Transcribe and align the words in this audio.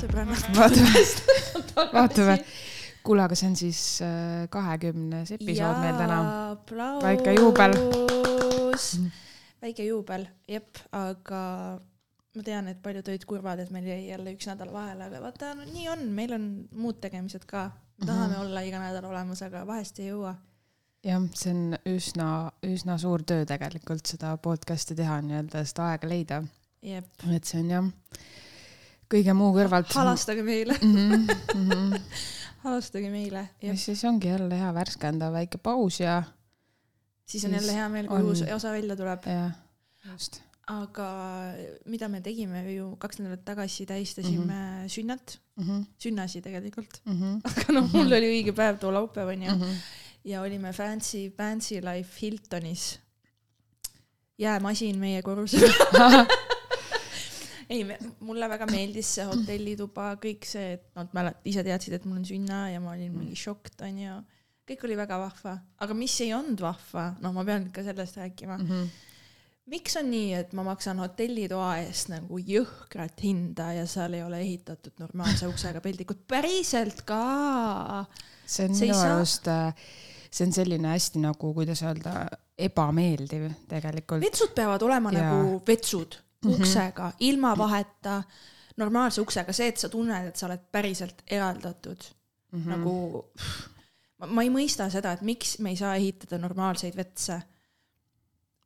sõbrannad. 0.00 0.42
vaatame, 0.56 1.02
vaatame. 1.94 2.34
kuule, 3.06 3.22
aga 3.22 3.38
see 3.38 3.50
on 3.50 3.54
siis 3.60 3.82
äh, 4.02 4.48
kahekümnes 4.50 5.30
episood 5.36 5.78
meil 5.84 6.00
täna. 6.00 6.18
Väike 7.04 7.36
juubel.. 7.38 7.76
väike 9.62 9.86
juubel, 9.86 10.26
jep, 10.50 10.82
aga 10.90 11.44
ma 12.34 12.42
tean, 12.46 12.68
et 12.70 12.82
paljud 12.82 13.08
olid 13.14 13.24
kurvad, 13.30 13.62
et 13.62 13.70
meil 13.74 13.86
jäi 13.90 14.02
jälle 14.08 14.34
üks 14.34 14.50
nädal 14.50 14.74
vahele, 14.74 15.06
aga 15.06 15.22
vaata 15.22 15.54
no,, 15.54 15.70
nii 15.70 15.88
on, 15.94 16.06
meil 16.18 16.34
on 16.34 16.50
muud 16.74 16.98
tegemised 17.02 17.46
ka. 17.46 17.70
me 18.00 18.06
tahame 18.06 18.34
Mhm. 18.34 18.42
olla 18.42 18.60
iga 18.66 18.78
nädal 18.82 19.10
olemas, 19.10 19.42
aga 19.46 19.66
vahest 19.66 19.98
ei 20.02 20.10
jõua. 20.10 20.34
jah, 21.04 21.22
see 21.34 21.52
on 21.54 21.76
üsna, 21.88 22.26
üsna 22.66 22.98
suur 23.00 23.22
töö 23.26 23.44
tegelikult 23.48 24.06
seda 24.06 24.34
podcast'i 24.42 24.96
teha 24.98 25.20
nii-öelda, 25.24 25.64
seda 25.68 25.90
aega 25.94 26.08
leida. 26.10 26.42
jep, 26.82 27.06
et 27.36 27.44
see 27.44 27.60
on 27.62 27.70
jah, 27.70 27.88
kõige 29.10 29.34
muu 29.36 29.52
kõrvalt. 29.56 29.92
halastage 29.96 30.42
meile, 30.46 30.76
mm. 30.82 31.26
-hmm. 31.54 31.96
halastage 32.64 33.10
meile, 33.10 33.48
ja 33.62 33.76
siis 33.76 34.04
ongi 34.04 34.28
jälle 34.28 34.58
hea 34.60 34.74
värskendav 34.74 35.32
väike 35.32 35.58
paus 35.58 36.00
ja, 36.00 36.22
siis 37.26 37.44
on 37.44 37.50
siis 37.50 37.60
jälle 37.62 37.72
hea 37.78 37.88
meel, 37.88 38.08
kui 38.08 38.16
on- 38.20 38.24
uus 38.30 38.42
osa 38.54 38.70
välja 38.72 38.96
tuleb. 38.96 39.26
ja 39.26 39.50
just. 40.12 40.40
aga 40.70 41.08
mida 41.86 42.08
me 42.08 42.20
tegime 42.20 42.60
ju 42.72 42.96
kaks 42.98 43.18
nädalat 43.18 43.44
tagasi, 43.44 43.86
tähistasime 43.86 44.36
mm 44.44 44.50
Mhm. 44.50 44.84
-hmm. 44.84 44.88
sünnat, 44.88 45.38
Mm 45.56 45.66
-hmm. 45.66 45.84
sünnasi 45.98 46.40
tegelikult, 46.42 47.00
Mm 47.04 47.18
-hmm. 47.20 47.40
aga 47.44 47.72
noh, 47.72 47.90
mul 47.92 48.06
oli 48.12 48.28
õige 48.42 48.52
päev 48.52 48.78
too 48.78 48.92
laupäev 48.92 49.28
onju 49.28 49.50
Mm 49.50 49.60
-hmm. 49.62 49.74
Ja 50.24 50.42
olime 50.42 50.72
Fancy, 50.72 51.30
Fancy 51.36 51.80
Life 51.80 52.18
Hiltonis. 52.22 52.98
jäämasin 54.38 54.98
meie 54.98 55.22
korrusel. 55.22 55.68
ei, 57.70 57.84
mulle 58.26 58.48
väga 58.50 58.66
meeldis 58.70 59.14
see 59.16 59.26
hotellituba, 59.28 60.14
kõik 60.22 60.46
see, 60.48 60.74
et 60.78 60.86
nad 60.98 61.12
mälet-, 61.16 61.42
ise 61.50 61.62
teadsid, 61.66 61.94
et 61.98 62.06
mul 62.08 62.18
on 62.20 62.26
sünna 62.26 62.64
ja 62.72 62.80
ma 62.82 62.94
olin 62.96 63.12
mingi 63.14 63.38
šokk, 63.38 63.72
onju. 63.86 64.16
kõik 64.70 64.84
oli 64.88 64.96
väga 64.98 65.18
vahva, 65.18 65.54
aga 65.82 65.94
mis 65.98 66.16
ei 66.24 66.32
olnud 66.36 66.60
vahva, 66.62 67.10
no 67.22 67.32
ma 67.36 67.44
pean 67.46 67.68
ikka 67.68 67.82
sellest 67.86 68.18
rääkima 68.20 68.56
mm. 68.58 68.66
-hmm. 68.68 68.90
miks 69.74 69.96
on 69.98 70.10
nii, 70.10 70.34
et 70.40 70.52
ma 70.52 70.62
maksan 70.66 70.98
hotellitoa 71.02 71.70
eest 71.84 72.10
nagu 72.12 72.38
jõhkrat 72.38 73.22
hinda 73.22 73.72
ja 73.80 73.86
seal 73.86 74.14
ei 74.14 74.22
ole 74.22 74.40
ehitatud 74.40 74.92
normaalse 74.98 75.46
uksega 75.50 75.80
peldikut, 75.80 76.26
päriselt 76.28 77.02
ka. 77.02 78.06
see 78.46 78.68
on 78.68 78.74
See 78.74 78.86
minu 78.86 78.98
saa- 78.98 79.16
arust, 79.16 79.48
see 80.30 80.46
on 80.46 80.52
selline 80.52 80.88
hästi 80.88 81.18
nagu, 81.18 81.54
kuidas 81.54 81.82
öelda, 81.82 82.26
ebameeldiv 82.58 83.50
tegelikult. 83.68 84.20
vetsud 84.22 84.52
peavad 84.54 84.82
olema 84.82 85.12
Jaa. 85.12 85.22
nagu 85.22 85.62
vetsud, 85.66 86.14
Mhm. 86.44 86.54
uksega, 86.54 87.12
ilma 87.20 87.56
vaheta, 87.58 88.22
normaalse 88.76 89.20
uksega, 89.20 89.52
see, 89.52 89.68
et 89.68 89.76
sa 89.76 89.88
tunned, 89.88 90.26
et 90.28 90.36
sa 90.36 90.46
oled 90.46 90.60
päriselt 90.72 91.22
eraldatud 91.30 92.04
mm. 92.52 92.60
-hmm. 92.62 92.68
nagu. 92.70 93.24
ma, 94.26 94.42
ei 94.42 94.48
mõista 94.50 94.90
seda, 94.90 95.12
et 95.12 95.20
miks 95.22 95.58
me 95.58 95.70
ei 95.70 95.76
saa 95.76 95.94
ehitada 95.96 96.38
normaalseid 96.38 96.96
vetse. 96.96 97.42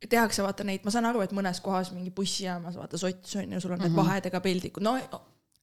tehakse 0.08 0.42
vaata 0.42 0.64
neid, 0.64 0.80
ma 0.84 0.90
saan 0.90 1.06
aru, 1.08 1.20
et 1.24 1.32
mõnes 1.32 1.60
kohas 1.64 1.92
mingi 1.92 2.10
bussijaamas 2.10 2.76
vaata 2.76 2.98
sots 2.98 3.36
on 3.36 3.52
ju, 3.52 3.60
sul 3.60 3.72
on 3.72 3.78
need 3.78 3.90
Mhm. 3.92 3.96
vahedega 3.96 4.40
peldikud, 4.40 4.82
no 4.82 4.98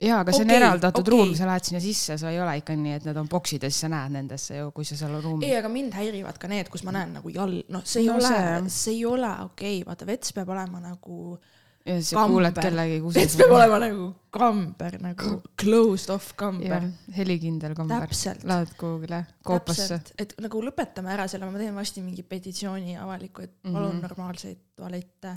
jaa, 0.01 0.19
aga 0.23 0.33
see 0.33 0.43
on 0.43 0.49
Okei, 0.49 0.59
eraldatud 0.59 1.05
okei. 1.05 1.13
ruum, 1.13 1.33
sa 1.37 1.47
lähed 1.49 1.69
sinna 1.69 1.81
sisse, 1.83 2.17
sa 2.17 2.33
ei 2.33 2.41
ole 2.41 2.57
ikka 2.61 2.75
nii, 2.77 2.97
et 2.99 3.07
need 3.09 3.21
on 3.21 3.29
boksid 3.31 3.67
ja 3.67 3.71
siis 3.71 3.85
sa 3.85 3.91
näed 3.93 4.15
nendesse 4.17 4.57
ju, 4.57 4.71
kui 4.75 4.87
sa 4.87 4.97
seal 4.99 5.17
ruumis. 5.21 5.47
ei, 5.47 5.55
aga 5.59 5.71
mind 5.71 5.95
häirivad 5.97 6.41
ka 6.41 6.49
need, 6.51 6.69
kus 6.73 6.85
ma 6.87 6.95
näen 6.95 7.15
nagu 7.19 7.33
jall, 7.33 7.61
noh, 7.69 7.85
see 7.85 8.03
ei 8.03 8.11
No 8.11 8.17
ole 8.19 8.69
see-, 8.69 8.95
ei 8.95 9.05
ole 9.05 9.33
okei 9.47 9.81
okay., 9.81 9.87
vaata 9.87 10.09
vets 10.09 10.33
peab 10.37 10.53
olema 10.55 10.81
nagu 10.83 11.37
ja 11.85 11.95
siis 11.97 12.11
sa 12.13 12.25
kuuled 12.29 12.57
kellegi 12.57 12.99
vets 13.15 13.37
peab 13.39 13.53
olema 13.57 13.79
nagu 13.81 14.09
kamber 14.33 14.97
nagu 15.01 15.37
closed 15.59 16.13
off 16.13 16.33
kamber 16.39 16.87
helikindel 17.15 17.75
kamber. 17.77 18.09
Lähed 18.43 18.75
kuhugile 18.79 19.23
koopasse. 19.45 20.01
et 20.21 20.35
nagu 20.41 20.61
lõpetame 20.65 21.13
ära 21.15 21.27
selle, 21.31 21.49
ma 21.49 21.61
teen 21.61 21.75
varsti 21.75 22.03
mingi 22.05 22.23
petitsiooni 22.23 22.97
avaliku, 23.01 23.47
et 23.47 23.55
palun 23.63 23.73
mm. 23.79 23.97
-hmm. 23.97 24.01
normaalseid 24.07 24.61
tualette. 24.75 25.35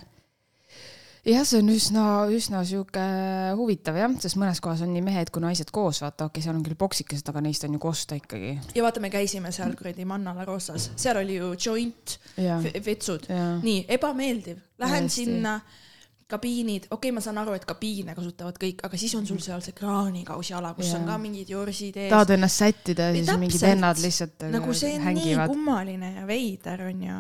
jah, 1.25 1.45
see 1.49 1.61
on 1.63 1.71
üsna, 1.73 2.07
üsna 2.33 2.63
sihuke 2.69 3.05
huvitav 3.59 3.97
jah, 3.99 4.13
sest 4.21 4.39
mõnes 4.41 4.61
kohas 4.65 4.83
on 4.85 4.93
nii 4.95 5.05
mehed 5.05 5.31
kui 5.35 5.45
naised 5.45 5.71
koos, 5.75 6.03
vaata, 6.05 6.29
okei, 6.29 6.45
seal 6.45 6.57
on 6.57 6.65
küll 6.67 6.79
poksikesed, 6.79 7.29
aga 7.33 7.43
neist 7.45 7.65
on 7.67 7.77
ju 7.77 7.81
kosta 7.83 8.19
ikkagi. 8.19 8.57
ja 8.77 8.85
vaata, 8.85 9.03
me 9.05 9.13
käisime 9.13 9.53
seal 9.55 9.73
kuradi 9.79 10.07
Manna 10.09 10.35
La 10.37 10.45
Rosas, 10.49 10.91
seal 11.01 11.23
oli 11.23 11.39
ju 11.39 11.55
joint, 11.55 12.19
vetsud, 12.85 13.31
nii 13.65 13.87
ebameeldiv, 13.97 14.61
lähen 14.85 15.09
Täiesti. 15.09 15.25
sinna, 15.25 15.57
kabiinid, 16.29 16.89
okei 16.89 16.97
okay,, 17.09 17.15
ma 17.15 17.23
saan 17.25 17.39
aru, 17.41 17.55
et 17.57 17.65
kabiine 17.69 18.15
kasutavad 18.17 18.57
kõik, 18.61 18.85
aga 18.87 19.01
siis 19.01 19.15
on 19.17 19.27
sul 19.29 19.41
seal 19.45 19.65
see 19.65 19.77
kraanikausi 19.77 20.55
ala, 20.57 20.73
kus 20.77 20.91
Jaa. 20.91 21.01
on 21.01 21.09
ka 21.09 21.19
mingid 21.21 21.51
jorsid 21.53 21.99
ees. 22.01 22.13
tahad 22.13 22.33
ennast 22.37 22.63
sättida 22.63 23.11
ja 23.11 23.17
siis 23.19 23.41
mingid 23.41 23.65
vennad 23.65 24.01
lihtsalt 24.01 24.47
nagu 24.53 24.77
see 24.77 24.97
on 24.99 25.21
nii 25.21 25.37
kummaline 25.53 26.15
ja 26.17 26.25
veider 26.29 26.87
onju, 26.89 27.19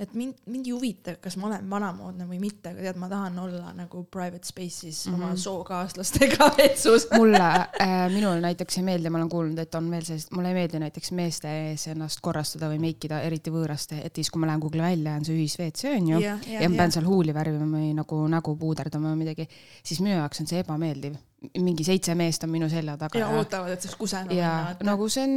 et 0.00 0.14
mind, 0.16 0.38
mind 0.48 0.68
ei 0.68 0.72
huvita, 0.72 1.14
kas 1.20 1.36
ma 1.40 1.50
olen 1.50 1.66
vanamoodne 1.70 2.24
või 2.28 2.38
mitte, 2.40 2.72
aga 2.72 2.84
tead, 2.86 2.98
ma 3.00 3.08
tahan 3.10 3.36
olla 3.42 3.72
nagu 3.76 4.02
private 4.12 4.48
space'is 4.48 5.04
mm 5.06 5.12
-hmm. 5.12 5.18
Mhm. 5.18 5.28
oma 5.28 5.36
sookaaslastega 5.36 6.48
vetsus. 6.58 7.06
mulle 7.12 7.38
äh,, 7.38 8.08
minule 8.12 8.40
näiteks 8.40 8.78
ei 8.78 8.84
meeldi, 8.84 9.10
ma 9.10 9.18
olen 9.18 9.28
kuulnud, 9.28 9.58
et 9.58 9.74
on 9.74 9.90
veel 9.90 10.04
sellist, 10.04 10.32
mulle 10.32 10.48
ei 10.48 10.54
meeldi 10.54 10.80
näiteks 10.80 11.12
meeste 11.12 11.52
ees 11.70 11.86
ennast 11.92 12.20
korrastada 12.22 12.68
või 12.72 12.80
meikida, 12.80 13.20
eriti 13.20 13.50
võõraste, 13.50 14.00
et 14.04 14.14
siis, 14.14 14.30
kui 14.30 14.40
ma 14.40 14.46
lähen 14.46 14.60
kuhugi 14.60 14.82
välja, 14.82 15.14
on 15.14 15.24
see 15.24 15.36
ühis-WC 15.36 15.96
on 15.96 16.08
ju, 16.08 16.20
ja, 16.20 16.38
ja, 16.46 16.60
ja 16.60 16.68
ma 16.68 16.76
pean 16.76 16.92
seal 16.92 17.06
huuli 17.06 17.34
värvima 17.34 17.68
või 17.76 17.94
nagu 17.94 18.26
nägu 18.28 18.56
puuderdama 18.56 19.12
või 19.12 19.26
midagi, 19.26 19.48
siis 19.82 20.00
minu 20.00 20.16
jaoks 20.16 20.40
on 20.40 20.46
see 20.46 20.64
ebameeldiv. 20.64 21.18
Mingi 21.56 21.84
seitse 21.86 22.14
meest 22.14 22.44
on 22.44 22.50
minu 22.52 22.68
selja 22.68 22.96
taga 23.00 23.18
ja 23.18 23.28
ootavad, 23.32 23.70
et 23.72 23.80
saaks 23.86 23.96
kusema 23.96 24.34
ja 24.36 24.50
nagu 24.84 25.06
see 25.08 25.22
on 25.24 25.36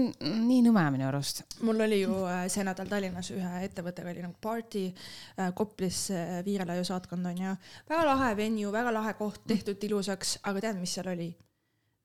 nii 0.50 0.62
nõme 0.66 0.84
minu 0.97 1.08
arust. 1.08 1.44
mul 1.64 1.80
oli 1.86 2.02
ju 2.02 2.18
äh, 2.28 2.41
see 2.52 2.66
nädal 2.68 2.90
Tallinnas 2.91 3.30
ühe 3.31 3.62
ettevõttega 3.68 4.12
oli 4.12 4.25
nagu 4.25 4.36
party 4.44 4.84
äh, 4.90 5.53
Koplis 5.56 6.02
äh, 6.12 6.41
Viirelaiu 6.46 6.84
saatkond 6.88 7.25
onju, 7.31 7.56
väga 7.90 8.03
lahe 8.09 8.34
venue, 8.38 8.72
väga 8.75 8.91
lahe 8.94 9.14
koht, 9.19 9.40
tehtud 9.47 9.84
ilusaks, 9.88 10.38
aga 10.44 10.66
tead, 10.68 10.81
mis 10.84 10.94
seal 11.00 11.08
oli? 11.16 11.30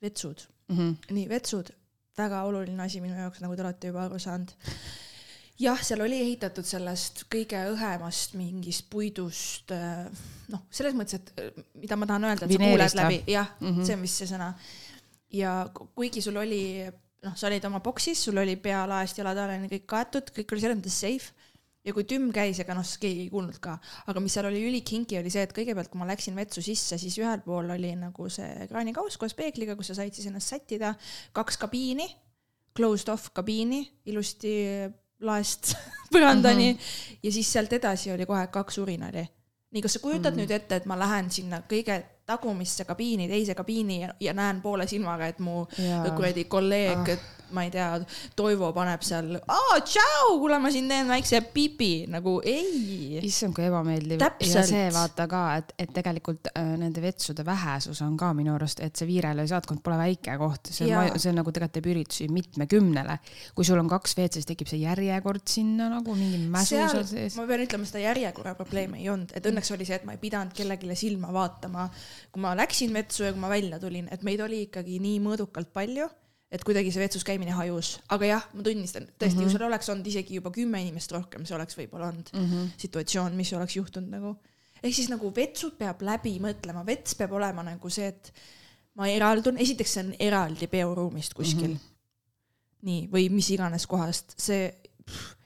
vetsud, 0.02 0.44
Mhm. 0.70 0.92
nii 1.10 1.26
vetsud, 1.28 1.70
väga 2.18 2.42
oluline 2.46 2.82
asi 2.84 3.00
minu 3.02 3.16
jaoks, 3.18 3.40
nagu 3.42 3.56
te 3.56 3.62
olete 3.66 3.88
juba 3.90 4.04
aru 4.04 4.18
saanud. 4.22 4.52
jah, 5.58 5.80
seal 5.82 6.02
oli 6.04 6.20
ehitatud 6.22 6.66
sellest 6.66 7.24
kõige 7.32 7.60
õhemast 7.72 8.36
mingist 8.38 8.86
puidust, 8.92 9.74
noh, 10.52 10.62
selles 10.70 10.96
mõttes, 10.98 11.18
et 11.18 11.42
äh, 11.42 11.64
mida 11.82 11.98
ma 11.98 12.08
tahan 12.08 12.28
öelda, 12.30 12.46
et 12.46 12.52
sa 12.52 12.52
Vineerist 12.52 12.94
kuuled 12.94 13.02
läbi, 13.02 13.18
jah 13.32 13.50
mm. 13.58 13.72
-hmm. 13.72 13.88
see 13.88 13.98
on 13.98 14.06
vist 14.06 14.22
see 14.22 14.30
sõna. 14.30 14.52
ja 15.32 15.58
ku- 15.74 15.90
kuigi 15.94 16.22
sul 16.24 16.36
oli, 16.36 16.86
noh, 17.24 17.34
sa 17.36 17.50
olid 17.50 17.64
oma 17.64 17.80
boksis, 17.80 18.22
sul 18.28 18.38
oli 18.38 18.56
pea 18.56 18.86
laest 18.86 19.18
jalad 19.18 19.38
alani 19.38 19.68
kõik 19.68 19.86
kaetud, 19.86 20.30
kõik 20.36 20.52
oli 20.52 20.60
selles 20.60 20.78
mõttes 20.78 21.00
safe 21.00 21.34
ja 21.84 21.94
kui 21.96 22.04
tümm 22.04 22.30
käis, 22.34 22.60
ega 22.60 22.74
noh, 22.76 22.86
keegi 23.00 23.26
ei 23.26 23.32
kuulnud 23.32 23.58
ka, 23.64 23.78
aga 24.06 24.20
mis 24.20 24.34
seal 24.36 24.46
oli 24.50 24.62
ülikinki, 24.68 25.18
oli 25.18 25.30
see, 25.32 25.42
et 25.46 25.54
kõigepealt, 25.56 25.90
kui 25.90 26.00
ma 26.00 26.08
läksin 26.10 26.36
vetsu 26.36 26.62
sisse, 26.62 26.98
siis 27.00 27.18
ühel 27.18 27.42
pool 27.44 27.70
oli 27.74 27.94
nagu 27.96 28.28
see 28.30 28.68
kraanikauss 28.70 29.18
koos 29.20 29.34
peegliga, 29.34 29.76
kus 29.76 29.90
sa 29.90 29.98
said 30.00 30.14
siis 30.14 30.28
ennast 30.30 30.52
sättida, 30.52 30.94
kaks 31.32 31.56
kabiini, 31.56 32.08
closed 32.76 33.08
off 33.08 33.32
kabiini, 33.34 33.82
ilusti 34.06 34.54
laest 35.20 35.74
põrandani 36.12 36.72
mm 36.72 36.78
-hmm. 36.78 37.18
ja 37.22 37.32
siis 37.32 37.52
sealt 37.52 37.72
edasi 37.72 38.12
oli 38.12 38.26
kohe 38.26 38.46
kaks 38.46 38.78
urinali. 38.78 39.26
nii, 39.70 39.82
kas 39.82 39.92
sa 39.92 39.98
kujutad 39.98 40.32
mm 40.32 40.38
-hmm. 40.38 40.40
nüüd 40.40 40.50
ette, 40.50 40.76
et 40.76 40.86
ma 40.86 40.98
lähen 40.98 41.30
sinna 41.30 41.62
kõige 41.72 42.02
tagumisse 42.26 42.84
kabiini, 42.84 43.28
teise 43.28 43.54
kabiini 43.54 44.00
ja, 44.02 44.14
ja 44.20 44.32
näen 44.32 44.60
poole 44.60 44.86
silmaga, 44.86 45.26
et 45.26 45.38
mu 45.38 45.66
kuradi 46.16 46.44
kolleeg 46.44 47.08
Ah. 47.08 47.37
Ma 47.56 47.64
ei 47.66 47.72
tea, 47.72 47.88
Toivo 48.36 48.70
paneb 48.76 49.02
seal, 49.06 49.32
aa, 49.40 49.78
tšau, 49.84 50.36
kuule, 50.40 50.58
ma 50.62 50.70
siin 50.74 50.88
teen 50.90 51.08
väikse 51.10 51.40
pipi, 51.54 52.06
nagu 52.10 52.38
ei. 52.44 53.20
issand, 53.24 53.54
kui 53.56 53.66
ebameeldiv. 53.68 54.22
Ja 54.48 54.64
see 54.66 54.88
vaata 54.94 55.28
ka, 55.30 55.42
et, 55.60 55.72
et 55.78 55.92
tegelikult 55.94 56.50
äh, 56.52 56.74
nende 56.80 57.02
vetsude 57.02 57.44
vähesus 57.46 58.02
on 58.04 58.16
ka 58.20 58.32
minu 58.36 58.54
arust, 58.56 58.82
et 58.84 58.96
see 58.98 59.08
Viirele 59.08 59.46
saatkond 59.48 59.82
pole 59.84 59.98
väike 60.00 60.36
koht, 60.40 60.72
see 60.74 60.90
on, 60.92 61.14
see 61.16 61.32
on 61.32 61.40
nagu 61.40 61.52
tegelikult 61.54 61.76
teeb 61.78 61.88
üritusi 61.92 62.28
mitmekümnele. 62.32 63.18
kui 63.54 63.66
sul 63.66 63.80
on 63.80 63.88
kaks 63.90 64.16
siis 64.18 64.46
tekib 64.48 64.68
see 64.70 64.82
järjekord 64.82 65.46
sinna 65.48 65.88
nagu 65.92 66.14
mingi 66.16 66.40
mäsu 66.50 66.76
seal, 66.76 67.04
sees. 67.08 67.36
ma 67.38 67.46
pean 67.48 67.64
ütlema, 67.64 67.88
seda 67.88 68.02
järjekorra 68.04 68.54
probleemi 68.58 69.02
ei 69.02 69.10
olnud, 69.12 69.32
et 69.36 69.46
õnneks 69.50 69.72
oli 69.74 69.88
see, 69.88 69.98
et 70.00 70.06
ma 70.08 70.16
ei 70.16 70.22
pidanud 70.22 70.54
kellelegi 70.56 70.96
silma 70.98 71.32
vaatama, 71.34 71.88
kui 72.32 72.44
ma 72.44 72.54
läksin 72.58 72.94
vetsu 72.96 73.26
ja 73.26 73.34
kui 73.34 73.42
ma 73.42 73.52
välja 73.52 73.80
tulin, 73.82 74.08
et 74.12 74.24
meid 74.26 74.42
oli 74.44 74.64
ikkagi 74.66 74.98
nii 75.02 75.20
mõõdukalt 75.24 75.72
palju, 75.74 76.08
et 76.52 76.64
kuidagi 76.64 76.92
see 76.92 77.02
vetsus 77.02 77.24
käimine 77.28 77.52
hajus, 77.56 77.98
aga 78.14 78.28
jah, 78.30 78.46
ma 78.56 78.64
tunnistan, 78.64 79.04
tõesti 79.10 79.36
mm, 79.36 79.40
-hmm. 79.40 79.48
kui 79.48 79.52
seal 79.52 79.66
oleks 79.68 79.90
olnud 79.92 80.06
isegi 80.08 80.38
juba 80.38 80.52
kümme 80.54 80.80
inimest 80.80 81.12
rohkem, 81.12 81.44
see 81.44 81.56
oleks 81.56 81.76
võib-olla 81.76 82.08
olnud 82.08 82.30
mm 82.32 82.46
-hmm. 82.46 82.70
situatsioon, 82.84 83.36
mis 83.36 83.52
oleks 83.52 83.76
juhtunud 83.76 84.10
nagu. 84.10 84.36
ehk 84.82 84.94
siis 84.94 85.10
nagu 85.10 85.32
vetsud 85.34 85.76
peab 85.78 86.02
läbi 86.02 86.38
mõtlema, 86.40 86.86
vets 86.86 87.14
peab 87.14 87.32
olema 87.32 87.62
nagu 87.62 87.90
see, 87.90 88.08
et 88.08 88.32
ma 88.94 89.08
eraldun, 89.08 89.58
esiteks 89.58 89.92
see 89.92 90.04
on 90.04 90.14
eraldi 90.18 90.66
peoruumist 90.66 91.34
kuskil 91.34 91.68
mm. 91.68 91.76
-hmm. 91.76 92.82
nii, 92.82 93.08
või 93.12 93.28
mis 93.30 93.50
iganes 93.50 93.86
kohast, 93.86 94.34
see 94.38 94.72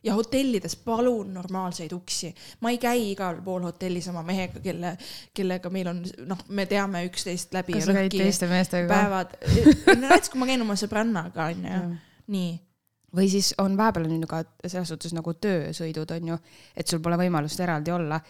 ja 0.03 0.15
hotellides 0.15 0.77
palun 0.77 1.35
normaalseid 1.35 1.93
uksi. 1.93 2.35
ma 2.61 2.71
ei 2.71 2.79
käi 2.79 3.13
igal 3.13 3.43
pool 3.45 3.63
hotellis 3.63 4.09
oma 4.09 4.23
mehega, 4.27 4.61
kelle, 4.61 4.97
kellega 5.35 5.71
meil 5.71 5.93
on, 5.93 6.03
noh, 6.27 6.43
me 6.49 6.67
teame 6.67 7.05
üksteist 7.07 7.55
läbi. 7.55 7.79
kas 7.79 7.87
sa 7.91 7.97
käid 8.01 8.17
teiste 8.17 8.49
meestega 8.51 8.89
ka? 8.89 8.95
päevad, 8.95 9.39
näiteks 10.07 10.33
kui 10.33 10.43
ma 10.43 10.51
käin 10.51 10.65
oma 10.67 10.77
sõbrannaga, 10.79 11.51
onju, 11.55 11.83
nii 12.35 12.53
või 13.17 13.29
siis 13.29 13.53
on 13.61 13.77
vahepeal 13.77 14.09
on 14.09 14.25
ju 14.25 14.31
ka 14.31 14.43
selles 14.65 14.89
suhtes 14.89 15.13
nagu 15.13 15.35
töösõidud 15.37 16.17
on 16.17 16.33
ju, 16.33 16.41
et 16.77 16.89
sul 16.89 17.03
pole 17.05 17.19
võimalust 17.21 17.61
eraldi 17.61 17.93
olla 17.93 18.21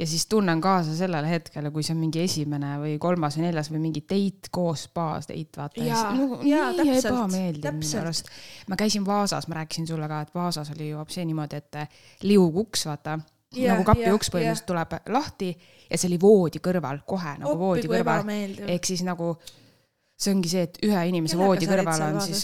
ja 0.00 0.06
siis 0.06 0.26
tunnen 0.26 0.60
kaasa 0.60 0.94
sellele 0.96 1.30
hetkele, 1.30 1.70
kui 1.74 1.82
see 1.82 1.94
on 1.94 2.02
mingi 2.02 2.22
esimene 2.22 2.74
või 2.82 2.94
kolmas 3.02 3.38
või 3.38 3.48
neljas 3.48 3.70
või 3.72 3.80
mingi 3.82 4.02
date 4.04 4.52
koos 4.54 4.86
spaas 4.86 5.26
date, 5.30 5.58
vaata. 5.58 5.86
Nagu, 6.14 6.38
nii 6.44 6.98
ebameeldiv 7.00 7.80
minu 7.80 8.00
arust. 8.02 8.30
ma 8.70 8.78
käisin 8.78 9.06
Vaasas, 9.06 9.48
ma 9.50 9.58
rääkisin 9.60 9.88
sulle 9.90 10.08
ka, 10.10 10.20
et 10.26 10.34
Vaasas 10.34 10.70
oli 10.76 10.92
ju 10.92 11.02
see 11.10 11.26
niimoodi, 11.28 11.62
et 11.62 12.22
liuguks, 12.22 12.86
vaata. 12.90 13.18
Yeah, 13.56 13.72
nagu 13.72 13.86
kapi 13.88 14.10
uks 14.12 14.28
põhimõtteliselt 14.28 14.66
tuleb 14.68 14.90
lahti 15.08 15.46
ja 15.88 15.96
see 15.96 16.10
oli 16.10 16.18
voodi 16.20 16.60
kõrval, 16.60 17.00
kohe 17.08 17.32
nagu 17.40 17.54
Oppi, 17.54 17.62
voodi 17.62 17.88
kõrval. 17.88 18.28
ehk 18.68 18.84
siis 18.84 19.00
nagu 19.06 19.32
see 20.18 20.34
ongi 20.34 20.52
see, 20.52 20.66
et 20.68 20.76
ühe 20.84 21.04
inimese 21.08 21.32
Kellega 21.32 21.48
voodi 21.48 21.70
kõrval 21.70 22.04
on 22.10 22.20
siis 22.26 22.42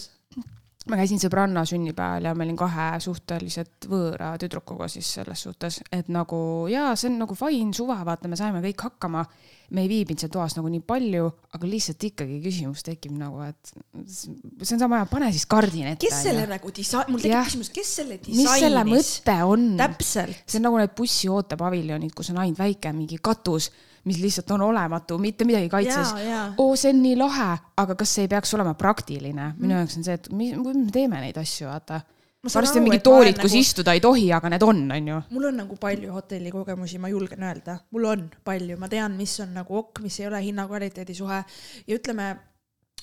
ma 0.90 0.98
käisin 1.00 1.20
sõbranna 1.20 1.62
sünnipäeval 1.68 2.28
ja 2.28 2.34
ma 2.36 2.44
olin 2.44 2.58
kahe 2.58 2.88
suhteliselt 3.00 3.86
võõra 3.88 4.34
tüdrukuga 4.40 4.88
siis 4.92 5.08
selles 5.16 5.44
suhtes, 5.46 5.80
et 5.94 6.10
nagu 6.12 6.38
jaa, 6.68 6.92
see 6.98 7.08
on 7.08 7.22
nagu 7.22 7.36
fine 7.38 7.72
suva, 7.76 7.96
vaata, 8.04 8.28
me 8.28 8.36
saime 8.40 8.60
kõik 8.64 8.84
hakkama. 8.90 9.24
me 9.74 9.80
ei 9.80 9.88
viibinud 9.88 10.20
seal 10.20 10.30
toas 10.30 10.54
nagu 10.58 10.68
nii 10.68 10.82
palju, 10.84 11.30
aga 11.56 11.66
lihtsalt 11.66 12.04
ikkagi 12.10 12.36
küsimus 12.44 12.84
tekib 12.84 13.14
nagu, 13.16 13.40
et 13.46 13.72
see 14.04 14.74
on 14.76 14.82
sama 14.82 15.00
hea, 15.00 15.08
pane 15.08 15.30
siis 15.32 15.46
kardin 15.48 15.88
ette. 15.88 16.04
kes 16.04 16.20
selle 16.28 16.44
nagu 16.50 16.74
disain, 16.76 17.08
mul 17.08 17.24
tekib 17.24 17.32
ja. 17.38 17.46
küsimus, 17.48 17.72
kes 17.72 17.94
selle 18.02 18.20
disainis? 18.20 18.44
mis 18.44 18.60
selle 18.66 18.84
mõte 18.90 19.38
on? 19.48 19.66
täpselt. 19.80 20.44
see 20.44 20.60
on 20.60 20.68
nagu 20.68 20.82
need 20.82 20.94
bussiootepaviljonid, 21.00 22.12
kus 22.12 22.30
on 22.34 22.44
ainult 22.44 22.60
väike 22.60 22.92
mingi 22.92 23.18
katus 23.24 23.72
mis 24.04 24.18
lihtsalt 24.20 24.50
on 24.50 24.62
olematu, 24.68 25.18
mitte 25.18 25.44
midagi 25.48 25.68
kaitses. 25.68 26.12
oo, 26.58 26.76
see 26.76 26.92
on 26.92 27.00
nii 27.02 27.16
lahe, 27.18 27.50
aga 27.80 27.96
kas 27.98 28.16
see 28.16 28.26
ei 28.26 28.32
peaks 28.32 28.54
olema 28.56 28.74
praktiline? 28.78 29.52
minu 29.58 29.72
mm. 29.72 29.78
jaoks 29.78 29.96
on 29.98 30.06
see, 30.06 30.18
et 30.18 30.28
mis, 30.32 30.56
me 30.58 30.92
teeme 30.92 31.20
neid 31.22 31.38
asju, 31.40 31.68
vaata. 31.70 32.00
varsti 32.44 32.80
on 32.80 32.86
mingid 32.88 33.04
toorid, 33.06 33.38
kus 33.40 33.54
nagu... 33.54 33.62
istuda 33.64 33.94
ei 33.96 34.02
tohi, 34.04 34.26
aga 34.36 34.50
need 34.52 34.66
on, 34.66 34.82
on 34.96 35.12
ju. 35.12 35.20
mul 35.36 35.48
on 35.50 35.62
nagu 35.62 35.78
palju 35.80 36.12
hotellikogemusi, 36.16 37.00
ma 37.00 37.12
julgen 37.12 37.46
öelda, 37.48 37.78
mul 37.96 38.10
on 38.10 38.26
palju, 38.44 38.76
ma 38.80 38.90
tean, 38.92 39.16
mis 39.20 39.38
on 39.44 39.54
nagu 39.60 39.80
ok, 39.80 40.02
mis 40.04 40.20
ei 40.20 40.28
ole 40.28 40.42
hinna-kvaliteedi 40.44 41.16
suhe 41.16 41.40
ja 41.86 41.96
ütleme, 41.96 42.34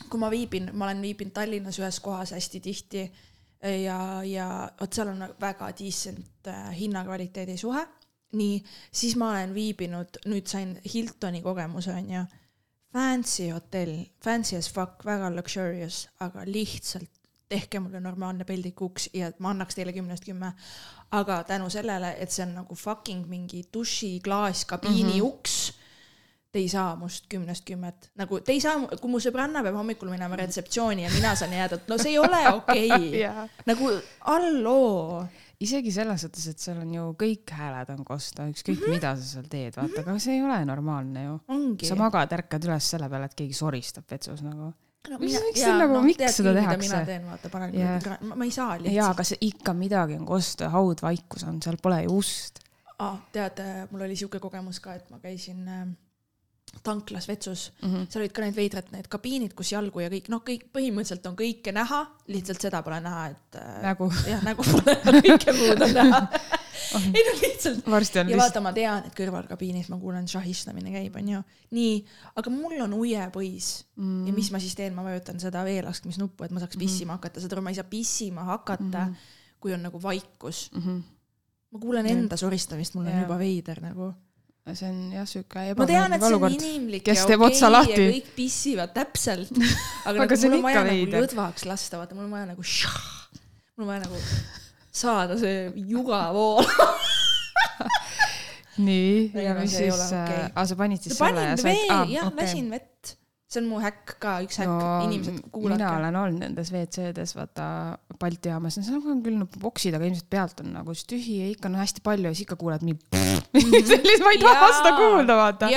kui 0.10 0.22
ma 0.22 0.30
viibin, 0.34 0.70
ma 0.74 0.90
olen 0.90 1.02
viibinud 1.02 1.34
Tallinnas 1.34 1.82
ühes 1.82 2.00
kohas 2.02 2.36
hästi 2.38 2.62
tihti 2.62 3.08
ja, 3.62 3.98
ja 4.26 4.48
vot 4.80 4.94
seal 4.94 5.12
on 5.14 5.26
väga 5.42 5.70
decent 5.78 6.50
äh, 6.50 6.70
hinna-kvaliteedi 6.78 7.58
suhe 7.58 7.84
nii, 8.38 8.60
siis 8.92 9.16
ma 9.20 9.32
olen 9.32 9.54
viibinud, 9.56 10.22
nüüd 10.32 10.48
sain 10.48 10.78
Hiltoni 10.94 11.42
kogemuse, 11.42 11.94
onju. 11.94 12.26
Fancy 12.92 13.50
hotell, 13.54 14.04
fancy 14.24 14.58
as 14.58 14.68
fuck, 14.72 15.06
väga 15.08 15.30
luxurious, 15.32 16.10
aga 16.20 16.44
lihtsalt 16.46 17.22
tehke 17.52 17.80
mulle 17.84 18.00
normaalne 18.00 18.46
peldikuks 18.48 19.10
ja 19.14 19.32
ma 19.40 19.52
annaks 19.52 19.76
teile 19.76 19.94
kümnest 19.94 20.26
kümme. 20.26 20.54
aga 21.12 21.44
tänu 21.44 21.70
sellele, 21.70 22.16
et 22.24 22.32
see 22.32 22.46
on 22.46 22.54
nagu 22.62 22.76
fucking 22.76 23.26
mingi 23.28 23.66
duši 23.74 24.20
klaaskabiini 24.24 25.04
mm 25.04 25.20
-hmm. 25.20 25.24
uks, 25.24 25.74
te 26.52 26.60
ei 26.60 26.70
saa 26.70 26.96
must 26.96 27.26
kümnest 27.30 27.66
kümmet, 27.66 28.10
nagu 28.16 28.40
te 28.40 28.52
ei 28.52 28.62
saa, 28.62 28.76
kui 29.02 29.12
mu 29.12 29.20
sõbranna 29.20 29.64
peab 29.64 29.76
hommikul 29.76 30.10
minema 30.12 30.36
retseptsiooni 30.36 31.04
ja 31.04 31.10
mina 31.12 31.36
saan 31.36 31.54
jääda, 31.54 31.80
no 31.88 31.98
see 31.98 32.12
ei 32.12 32.20
ole 32.20 32.42
okei 32.54 32.92
okay. 32.96 33.12
yeah.. 33.20 33.50
nagu 33.66 33.92
halloo 34.20 35.26
isegi 35.62 35.92
selles 35.94 36.24
suhtes, 36.26 36.46
et 36.52 36.62
seal 36.62 36.80
on 36.82 36.94
ju 36.96 37.08
kõik 37.20 37.52
hääled 37.58 37.92
on 37.94 38.06
kosta, 38.08 38.48
ükskõik 38.50 38.80
mm 38.80 38.86
-hmm. 38.86 38.96
mida 38.98 39.16
sa 39.16 39.28
seal 39.36 39.50
teed, 39.52 39.76
vaata, 39.78 40.04
aga 40.04 40.18
see 40.20 40.38
ei 40.38 40.46
ole 40.46 40.60
normaalne 40.66 41.26
ju. 41.26 41.36
sa 41.88 41.98
magad, 42.00 42.34
ärkad 42.40 42.66
üles 42.70 42.90
selle 42.96 43.10
peale, 43.10 43.30
et 43.30 43.38
keegi 43.38 43.58
soristab 43.58 44.06
vetsus 44.12 44.42
nagu 44.46 44.72
no,. 45.10 45.20
mis, 45.20 45.38
miks 45.48 45.62
see 45.62 45.78
nagu 45.78 45.94
no,, 45.94 46.04
miks 46.06 46.38
seda 46.38 46.54
tehakse? 46.58 46.88
mina 46.88 47.06
teen, 47.06 47.26
vaata, 47.30 47.50
panen 47.54 47.76
yeah. 47.76 48.20
ma, 48.22 48.36
ma 48.36 48.48
ei 48.48 48.52
saa 48.52 48.78
lihtsalt. 48.78 48.96
jaa, 48.96 49.10
aga 49.16 49.24
see 49.24 49.42
ikka 49.50 49.74
midagi 49.74 50.18
on 50.20 50.26
kosta, 50.26 50.70
haudvaikus 50.70 51.46
on, 51.50 51.62
seal 51.62 51.78
pole 51.82 52.04
ju 52.04 52.18
ust 52.22 52.64
ah,. 52.98 53.20
tead, 53.32 53.62
mul 53.92 54.08
oli 54.08 54.16
siuke 54.16 54.40
kogemus 54.40 54.80
ka, 54.80 54.96
et 54.98 55.10
ma 55.14 55.20
käisin 55.20 55.68
äh, 55.68 55.86
tanklas 56.84 57.28
vetsus 57.28 57.72
mm, 57.82 57.90
-hmm. 57.90 58.08
seal 58.10 58.24
olid 58.24 58.34
ka 58.34 58.42
need 58.42 58.56
veidrad 58.56 58.88
need 58.92 59.08
kabiinid, 59.12 59.54
kus 59.54 59.72
jalgu 59.72 60.02
ja 60.02 60.10
kõik, 60.10 60.32
noh, 60.34 60.42
kõik 60.46 60.66
põhimõtteliselt 60.74 61.28
on 61.30 61.36
kõike 61.38 61.74
näha, 61.76 62.02
lihtsalt 62.28 62.62
seda 62.62 62.82
pole 62.82 63.00
näha, 63.04 63.28
et 63.36 63.60
äh, 63.62 63.78
nägu. 63.84 64.10
jah, 64.28 64.44
nägu 64.44 64.66
pole, 64.66 64.98
kõike 65.28 65.56
muud 65.60 65.88
on 65.88 65.94
näha 66.00 66.22
ei 66.92 67.24
no 67.26 67.34
lihtsalt. 67.42 67.86
ja 68.30 68.38
vaata, 68.38 68.62
ma 68.64 68.74
tean, 68.76 69.06
et 69.08 69.16
kõrvalkabiinis 69.16 69.90
ma 69.92 70.00
kuulen 70.02 70.28
šahistamine 70.28 70.94
käib, 70.94 71.16
onju. 71.20 71.44
nii, 71.76 71.94
aga 72.42 72.54
mul 72.54 72.80
on 72.86 72.96
ujepõis 72.98 73.70
mm. 73.96 74.04
-hmm. 74.04 74.28
ja 74.28 74.34
mis 74.34 74.52
ma 74.52 74.60
siis 74.60 74.76
teen, 74.76 74.96
ma 74.96 75.06
vajutan 75.06 75.40
seda 75.40 75.64
veelaskmisnuppu, 75.68 76.46
et 76.46 76.52
ma 76.52 76.64
saaks 76.64 76.78
mhm. 76.78 76.86
pissima 76.86 77.20
hakata, 77.20 77.44
saad 77.44 77.56
aru, 77.56 77.66
ma 77.66 77.74
ei 77.74 77.80
saa 77.80 77.90
pissima 77.90 78.44
hakata 78.44 79.06
mm, 79.06 79.14
-hmm. 79.14 79.60
kui 79.60 79.74
on 79.74 79.84
nagu 79.84 80.02
vaikus 80.02 80.70
mm. 80.74 80.82
-hmm. 80.82 81.02
ma 81.72 81.80
kuulen 81.80 82.06
enda 82.06 82.38
soristamist, 82.38 82.96
mul 82.96 83.06
on 83.06 83.12
yeah. 83.12 83.22
juba 83.22 83.40
veider 83.40 83.82
nagu 83.82 84.14
see 84.70 84.88
on 84.88 84.98
jah, 85.16 85.28
sihuke 85.28 85.64
ebameeldiv 85.74 86.26
olukord. 86.28 86.66
kes 87.06 87.24
teeb 87.30 87.46
otsa 87.48 87.72
lahti. 87.72 88.02
kõik 88.14 88.34
pissivad 88.36 88.94
täpselt. 88.96 89.54
aga, 90.08 90.28
aga 90.28 90.28
nagu, 90.28 90.42
mul 90.46 90.58
on 90.60 90.66
vaja 90.68 90.84
veide. 90.86 91.12
nagu 91.12 91.26
lõdvaks 91.26 91.66
lasta, 91.70 92.02
vaata, 92.02 92.18
mul 92.18 92.28
on 92.28 92.36
vaja 92.36 92.52
nagu, 92.52 92.68
mul 93.76 93.88
on 93.88 93.92
vaja 93.94 94.04
nagu 94.06 94.22
saada 94.92 95.38
see 95.40 95.72
juga 95.88 96.26
voolama 96.36 96.90
nii, 98.88 99.32
ja 99.40 99.56
mis 99.58 99.74
siis, 99.76 100.06
okay. 100.12 100.52
aa 100.52 100.66
sa 100.68 100.78
panid 100.80 101.04
siis 101.04 101.18
selle 101.18 101.44
ja 101.46 101.58
said, 101.60 101.90
aa, 101.90 102.04
okay., 102.06 102.38
lasin 102.44 102.70
vett 102.72 103.16
see 103.52 103.60
on 103.60 103.68
mu 103.68 103.80
häkk 103.84 104.16
ka, 104.22 104.38
üks 104.46 104.62
häkk. 104.62 104.72
No,, 104.72 104.92
inimesed 105.04 105.40
kuulake. 105.52 105.76
mina 105.76 105.90
olen 105.98 106.18
olnud 106.22 106.44
nendes 106.46 106.72
WC-des, 106.72 107.34
vaata 107.36 107.66
Balti 108.22 108.52
jaamas, 108.52 108.78
seal 108.80 109.02
on 109.02 109.20
küll 109.26 109.36
nagu 109.42 109.60
boksid, 109.60 109.96
aga 109.98 110.08
ilmselt 110.08 110.30
pealt 110.32 110.62
on 110.64 110.72
nagu 110.78 110.96
siis 110.96 111.08
tühi 111.10 111.40
ja 111.42 111.50
ikka 111.52 111.68
on 111.68 111.76
no, 111.76 111.82
hästi 111.82 112.04
palju 112.06 112.30
ja 112.30 112.36
siis 112.36 112.46
ikka 112.46 112.56
kuuled 112.62 112.86
mingi 112.86 113.02
sellist, 113.90 114.24
ma 114.24 114.32
ei 114.32 114.40
taha 114.40 114.70
seda 114.78 114.94
kuulda, 114.96 115.38
vaata. 115.40 115.72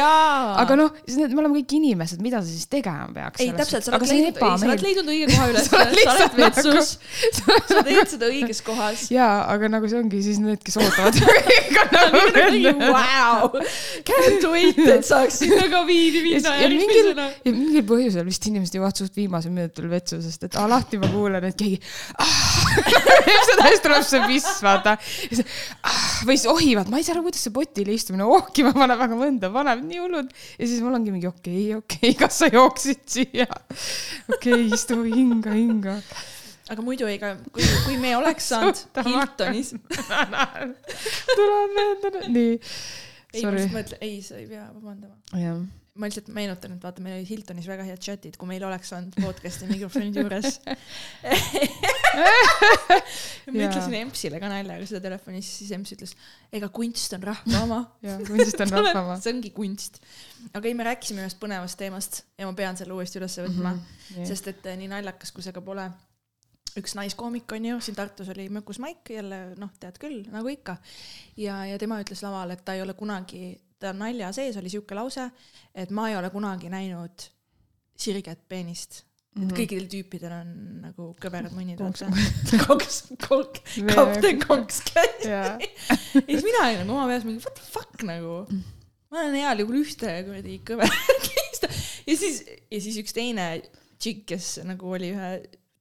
aga 0.62 0.76
noh, 0.78 0.92
me 1.16 1.40
oleme 1.42 1.58
kõik 1.58 1.74
inimesed, 1.80 2.22
mida 2.22 2.42
sa 2.44 2.50
siis 2.50 2.68
tegema 2.70 3.08
peaks? 3.16 3.42
ei, 3.42 3.50
täpselt, 3.58 3.86
sa 3.86 3.96
oled 3.96 4.06
leidnud, 4.12 4.38
ei, 4.38 4.60
sa 4.60 4.70
oled 4.70 4.86
leidnud 4.86 5.12
õige 5.16 5.30
koha 5.32 5.48
üles, 5.54 5.70
sa 5.70 5.80
oled 5.80 6.38
vetsus 6.38 6.94
nagu... 7.40 7.66
sa 7.72 7.82
teed 7.88 8.14
seda 8.14 8.30
õiges 8.30 8.62
kohas. 8.66 9.06
jaa, 9.14 9.34
aga 9.50 9.72
nagu 9.74 9.90
see 9.90 9.98
ongi 9.98 10.22
siis 10.26 10.38
need, 10.42 10.62
kes 10.62 10.78
ootavad. 10.78 11.18
Wow, 12.94 13.54
can't 14.06 14.44
wait, 14.50 14.78
et 14.78 15.06
saaks 15.06 15.38
sinna 15.42 15.66
kabiini 15.72 16.20
minna 16.24 16.52
järgmisena 16.60 17.26
mingil 17.64 17.84
põhjusel 17.88 18.26
vist 18.26 18.46
inimesed 18.50 18.76
jõuavad 18.78 19.00
suht 19.00 19.16
viimasel 19.18 19.54
minutil 19.54 19.88
vetsu, 19.90 20.20
sest 20.24 20.46
et 20.48 20.58
alati 20.60 21.00
ma 21.00 21.10
kuulen, 21.12 21.48
et 21.48 21.56
keegi 21.58 21.80
seda 23.48 23.70
siis 23.70 23.82
tuleb 23.84 24.06
see 24.06 24.22
piss, 24.28 24.60
vaata. 24.64 24.96
või 26.28 26.36
siis 26.36 26.48
ohivad, 26.50 26.92
ma 26.92 27.00
ei 27.00 27.06
saa 27.06 27.16
aru, 27.16 27.24
kuidas 27.28 27.44
see 27.46 27.54
potile 27.54 27.96
istumine 27.96 28.26
ohkima 28.28 28.74
paneb, 28.76 29.00
aga 29.06 29.18
mõnda 29.18 29.50
paneb 29.54 29.82
nii 29.86 30.02
hullud. 30.04 30.30
ja 30.58 30.68
siis 30.68 30.84
mul 30.84 30.98
ongi 30.98 31.14
mingi 31.14 31.30
okei 31.30 31.74
okay,, 31.74 31.80
okei 31.80 32.12
okay,, 32.12 32.20
kas 32.24 32.42
sa 32.44 32.50
jooksid 32.52 33.04
siia? 33.16 33.48
okei 34.28 34.54
okay,, 34.54 34.70
istu, 34.74 35.00
hinga, 35.08 35.56
hinga 35.56 35.98
aga 36.72 36.84
muidu 36.84 37.08
ega, 37.10 37.34
kui, 37.52 37.64
kui 37.84 37.96
me 38.00 38.14
oleks 38.16 38.48
saanud 38.52 38.84
Hiltonis 39.08 39.74
tuleb 41.36 41.78
meelde, 41.78 42.26
nii. 42.28 42.58
ei, 43.34 43.46
ma 43.46 43.56
just 43.58 43.74
mõtlen, 43.74 44.04
ei, 44.04 44.20
sa 44.24 44.38
ei 44.40 44.46
pea 44.48 44.68
vabandama. 44.70 45.18
jah 45.36 45.64
ma 45.94 46.08
lihtsalt 46.08 46.28
meenutan, 46.34 46.72
et 46.74 46.82
vaata, 46.82 47.02
meil 47.04 47.20
olid 47.20 47.28
Hiltonis 47.28 47.66
väga 47.70 47.84
head 47.86 48.00
chat'id, 48.02 48.34
kui 48.38 48.48
meil 48.50 48.64
oleks 48.66 48.90
olnud 48.96 49.14
podcast'i 49.22 49.68
mikrofonid 49.70 50.16
juures 50.18 50.56
ma 53.54 53.60
ütlesin 53.68 53.94
Empsile 54.00 54.40
ka 54.42 54.50
naljaga 54.50 54.88
seda 54.90 55.04
telefonis, 55.04 55.50
siis 55.60 55.70
Emps 55.76 55.94
ütles, 55.94 56.16
ega 56.54 56.66
kunst 56.74 57.14
on 57.14 57.22
rahva 57.28 57.60
oma 57.62 57.78
jaa, 58.02 58.18
kunst 58.26 58.58
on 58.64 58.72
rahva 58.74 59.04
oma. 59.04 59.18
see 59.22 59.36
ongi 59.36 59.52
kunst. 59.54 60.00
aga 60.50 60.66
ei, 60.66 60.74
me 60.74 60.88
rääkisime 60.88 61.22
ühest 61.22 61.38
põnevast 61.42 61.78
teemast 61.78 62.24
ja 62.40 62.48
ma 62.50 62.58
pean 62.58 62.80
selle 62.80 62.96
uuesti 62.96 63.22
ülesse 63.22 63.46
võtma 63.46 63.76
mm, 63.76 63.84
-hmm, 64.08 64.26
sest 64.32 64.50
et 64.50 64.66
eh, 64.66 64.80
nii 64.80 64.90
naljakas, 64.90 65.30
kui 65.30 65.46
see 65.46 65.54
ka 65.54 65.62
pole 65.62 65.86
üks 66.80 66.96
naiskoomik 66.98 67.52
on 67.54 67.70
ju, 67.70 67.78
siin 67.78 67.94
Tartus 67.94 68.28
oli 68.34 68.48
Mökus 68.50 68.80
Maik 68.82 69.14
jälle 69.14 69.54
noh, 69.62 69.70
tead 69.78 70.02
küll, 70.02 70.24
nagu 70.34 70.50
ikka. 70.50 70.76
ja, 71.36 71.62
ja 71.70 71.78
tema 71.78 72.00
ütles 72.02 72.22
laval, 72.26 72.50
et 72.50 72.64
ta 72.66 72.74
ei 72.74 72.82
ole 72.82 72.98
kunagi 72.98 73.54
ta 73.78 73.92
nalja 73.96 74.32
sees 74.32 74.56
oli 74.56 74.70
sihuke 74.72 74.96
lause, 74.96 75.30
et 75.74 75.90
ma 75.90 76.08
ei 76.10 76.16
ole 76.16 76.30
kunagi 76.30 76.70
näinud 76.72 77.26
sirget 77.96 78.48
peenist 78.48 79.04
et 79.34 79.42
mm 79.42 79.48
-hmm. 79.48 79.58
kõikidel 79.58 79.86
tüüpidel 79.90 80.32
on 80.32 80.50
nagu 80.80 81.08
kõverad 81.18 81.54
munnid 81.56 81.80
otsa. 81.82 82.06
konks, 82.66 83.00
konk, 83.28 83.58
kapten 83.90 84.38
konks 84.46 84.78
käis. 84.92 85.26
ja 85.32 85.58
siis 85.58 86.44
mina 86.46 86.60
olin 86.68 86.78
nagu 86.84 86.92
oma 86.94 87.08
peas 87.10 87.24
mingi 87.26 87.42
what 87.42 87.54
the 87.58 87.66
fuck 87.66 88.02
nagu. 88.06 88.46
ma 89.10 89.24
olen 89.24 89.34
heal 89.34 89.58
juhul 89.58 89.80
ühte 89.82 90.12
kuradi 90.28 90.60
kõverat 90.70 91.26
ja 92.08 92.16
siis, 92.16 92.44
ja 92.70 92.80
siis 92.80 93.00
üks 93.02 93.16
teine 93.16 93.48
tšikk, 93.98 94.22
kes 94.26 94.60
nagu 94.64 94.94
oli 94.94 95.10
ühe 95.16 95.32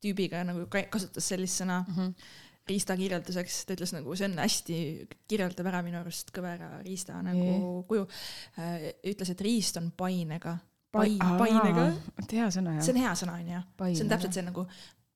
tüübiga 0.01 0.41
nagu 0.47 0.65
kasutas 0.89 1.29
sellist 1.29 1.61
sõna 1.61 1.83
mm. 1.85 1.93
-hmm 1.99 2.41
riista 2.69 2.95
kirjelduseks, 2.95 3.65
ta 3.67 3.75
ütles 3.75 3.91
nagu 3.95 4.15
see 4.15 4.27
on 4.29 4.37
hästi, 4.39 4.75
kirjeldab 5.27 5.67
ära 5.67 5.81
minu 5.83 5.99
arust 5.99 6.31
kõvera 6.35 6.69
riista 6.85 7.17
nagu 7.25 7.39
Nii. 7.43 7.83
kuju. 7.89 8.05
ütles, 9.11 9.29
et 9.33 9.41
riist 9.41 9.77
on 9.81 9.91
painega. 9.97 10.57
Pai- 10.93 11.17
Pain, 11.17 11.37
painega, 11.41 11.83
vot 12.19 12.31
hea 12.37 12.47
sõna 12.53 12.75
see 12.79 12.93
jah. 12.93 12.95
on 12.95 13.01
hea 13.01 13.13
sõna 13.17 13.33
onju, 13.39 13.61
see 13.97 14.03
on 14.05 14.09
täpselt 14.11 14.33
see 14.37 14.43
nagu 14.45 14.67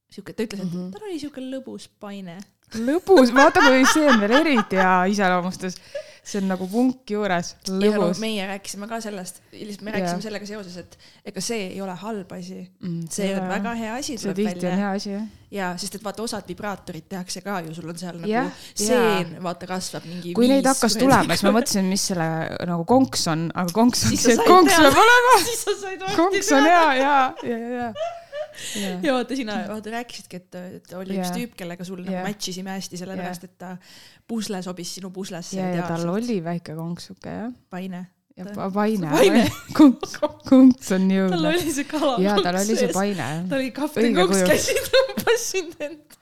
siuke, 0.09 0.33
ta 0.33 0.43
ütles, 0.47 0.59
et 0.65 0.73
Mhm. 0.73 0.91
tal 0.91 1.03
oli 1.05 1.19
siuke 1.21 1.37
lõbus 1.43 1.87
paine. 1.99 2.39
lõbus, 2.75 3.31
vaata 3.35 3.61
kui 3.63 3.85
see 3.93 4.09
on 4.11 4.19
veel 4.19 4.35
eriti 4.41 4.75
hea 4.81 5.05
iseloomustus. 5.13 5.79
see 6.27 6.41
on 6.41 6.49
nagu 6.51 6.65
punk 6.67 7.07
juures, 7.07 7.53
ja 7.63 7.73
lõbus. 7.79 8.17
meie 8.19 8.43
rääkisime 8.49 8.83
ka 8.89 8.97
sellest, 8.99 9.37
lihtsalt 9.53 9.81
me 9.87 9.93
rääkisime 9.95 10.21
sellega 10.25 10.45
seoses, 10.49 10.73
et 10.81 10.97
ega 11.31 11.39
see 11.39 11.69
ei 11.69 11.79
ole 11.81 11.93
halb 11.95 12.33
asi. 12.35 12.65
Mm, 12.83 13.05
see 13.09 13.29
on 13.39 13.47
väga 13.47 13.71
hea 13.79 13.93
asi, 13.95 14.17
see 14.19 14.33
tihti 14.35 14.67
on 14.67 14.75
hea 14.81 14.89
asi 14.97 15.13
jah. 15.13 15.23
jaa, 15.55 15.69
sest 15.79 15.95
et 15.95 16.03
vaata, 16.03 16.25
osad 16.27 16.43
vibraatorid 16.51 17.07
tehakse 17.07 17.39
ka 17.45 17.61
ju, 17.63 17.71
sul 17.79 17.87
on 17.87 17.95
seal 18.03 18.19
nagu 18.19 18.27
Jah, 18.27 18.51
seen, 18.75 19.37
vaata 19.47 19.71
kasvab 19.71 20.03
mingi 20.11 20.33
kui 20.35 20.51
neid 20.51 20.65
viis 20.67 20.73
hakkas 20.73 20.97
kuradi- 20.99 21.05
tulema, 21.07 21.37
siis 21.39 21.47
ma 21.47 21.55
mõtlesin, 21.61 21.87
mis 21.95 22.07
selle 22.11 22.29
nagu 22.73 22.83
konks 22.91 23.23
on, 23.31 23.47
aga 23.55 23.71
konks 23.79 24.03
on 24.03 24.11
Siis 24.17 24.27
see, 24.27 24.35
et 24.35 24.43
konks 24.51 24.75
peab 24.75 24.99
olema. 25.07 26.13
konks 26.19 26.51
on 26.59 26.67
hea, 26.67 26.87
ja, 26.99 27.17
ja, 27.47 27.57
ja, 27.79 27.91
ja. 28.81 28.91
ja 29.03 29.15
vaata 29.17 29.37
sina, 29.39 29.57
vaata 29.69 29.93
rääkisidki, 29.93 30.41
et, 30.41 30.59
et 30.79 30.93
oli 30.97 31.17
üks 31.17 31.31
Jaa. 31.31 31.37
tüüp, 31.39 31.55
kellega 31.59 31.87
sul 31.87 32.03
nagu 32.03 32.15
Jaa. 32.15 32.25
match 32.27 32.51
isime 32.53 32.73
hästi 32.75 32.99
sellepärast, 33.01 33.47
et 33.47 33.55
ta 33.61 33.73
pusle 34.27 34.61
sobis 34.65 34.93
sinu 34.97 35.11
puslesse 35.15 35.59
ja, 35.59 35.71
ja 35.79 35.87
tal 35.89 36.07
oli 36.11 36.39
väike 36.43 36.75
konks 36.77 37.09
sihuke 37.11 37.33
jah. 37.33 37.55
paine. 37.69 38.03
ja 38.37 38.45
paine 38.73 39.13
paine.. 39.13 39.47
konks, 39.77 40.19
konks 40.49 40.91
on 40.95 41.07
tal 41.07 41.17
jõudnud. 41.17 41.49
oli 41.53 41.73
see 41.79 41.89
kala. 41.89 42.19
ja 42.25 42.37
tal 42.41 42.61
oli 42.61 42.77
see. 42.77 42.93
paine 42.95 43.31
ta 43.49 43.59
oli 43.61 43.73
kapten 43.75 44.09
Õige 44.09 44.21
Koks, 44.21 44.37
kuju. 44.37 44.51
käisin, 44.53 44.85
tõmbasin 44.93 45.73
end. 45.89 46.21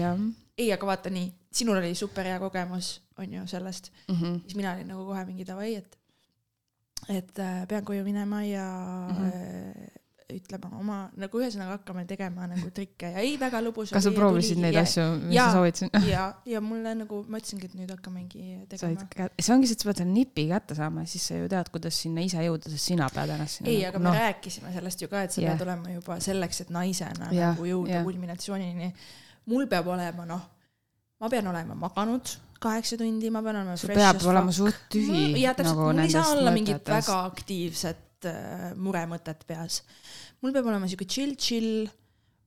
jah 0.00 0.28
ei, 0.60 0.68
aga 0.74 0.88
vaata 0.88 1.12
nii, 1.12 1.30
sinul 1.52 1.80
oli 1.80 1.94
super 1.98 2.28
hea 2.28 2.38
kogemus, 2.42 2.98
on 3.20 3.32
ju 3.34 3.46
sellest, 3.48 3.90
mm 4.08 4.16
-hmm. 4.16 4.40
siis 4.42 4.56
mina 4.56 4.74
olin 4.74 4.88
nagu 4.92 5.04
kohe 5.04 5.24
mingi 5.24 5.46
davai, 5.46 5.74
et, 5.76 5.98
et 7.08 7.38
äh, 7.38 7.66
pean 7.68 7.84
koju 7.84 8.04
minema 8.04 8.42
ja 8.44 8.66
mm. 9.10 9.16
-hmm. 9.16 9.99
Ütlema 10.36 10.70
oma, 10.78 10.98
nagu 11.20 11.40
ühesõnaga 11.40 11.78
hakkame 11.78 12.04
tegema 12.08 12.46
nagu 12.50 12.70
trikke 12.74 13.10
ja 13.14 13.24
ei, 13.24 13.36
väga 13.40 13.62
lõbus. 13.64 13.92
kas 13.94 14.06
sa 14.06 14.12
proovisid 14.14 14.60
neid 14.62 14.76
ja, 14.76 14.84
asju, 14.86 15.06
mis 15.22 15.36
Jaa. 15.36 15.46
sa 15.48 15.58
soovitasid? 15.58 15.96
ja, 16.08 16.26
ja 16.48 16.62
mulle 16.64 16.94
nagu, 17.02 17.22
ma 17.30 17.40
ütlesingi, 17.40 17.70
et 17.70 17.78
nüüd 17.78 17.92
hakkamegi 17.94 18.44
tegema. 18.72 19.06
see 19.38 19.54
ongi 19.54 19.70
see, 19.70 19.78
et 19.78 19.84
sa 19.84 19.90
pead 19.90 20.02
selle 20.02 20.14
nipi 20.14 20.46
kätte 20.50 20.76
saama, 20.78 21.06
siis 21.10 21.30
sa 21.30 21.40
ju 21.40 21.48
tead, 21.52 21.72
kuidas 21.74 22.02
sinna 22.04 22.26
ise 22.26 22.44
jõuda, 22.46 22.72
sest 22.74 22.92
sina 22.92 23.08
pead 23.14 23.34
ennast 23.36 23.60
sinna. 23.60 23.72
ei, 23.72 23.80
aga 23.88 24.02
me 24.02 24.14
rääkisime 24.16 24.74
sellest 24.76 25.06
ju 25.06 25.10
ka, 25.12 25.24
et 25.26 25.36
sa 25.36 25.42
Jah. 25.44 25.56
pead 25.56 25.66
olema 25.68 25.96
juba 25.96 26.20
selleks, 26.24 26.64
et 26.66 26.74
naisena 26.76 27.32
Jah, 27.32 27.54
nagu 27.54 27.68
jõuda 27.68 27.98
jah. 27.98 28.06
kulminatsioonini. 28.06 28.92
mul 29.50 29.66
peab 29.70 29.90
olema 29.94 30.28
noh, 30.28 30.46
ma 31.20 31.32
pean 31.32 31.50
olema 31.50 31.78
maganud 31.78 32.36
kaheksa 32.60 32.98
tundi, 33.00 33.30
ma 33.32 33.42
pean 33.42 33.62
olema 33.62 33.76
sul 33.80 33.94
peab 33.96 34.22
olema 34.28 34.52
suht 34.52 34.86
tühi 34.92 35.40
ja 35.40 35.54
täpselt 35.56 35.76
nagu 35.76 35.88
nagu 35.88 35.96
mul 35.96 36.04
ei 36.04 36.12
saa 36.12 36.30
olla 36.34 36.52
mingit 36.54 36.94
väga 36.94 37.18
aktiivset 37.30 38.06
äh, 38.26 38.74
muremõtet 38.76 39.44
peas. 39.46 39.82
mul 40.42 40.52
peab 40.52 40.66
olema 40.66 40.88
siuke 40.88 41.04
chill, 41.04 41.34
chill, 41.36 41.88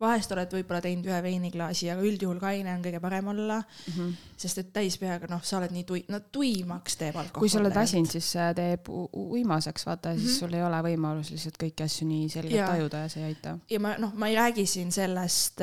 vahest 0.04 0.32
oled 0.36 0.52
võib-olla 0.52 0.82
teinud 0.84 1.06
ühe 1.08 1.20
veiniklaasi, 1.24 1.88
aga 1.94 2.02
üldjuhul 2.04 2.40
kaine 2.42 2.74
on 2.74 2.82
kõige 2.84 3.00
parem 3.00 3.28
olla, 3.32 3.62
mm. 3.62 3.94
-hmm. 3.94 4.16
sest 4.38 4.58
et 4.58 4.74
täispeaga 4.74 5.30
noh, 5.32 5.40
sa 5.44 5.58
oled 5.62 5.72
nii 5.72 5.84
tui-, 5.88 6.04
no 6.12 6.20
tuimaks 6.20 6.98
teeb 7.00 7.16
alkohol. 7.16 7.40
kui 7.40 7.50
sa 7.50 7.60
oled 7.62 7.76
väsinud, 7.76 8.10
siis 8.12 8.32
see 8.32 8.54
teeb 8.54 8.90
u- 8.90 9.08
u- 9.14 9.30
uimaseks, 9.38 9.86
vaata 9.86 10.10
ja 10.10 10.16
siis 10.20 10.32
Mhm. 10.32 10.40
sul 10.40 10.54
ei 10.54 10.64
ole 10.64 10.82
võimalus 10.90 11.32
lihtsalt 11.32 11.56
kõiki 11.64 11.84
asju 11.86 12.08
nii 12.08 12.30
selgelt 12.30 12.56
Jaa. 12.60 12.68
tajuda 12.68 12.98
ja 13.06 13.10
see 13.10 13.24
ei 13.24 13.28
aita. 13.36 13.58
ja 13.70 13.80
ma 13.80 13.96
noh, 13.98 14.14
ma 14.14 14.28
ei 14.28 14.36
räägi 14.36 14.66
siin 14.66 14.92
sellest, 14.92 15.62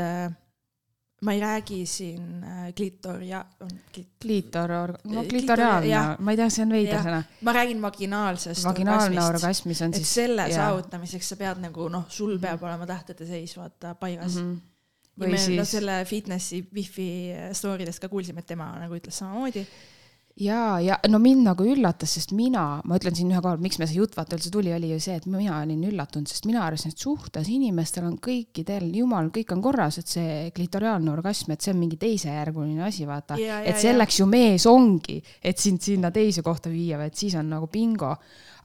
ma 1.21 1.33
ei 1.33 1.41
räägi 1.41 1.87
siin 1.87 2.45
äh, 2.45 2.71
klitoria, 2.77 3.45
kliitor, 4.23 4.71
no 4.71 5.21
Kliitor- 5.21 5.29
klitoriaalne 5.29 5.91
jah., 5.91 6.15
ma 6.19 6.33
ei 6.33 6.37
tea, 6.41 6.49
see 6.51 6.65
on 6.65 6.73
veider 6.73 6.95
Jah. 6.95 7.05
sõna. 7.05 7.21
ma 7.45 7.53
räägin 7.53 7.83
vaginaalsest 7.83 8.65
vaginaalne 8.65 9.21
orgasmist. 9.21 9.29
orgasm, 9.29 9.69
mis 9.69 9.83
on 9.83 9.95
et 9.95 10.01
siis. 10.01 10.15
selle 10.15 10.49
jaa. 10.49 10.57
saavutamiseks 10.57 11.29
sa 11.29 11.37
pead 11.37 11.61
nagu 11.61 11.89
noh, 11.93 12.07
sul 12.09 12.39
peab 12.41 12.65
olema 12.65 12.89
tähtede 12.89 13.29
seis 13.29 13.57
vaata 13.59 13.95
paigas 14.01 14.35
mm. 14.35 14.41
Mhm. 14.41 14.53
-hmm. 14.55 14.61
ja 15.17 15.27
või 15.27 15.33
me 15.37 15.39
siis 15.45 15.59
no, 15.59 15.65
selle 15.69 16.05
fitnessi 16.09 16.63
wifi 16.75 17.09
story 17.53 17.87
dest 17.87 18.01
ka 18.01 18.09
kuulsime, 18.09 18.41
et 18.41 18.47
tema 18.47 18.73
nagu 18.81 18.97
ütles 18.97 19.19
samamoodi. 19.21 19.67
ja, 20.37 20.81
ja 20.81 20.97
no 21.09 21.19
mind 21.23 21.45
nagu 21.45 21.65
üllatas, 21.67 22.15
sest 22.17 22.33
mina, 22.37 22.81
ma 22.87 22.99
ütlen 22.99 23.17
siin 23.17 23.31
ühe 23.33 23.41
korra, 23.43 23.61
miks 23.61 23.81
me 23.81 23.89
see 23.89 23.99
jutt 23.99 24.17
vaata 24.19 24.39
üldse 24.39 24.53
tuli, 24.55 24.73
oli 24.75 24.93
ju 24.93 25.01
see, 25.03 25.17
et 25.21 25.27
mina 25.31 25.59
olin 25.61 25.83
üllatunud, 25.91 26.31
sest 26.31 26.47
mina 26.49 26.63
arvasin, 26.65 26.95
et 26.95 27.03
suhtes 27.03 27.51
inimestel 27.53 28.07
on 28.09 28.17
kõikidel, 28.23 28.89
jumal, 29.01 29.31
kõik 29.35 29.55
on 29.57 29.65
korras, 29.65 30.01
et 30.01 30.11
see 30.11 30.37
klitoriaalne 30.57 31.13
orgasm, 31.13 31.55
et 31.55 31.65
see 31.65 31.75
on 31.75 31.81
mingi 31.83 31.99
teisejärguline 32.01 32.87
asi, 32.87 33.09
vaata. 33.09 33.41
Ja, 33.41 33.61
ja, 33.61 33.67
et 33.73 33.83
selleks 33.83 34.21
ju 34.23 34.29
mees 34.31 34.69
ongi, 34.71 35.21
et 35.43 35.61
sind 35.61 35.83
sinna 35.85 36.13
teise 36.15 36.45
kohta 36.47 36.73
viia, 36.73 37.01
et 37.05 37.19
siis 37.19 37.37
on 37.41 37.51
nagu 37.57 37.71
bingo. 37.73 38.15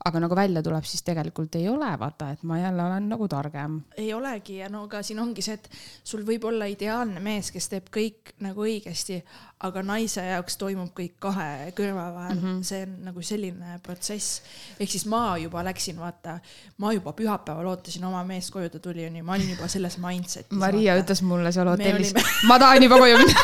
Aga 0.06 0.22
nagu 0.22 0.36
välja 0.38 0.62
tuleb, 0.62 0.84
siis 0.86 1.02
tegelikult 1.06 1.56
ei 1.58 1.68
ole, 1.70 1.88
vaata, 1.98 2.30
et 2.34 2.44
ma 2.46 2.60
jälle 2.60 2.82
olen 2.84 3.08
nagu 3.10 3.28
targem. 3.28 3.80
ei 3.96 4.12
olegi 4.14 4.60
ja 4.60 4.70
no 4.72 4.84
aga 4.86 5.02
siin 5.06 5.20
ongi 5.22 5.42
see, 5.42 5.58
et 5.58 5.68
sul 6.04 6.24
võib 6.26 6.46
olla 6.48 6.68
ideaalne 6.70 7.20
mees, 7.22 7.50
kes 7.54 7.68
teeb 7.72 7.90
kõik 7.94 8.36
nagu 8.44 8.66
õigesti, 8.66 9.20
aga 9.64 9.80
naise 9.86 10.20
jaoks 10.20 10.58
toimub 10.60 10.90
kõik 10.96 11.14
kahe 11.22 11.70
kõrva 11.76 12.10
vahel 12.12 12.36
mm. 12.36 12.42
-hmm. 12.44 12.62
see 12.66 12.82
on 12.84 12.92
nagu 13.08 13.22
selline 13.24 13.78
protsess. 13.82 14.42
ehk 14.80 14.90
siis 14.90 15.06
ma 15.08 15.38
juba 15.40 15.64
läksin, 15.64 15.96
vaata, 15.96 16.38
ma 16.78 16.92
juba 16.92 17.12
pühapäeval 17.16 17.70
ootasin 17.72 18.04
oma 18.04 18.22
meest 18.24 18.52
koju, 18.52 18.68
ta 18.68 18.78
tuli 18.78 19.06
onju, 19.06 19.24
ma 19.24 19.32
olin 19.32 19.50
juba 19.50 19.68
selles 19.68 19.96
mindset'is. 19.98 20.58
Maria 20.60 20.98
ütles 21.00 21.22
mulle 21.22 21.52
seal 21.52 21.68
hotellis 21.72 22.12
olime-, 22.12 22.48
ma 22.48 22.58
tahan 22.58 22.82
juba 22.82 22.98
koju 23.00 23.18
minna. 23.22 23.40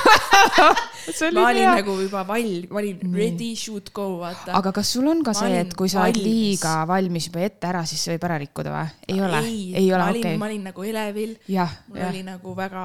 ma 1.33 1.41
oli 1.41 1.41
olin 1.45 1.63
hea. 1.63 1.75
nagu 1.81 1.97
juba 2.01 2.27
val-, 2.29 2.67
ma 2.71 2.79
olin 2.83 3.17
ready, 3.17 3.55
shoot, 3.57 3.91
go, 3.97 4.19
vaata. 4.21 4.53
aga 4.59 4.73
kas 4.73 4.93
sul 4.93 5.09
on 5.09 5.25
ka 5.25 5.33
Ma 5.33 5.41
see, 5.41 5.61
et 5.65 5.75
kui 5.75 5.89
sa 5.89 6.05
oled 6.05 6.21
valmis. 6.21 6.52
Liiga 6.53 6.87
valmis 6.89 7.29
juba 7.29 7.45
ette 7.47 7.71
ära, 7.71 7.83
siis 7.89 8.01
see 8.05 8.15
võib 8.17 8.25
ära 8.29 8.39
rikkuda 8.43 8.71
või? 8.75 8.89
ei 9.09 9.21
ole, 9.21 9.43
ei 9.83 9.87
ole, 9.93 10.03
ma 10.03 10.11
olin 10.11 10.25
okei 10.25 10.41
ma. 10.41 10.49
olin 10.51 10.65
nagu 10.71 10.89
elevil, 10.93 11.37
mul 11.47 11.55
jah. 11.57 12.11
oli 12.11 12.23
nagu 12.27 12.57
väga. 12.59 12.85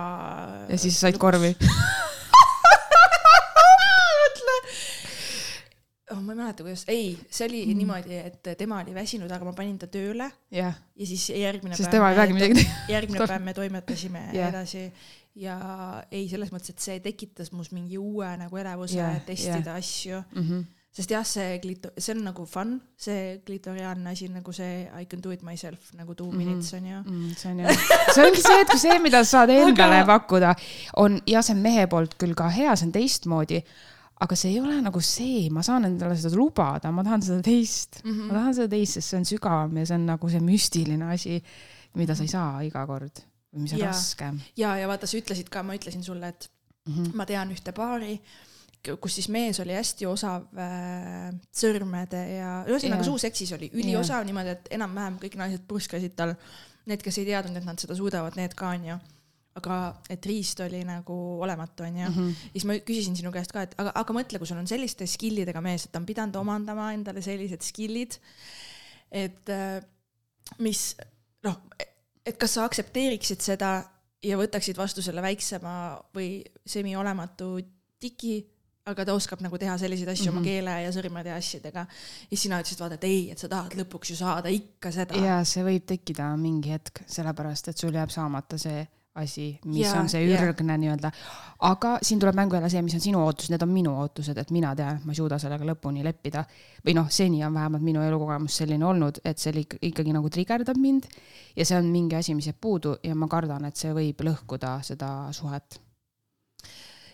ja 0.72 0.78
siis 0.82 1.00
said 1.00 1.18
korvi. 1.22 1.52
oh,. 6.12 6.22
ma 6.22 6.32
ei 6.32 6.38
mäleta, 6.38 6.64
kuidas, 6.64 6.84
ei, 6.88 7.20
see 7.30 7.48
oli 7.48 7.66
mm. 7.66 7.78
niimoodi, 7.82 8.18
et 8.32 8.50
tema 8.58 8.82
oli 8.82 8.96
väsinud, 8.96 9.32
aga 9.32 9.48
ma 9.48 9.54
panin 9.58 9.78
ta 9.82 9.90
tööle 9.92 10.30
jah, 10.54 10.76
ja 10.96 11.10
siis 11.10 11.30
järgmine 11.36 11.78
sest 11.78 11.92
tema 11.94 12.12
ei 12.12 12.20
peagi 12.20 12.38
midagi 12.38 12.60
tegema. 12.62 12.90
järgmine 12.96 13.30
päev 13.34 13.46
me 13.46 13.56
toimetasime 13.58 14.24
yeah. 14.36 14.50
edasi 14.50 14.88
ja 15.38 15.58
ei, 16.12 16.26
selles 16.32 16.52
mõttes, 16.54 16.74
et 16.74 16.84
see 16.84 17.04
tekitas 17.04 17.52
mus 17.54 17.72
mingi 17.76 18.00
uue 18.02 18.30
nagu 18.40 18.58
elevuse 18.58 18.98
yeah, 19.00 19.20
testida 19.28 19.76
yeah. 19.76 19.84
asju, 19.84 20.24
Mhm. 20.36 20.66
Sest 20.98 21.12
jah, 21.14 21.26
see 21.28 21.60
klito-, 21.62 21.92
see 22.02 22.16
on 22.16 22.24
nagu 22.26 22.46
fun, 22.50 22.72
see 22.98 23.36
klitoriaalne 23.46 24.10
asi 24.16 24.28
nagu 24.34 24.54
see 24.56 24.88
I 24.98 25.06
can 25.06 25.22
do 25.22 25.30
it 25.36 25.44
myself 25.46 25.92
nagu 25.94 26.16
two 26.18 26.26
Mhm. 26.32 26.38
minutes 26.38 26.74
on 26.74 26.86
ju. 26.90 27.02
Mm, 27.06 27.36
see 27.38 27.52
on 27.52 27.60
jah, 27.60 27.84
see 28.16 28.24
ongi 28.26 28.42
see, 28.42 28.62
et 28.64 28.72
kui 28.72 28.80
see, 28.82 28.98
mida 29.04 29.22
sa 29.24 29.30
saad 29.44 29.54
endale 29.54 30.00
Aga- 30.02 30.08
pakkuda, 30.14 30.56
on 31.04 31.20
ja 31.28 31.42
see 31.46 31.54
on 31.56 31.62
mehe 31.62 31.86
poolt 31.92 32.18
küll 32.18 32.34
ka 32.34 32.50
hea, 32.50 32.74
see 32.76 32.88
on 32.90 32.96
teistmoodi, 32.98 33.62
aga 34.26 34.36
see 34.36 34.50
ei 34.56 34.60
ole 34.64 34.80
nagu 34.82 35.00
see, 35.06 35.50
ma 35.54 35.62
saan 35.62 35.86
endale 35.86 36.16
seda 36.18 36.36
lubada, 36.36 36.90
ma 36.92 37.04
tahan 37.06 37.22
seda 37.22 37.42
teist 37.46 38.02
mm, 38.04 38.10
Mhm. 38.10 38.18
-hmm. 38.20 38.28
ma 38.32 38.34
tahan 38.40 38.54
seda 38.58 38.68
teist, 38.74 38.94
sest 38.98 39.10
see 39.14 39.18
on 39.20 39.26
sügavam 39.26 39.78
ja 39.78 39.86
see 39.86 39.96
on 40.02 40.06
nagu 40.10 40.30
see 40.30 40.40
müstiline 40.42 41.14
asi, 41.14 41.44
mida 41.96 42.16
sa 42.16 42.24
ei 42.24 42.28
saa 42.34 42.62
iga 42.66 42.86
kord 42.88 43.22
mis 43.54 43.74
on 43.74 43.80
Jaa. 43.80 43.88
raske 43.94 44.26
ja, 44.58 44.76
ja 44.78 44.88
vaata, 44.88 45.08
sa 45.08 45.18
ütlesid 45.18 45.48
ka, 45.50 45.64
ma 45.64 45.74
ütlesin 45.78 46.04
sulle, 46.04 46.28
et 46.28 46.50
mm. 46.88 46.94
-hmm. 46.94 47.14
ma 47.16 47.26
tean 47.26 47.50
ühte 47.52 47.72
paari, 47.72 48.20
kus 49.02 49.18
siis 49.18 49.28
mees 49.34 49.60
oli 49.64 49.76
hästi 49.76 50.08
osav 50.10 50.48
äh, 50.60 51.28
sõrmede 51.56 52.22
ja 52.38 52.54
ühesõnaga 52.70 53.02
Jaa. 53.02 53.10
suuseksis 53.10 53.52
oli 53.58 53.70
üliosav 53.74 54.26
niimoodi, 54.28 54.56
et 54.56 54.72
enam-vähem 54.78 55.20
kõik 55.22 55.38
naised 55.40 55.68
purskasid 55.68 56.16
tal. 56.18 56.36
Need, 56.88 57.02
kes 57.04 57.18
ei 57.20 57.28
teadnud, 57.28 57.58
et 57.60 57.68
nad 57.68 57.80
seda 57.82 57.98
suudavad, 58.00 58.38
need 58.40 58.54
ka 58.56 58.72
onju. 58.78 59.00
aga 59.58 59.76
et 60.14 60.26
riist 60.30 60.60
oli 60.62 60.84
nagu 60.86 61.16
olematu 61.42 61.84
onju 61.84 62.10
mm. 62.10 62.16
-hmm. 62.16 62.50
siis 62.52 62.66
ma 62.70 62.74
küsisin 62.78 63.16
sinu 63.18 63.32
käest 63.34 63.52
ka, 63.52 63.64
et 63.66 63.74
aga, 63.82 63.92
aga 63.96 64.14
mõtle, 64.14 64.38
kui 64.38 64.48
sul 64.48 64.58
on 64.58 64.68
selliste 64.68 65.08
skill'idega 65.10 65.62
mees, 65.66 65.86
et 65.86 65.92
ta 65.92 66.00
on 66.00 66.06
pidanud 66.06 66.36
omandama 66.36 66.92
endale 66.94 67.22
sellised 67.22 67.66
skill'id, 67.66 68.20
et 69.12 69.50
äh, 69.50 69.82
mis 70.60 70.96
noh, 71.44 71.58
et 72.26 72.38
kas 72.38 72.54
sa 72.54 72.68
aktsepteeriksid 72.68 73.42
seda 73.42 73.72
ja 74.24 74.38
võtaksid 74.38 74.78
vastu 74.78 75.02
selle 75.02 75.22
väiksema 75.22 75.74
või 76.16 76.42
semiolematu 76.66 77.58
tiki, 78.00 78.40
aga 78.88 79.06
ta 79.08 79.16
oskab 79.18 79.42
nagu 79.44 79.60
teha 79.60 79.78
selliseid 79.78 80.10
asju 80.10 80.32
mm 80.32 80.38
-hmm. 80.38 80.42
oma 80.42 80.48
keele 80.48 80.82
ja 80.84 80.92
sõrmede 80.96 81.34
ja 81.34 81.36
asjadega. 81.36 81.80
ja 81.80 82.30
siis 82.30 82.42
sina 82.42 82.60
ütlesid, 82.62 82.80
vaata, 82.80 82.96
et 82.96 83.04
ei, 83.04 83.32
et 83.32 83.40
sa 83.40 83.48
tahad 83.48 83.74
lõpuks 83.76 84.12
ju 84.12 84.16
saada 84.16 84.50
ikka 84.50 84.92
seda. 84.92 85.16
ja 85.16 85.44
see 85.44 85.64
võib 85.64 85.86
tekkida 85.86 86.36
mingi 86.38 86.72
hetk, 86.72 87.04
sellepärast 87.06 87.68
et 87.68 87.78
sul 87.78 87.94
jääb 87.94 88.10
saamata 88.10 88.58
see 88.58 88.88
asi, 89.18 89.60
mis 89.66 89.82
Jaa, 89.82 90.00
on 90.00 90.10
see 90.10 90.22
ürgne 90.30 90.78
nii-öelda. 90.78 91.12
aga 91.66 91.98
siin 92.02 92.20
tuleb 92.20 92.36
mängu 92.38 92.56
jälle 92.56 92.70
see, 92.70 92.82
mis 92.86 92.94
on 92.94 93.02
sinu 93.02 93.24
ootused, 93.26 93.52
need 93.54 93.66
on 93.66 93.72
minu 93.74 93.94
ootused, 94.02 94.38
et 94.38 94.52
mina 94.54 94.76
tean, 94.76 95.00
et 95.00 95.06
ma 95.06 95.12
ei 95.16 95.20
suuda 95.20 95.40
sellega 95.42 95.66
lõpuni 95.66 96.04
leppida. 96.06 96.46
või 96.86 96.94
noh, 96.94 97.10
seni 97.10 97.44
on 97.46 97.54
vähemalt 97.54 97.84
minu 97.84 98.02
elukogemus 98.02 98.58
selline 98.62 98.86
olnud, 98.86 99.20
et 99.26 99.42
see 99.42 99.54
lik- 99.54 99.80
ikkagi 99.82 100.14
nagu 100.14 100.30
trigerdab 100.30 100.78
mind 100.78 101.10
ja 101.56 101.66
see 101.66 101.78
on 101.78 101.90
mingi 101.92 102.16
asi, 102.16 102.36
mis 102.36 102.48
jääb 102.48 102.62
puudu 102.62 102.98
ja 103.04 103.16
ma 103.16 103.28
kardan, 103.28 103.66
et 103.66 103.76
see 103.76 103.94
võib 103.94 104.22
lõhkuda 104.22 104.82
seda 104.84 105.32
suhet. 105.32 105.82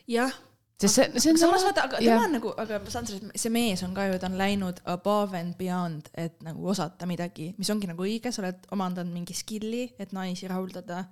jah 0.08 0.34
sest 0.82 0.96
see, 0.96 1.22
see 1.22 1.32
on 1.32 1.40
samas 1.40 1.64
vaata, 1.68 1.88
aga 1.88 2.00
tema 2.02 2.26
on 2.26 2.36
nagu, 2.38 2.54
aga 2.60 2.80
ma 2.84 2.94
saan 2.94 3.08
sellest, 3.10 3.34
see 3.40 3.54
mees 3.54 3.84
on 3.86 3.94
ka 3.96 4.08
ju, 4.10 4.20
ta 4.22 4.30
on 4.30 4.38
läinud 4.40 4.82
above 4.92 5.40
and 5.40 5.58
beyond, 5.60 6.10
et 6.20 6.40
nagu 6.46 6.70
osata 6.74 7.08
midagi, 7.10 7.52
mis 7.60 7.72
ongi 7.74 7.90
nagu 7.90 8.06
õige, 8.06 8.34
sa 8.34 8.44
oled 8.44 8.68
omandanud 8.76 9.14
mingi 9.14 9.36
skill'i, 9.38 9.86
et 10.02 10.16
naisi 10.16 10.50
rahuldada. 10.52 11.06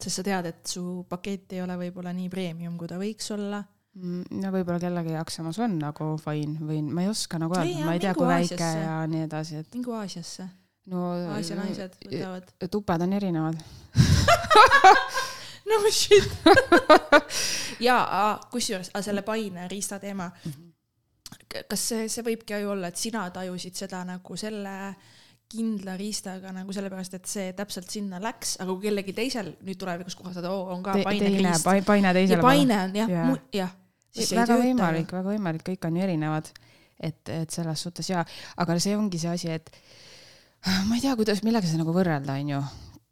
sest 0.00 0.20
sa 0.20 0.24
tead, 0.24 0.46
et 0.48 0.62
su 0.66 1.04
pakett 1.08 1.52
ei 1.52 1.60
ole 1.62 1.76
võib-olla 1.76 2.12
nii 2.16 2.30
premium, 2.32 2.78
kui 2.80 2.88
ta 2.88 2.96
võiks 3.00 3.26
olla 3.34 3.60
mm, 3.94 4.38
no 4.40 4.52
võib-olla 4.54 4.80
kellegi 4.80 5.12
jaoks 5.12 5.36
samas 5.40 5.58
on 5.60 5.76
nagu 5.80 6.14
fine 6.22 6.56
või 6.60 6.80
ma 6.86 7.04
ei 7.04 7.10
oska 7.10 7.40
nagu 7.42 7.56
öelda, 7.58 7.84
ma 7.84 7.96
ei 7.96 8.02
tea, 8.02 8.14
kui 8.16 8.28
väike 8.28 8.56
Aasiasse. 8.56 8.86
ja 8.86 8.96
nii 9.10 9.26
edasi, 9.26 9.60
et. 9.60 9.68
mingu 9.76 9.96
Aasiasse. 9.98 10.48
no. 10.92 11.10
Aasia 11.36 11.58
naised 11.60 11.98
võtavad. 12.06 12.54
tuped 12.72 13.06
on 13.06 13.18
erinevad 13.20 13.60
no 15.70 15.80
shit 15.90 16.28
ja 17.88 18.00
kusjuures 18.50 18.92
selle 19.00 19.22
paine 19.26 19.68
riista 19.68 19.98
teema 19.98 20.30
mm. 20.30 20.52
-hmm. 20.52 21.64
kas 21.68 21.88
see, 21.92 22.08
see 22.08 22.26
võibki 22.26 22.60
ju 22.60 22.70
olla, 22.74 22.90
et 22.90 22.96
sina 22.96 23.28
tajusid 23.30 23.74
seda 23.74 24.04
nagu 24.04 24.36
selle 24.36 24.76
kindla 25.50 25.96
riistaga 25.98 26.52
nagu 26.54 26.72
sellepärast, 26.74 27.14
et 27.18 27.26
see 27.26 27.52
täpselt 27.58 27.90
sinna 27.90 28.20
läks, 28.22 28.54
aga 28.62 28.70
kui 28.70 28.86
kellelgi 28.86 29.14
teisel 29.16 29.50
nüüd 29.66 29.78
tulevikus 29.80 30.14
kohaldada, 30.18 30.52
oo, 30.54 30.68
on 30.70 30.82
ka 30.86 30.94
Te, 30.94 31.06
paine 31.08 31.30
riist. 31.34 31.66
paine 31.86 32.12
teisele 32.14 32.44
paine 32.44 32.76
on 32.84 32.98
jah 33.00 33.10
yeah., 33.10 33.32
jah. 33.52 33.72
väga 34.14 34.58
võimalik, 34.60 35.10
väga 35.10 35.32
võimalik, 35.32 35.64
kõik 35.66 35.88
on 35.88 35.96
ju 35.98 36.06
erinevad. 36.06 36.52
et, 37.00 37.28
et 37.32 37.50
selles 37.50 37.82
suhtes 37.82 38.10
jaa, 38.10 38.22
aga 38.60 38.78
see 38.78 38.94
ongi 38.96 39.18
see 39.18 39.30
asi, 39.32 39.50
et 39.50 39.72
ma 40.86 40.94
ei 40.94 41.00
tea, 41.00 41.16
kuidas, 41.16 41.42
millega 41.42 41.66
seda 41.66 41.80
nagu 41.82 41.94
võrrelda, 41.96 42.36
on 42.36 42.54
ju 42.54 42.62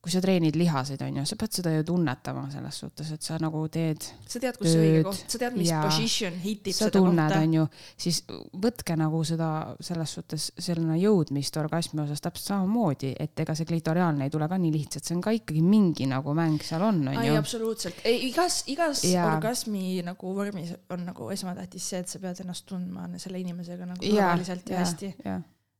kui 0.08 0.14
sa 0.14 0.22
treenid 0.24 0.56
lihaseid, 0.56 1.02
on 1.04 1.18
ju, 1.20 1.24
sa 1.28 1.36
pead 1.36 1.56
seda 1.58 1.72
ju 1.74 1.84
tunnetama 1.90 2.46
selles 2.52 2.78
suhtes, 2.80 3.10
et 3.12 3.24
sa 3.24 3.36
nagu 3.42 3.60
teed. 3.72 4.06
sa 4.24 4.40
tead, 4.40 4.56
kus 4.56 4.70
see 4.72 4.84
õige 4.86 5.02
koht, 5.04 5.24
sa 5.34 5.40
tead, 5.42 5.58
mis 5.58 5.72
position 5.84 6.38
hitib 6.40 6.72
sa 6.72 6.86
seda 6.88 7.02
tunned, 7.02 7.20
kohta. 7.20 7.42
on 7.44 7.56
ju, 7.58 7.66
siis 8.00 8.22
võtke 8.64 8.96
nagu 8.96 9.20
seda 9.28 9.50
selles 9.84 10.14
suhtes 10.16 10.48
selline 10.56 10.96
jõudmist 11.02 11.60
orgasmi 11.60 12.00
osas 12.06 12.24
täpselt 12.24 12.54
samamoodi, 12.54 13.12
et 13.20 13.44
ega 13.44 13.56
see 13.58 13.68
klitoriaalne 13.68 14.28
ei 14.28 14.32
tule 14.32 14.48
ka 14.48 14.60
nii 14.62 14.72
lihtsalt, 14.78 15.04
see 15.04 15.18
on 15.18 15.22
ka 15.28 15.36
ikkagi 15.36 15.64
mingi 15.66 16.08
nagu 16.08 16.34
mäng 16.38 16.64
seal 16.64 16.86
on, 16.88 17.04
on 17.12 17.20
ju. 17.28 17.36
absoluutselt, 17.42 18.00
igas, 18.08 18.62
igas 18.72 19.04
ja. 19.10 19.28
orgasmi 19.34 20.00
nagu 20.08 20.34
vormis 20.40 20.72
on 20.94 21.04
nagu 21.10 21.28
esmatähtis 21.36 21.92
see, 21.92 22.00
et 22.00 22.08
sa 22.08 22.22
pead 22.22 22.40
ennast 22.46 22.64
tundma 22.70 23.10
selle 23.20 23.44
inimesega 23.44 23.92
nagu 23.92 24.00
turvaliselt 24.00 24.72
ja, 24.72 24.80
ja 24.80 24.84
hästi 24.86 25.14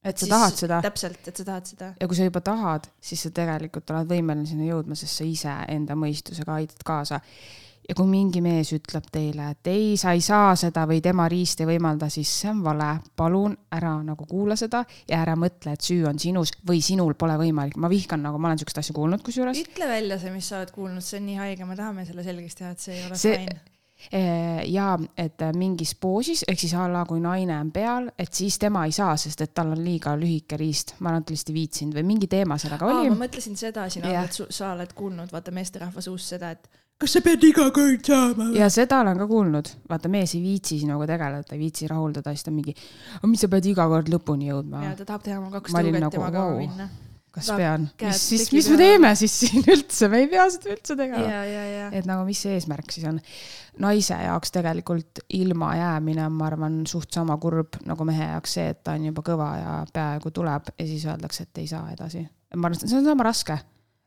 et 0.05 0.17
sa 0.17 0.25
siis, 0.25 0.33
tahad 0.33 0.59
seda. 0.59 0.81
täpselt, 0.85 1.23
et 1.28 1.40
sa 1.40 1.47
tahad 1.47 1.71
seda. 1.71 1.93
ja 2.00 2.09
kui 2.09 2.19
sa 2.19 2.26
juba 2.26 2.43
tahad, 2.45 2.90
siis 3.00 3.25
sa 3.26 3.31
tegelikult 3.35 3.90
oled 3.95 4.11
võimeline 4.11 4.47
sinna 4.49 4.69
jõudma, 4.69 4.99
sest 4.99 5.21
sa 5.21 5.26
ise 5.26 5.55
enda 5.75 5.97
mõistusega 5.99 6.59
aitad 6.61 6.85
kaasa. 6.87 7.21
ja 7.88 7.97
kui 7.97 8.07
mingi 8.07 8.43
mees 8.45 8.71
ütleb 8.76 9.09
teile, 9.12 9.50
et 9.55 9.71
ei, 9.73 9.97
sa 10.00 10.12
ei 10.14 10.21
saa 10.25 10.52
seda 10.61 10.85
või 10.87 11.00
tema 11.05 11.26
riist 11.33 11.62
ei 11.64 11.71
võimalda, 11.71 12.11
siis 12.12 12.31
see 12.43 12.50
on 12.52 12.61
vale. 12.67 12.90
palun 13.17 13.57
ära 13.75 13.97
nagu 14.05 14.26
kuula 14.28 14.57
seda 14.61 14.85
ja 15.09 15.23
ära 15.23 15.35
mõtle, 15.37 15.75
et 15.75 15.88
süü 15.88 16.05
on 16.09 16.21
sinus 16.23 16.52
või 16.69 16.83
sinul 16.85 17.17
pole 17.19 17.38
võimalik. 17.40 17.76
ma 17.76 17.90
vihkan 17.90 18.23
nagu, 18.23 18.38
ma 18.38 18.52
olen 18.52 18.62
sihukest 18.62 18.85
asja 18.85 18.95
kuulnud 18.95 19.25
kusjuures. 19.26 19.59
ütle 19.67 19.90
välja 19.90 20.21
see, 20.23 20.31
mis 20.35 20.49
sa 20.49 20.61
oled 20.61 20.71
kuulnud, 20.75 21.02
see 21.02 21.19
on 21.19 21.26
nii 21.33 21.43
haige, 21.43 21.67
me 21.67 21.76
tahame 21.76 22.07
selle 22.07 22.26
selgeks 22.26 22.61
teha, 22.61 22.76
et 22.76 22.87
see 22.87 23.00
ei 23.00 23.05
ole 23.09 23.19
see... 23.19 23.43
fine 23.43 23.77
ja 24.69 24.93
et 25.19 25.43
mingis 25.59 25.95
poosis, 26.00 26.45
ehk 26.49 26.61
siis 26.61 26.75
a 26.78 26.87
la 26.90 27.05
kui 27.09 27.21
naine 27.23 27.57
on 27.59 27.71
peal, 27.75 28.11
et 28.19 28.33
siis 28.35 28.59
tema 28.62 28.85
ei 28.87 28.95
saa, 28.95 29.17
sest 29.19 29.43
et 29.45 29.55
tal 29.55 29.73
on 29.75 29.83
liiga 29.83 30.14
lühike 30.19 30.59
riist, 30.61 30.95
ma 31.05 31.17
lihtsalt 31.19 31.52
ei 31.52 31.57
viitsinud 31.59 31.99
või 31.99 32.07
mingi 32.14 32.31
teema 32.31 32.59
sellega 32.61 32.87
oli. 32.88 33.11
ma 33.11 33.25
mõtlesin 33.25 33.59
seda 33.59 33.88
siin, 33.90 34.07
et 34.07 34.38
sa 34.38 34.75
oled 34.75 34.95
kuulnud, 34.97 35.33
vaata 35.35 35.55
meesterahva 35.55 36.05
suust 36.05 36.37
seda, 36.37 36.52
et 36.55 36.71
kas 36.99 37.14
sa 37.14 37.23
pead 37.23 37.45
iga 37.47 37.69
kord 37.75 38.07
saama? 38.07 38.49
ja 38.59 38.71
seda 38.73 39.02
olen 39.05 39.19
ka 39.19 39.26
kuulnud, 39.31 39.73
vaata 39.90 40.11
mees 40.12 40.35
ei 40.38 40.45
viitsi 40.47 40.81
sinuga 40.83 41.07
tegeleda, 41.11 41.47
ta 41.47 41.59
ei 41.59 41.64
viitsi 41.67 41.90
rahuldada, 41.90 42.35
siis 42.35 42.47
ta 42.47 42.55
mingi, 42.55 42.75
mis 43.26 43.45
sa 43.45 43.50
pead 43.50 43.69
iga 43.71 43.87
kord 43.90 44.11
lõpuni 44.14 44.50
jõudma. 44.52 44.87
ja 44.87 44.97
ta 44.99 45.07
tahab 45.12 45.26
teha 45.26 45.43
oma 45.43 45.52
kaks 45.59 45.75
tõuget 45.75 46.03
nagu, 46.07 46.16
temaga 46.16 46.46
wow. 46.46 46.59
minna 46.62 46.90
kas 47.38 47.51
Vaab 47.53 47.61
pean, 47.61 47.87
mis 48.03 48.20
siis, 48.31 48.49
mis 48.57 48.68
me 48.72 48.79
teeme 48.81 49.11
siis 49.20 49.35
siin 49.44 49.66
üldse, 49.68 50.09
me 50.11 50.22
ei 50.25 50.29
pea 50.31 50.46
seda 50.55 50.72
üldse 50.75 50.96
tegema. 50.99 51.40
et 51.92 52.09
nagu, 52.09 52.25
mis 52.29 52.40
see 52.44 52.57
eesmärk 52.57 52.94
siis 52.94 53.07
on. 53.11 53.20
Naise 53.79 54.14
jaoks 54.25 54.53
tegelikult 54.55 55.23
ilma 55.38 55.73
jäämine 55.77 56.27
on, 56.27 56.37
ma 56.38 56.47
arvan, 56.47 56.81
suht 56.87 57.12
sama 57.14 57.37
kurb 57.43 57.81
nagu 57.87 58.05
mehe 58.09 58.31
jaoks 58.33 58.55
see, 58.59 58.69
et 58.75 58.83
ta 58.85 58.97
on 58.99 59.09
juba 59.11 59.25
kõva 59.27 59.49
ja 59.59 59.75
peaaegu 59.93 60.33
tuleb 60.35 60.73
ja 60.75 60.87
siis 60.87 61.07
öeldakse, 61.07 61.47
et 61.49 61.62
ei 61.62 61.67
saa 61.71 61.91
edasi. 61.93 62.25
ma 62.57 62.69
arvan, 62.69 62.79
et 62.79 62.91
see 62.91 62.99
on 62.99 63.05
sama 63.05 63.27
raske. 63.27 63.59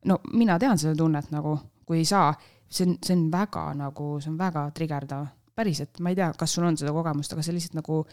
no 0.06 0.20
mina 0.34 0.60
tean 0.60 0.78
seda 0.82 0.96
tunnet 0.98 1.32
nagu, 1.32 1.58
kui 1.86 2.02
ei 2.02 2.06
saa, 2.06 2.34
see 2.70 2.88
on, 2.88 2.98
see 3.04 3.16
on 3.18 3.28
väga 3.32 3.66
nagu, 3.80 4.14
see 4.22 4.32
on 4.32 4.38
väga 4.38 4.70
trigerdav, 4.76 5.26
päriselt, 5.56 6.00
ma 6.00 6.14
ei 6.14 6.20
tea, 6.20 6.32
kas 6.38 6.54
sul 6.56 6.68
on 6.68 6.78
seda 6.80 6.94
kogemust, 6.96 7.34
aga 7.34 7.46
see 7.46 7.56
lihtsalt 7.58 7.82
nagu 7.82 8.06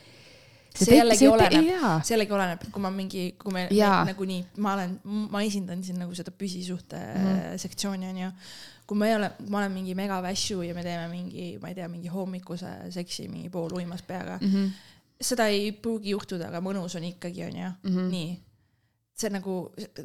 see 0.77 0.99
jällegi 0.99 1.25
see 1.25 1.31
oleneb, 1.33 1.69
see 2.05 2.15
jällegi 2.15 2.35
oleneb, 2.35 2.65
kui 2.73 2.83
ma 2.83 2.91
mingi, 2.95 3.25
kui 3.41 3.55
me, 3.55 3.67
me 3.73 3.93
nagunii, 4.11 4.41
ma 4.65 4.75
olen, 4.77 4.99
ma 5.33 5.43
esindan 5.47 5.83
siin 5.85 6.01
nagu 6.03 6.15
seda 6.17 6.35
püsisuhte 6.35 6.99
mm 6.99 7.25
-hmm. 7.25 7.63
sektsiooni 7.65 8.11
onju. 8.13 8.33
Kui 8.89 8.97
me 8.97 9.11
ei 9.11 9.17
ole, 9.19 9.31
ma 9.53 9.59
olen 9.61 9.73
mingi 9.73 9.95
megavässu 9.95 10.63
ja 10.65 10.75
me 10.75 10.83
teeme 10.83 11.09
mingi, 11.13 11.49
ma 11.61 11.69
ei 11.69 11.77
tea, 11.77 11.89
mingi 11.93 12.09
hommikuse 12.09 12.71
seksi 12.95 13.29
mingi 13.29 13.51
pool 13.53 13.75
uimas 13.77 14.03
peaga 14.03 14.39
mm. 14.41 14.53
-hmm. 14.53 14.71
seda 15.21 15.47
ei 15.53 15.73
pruugi 15.73 16.15
juhtuda, 16.17 16.49
aga 16.49 16.63
mõnus 16.65 16.97
on 16.97 17.05
ikkagi 17.05 17.45
onju 17.45 17.69
mm, 17.69 17.97
-hmm. 17.97 18.11
nii. 18.11 18.43
see 19.19 19.31
nagu, 19.35 19.55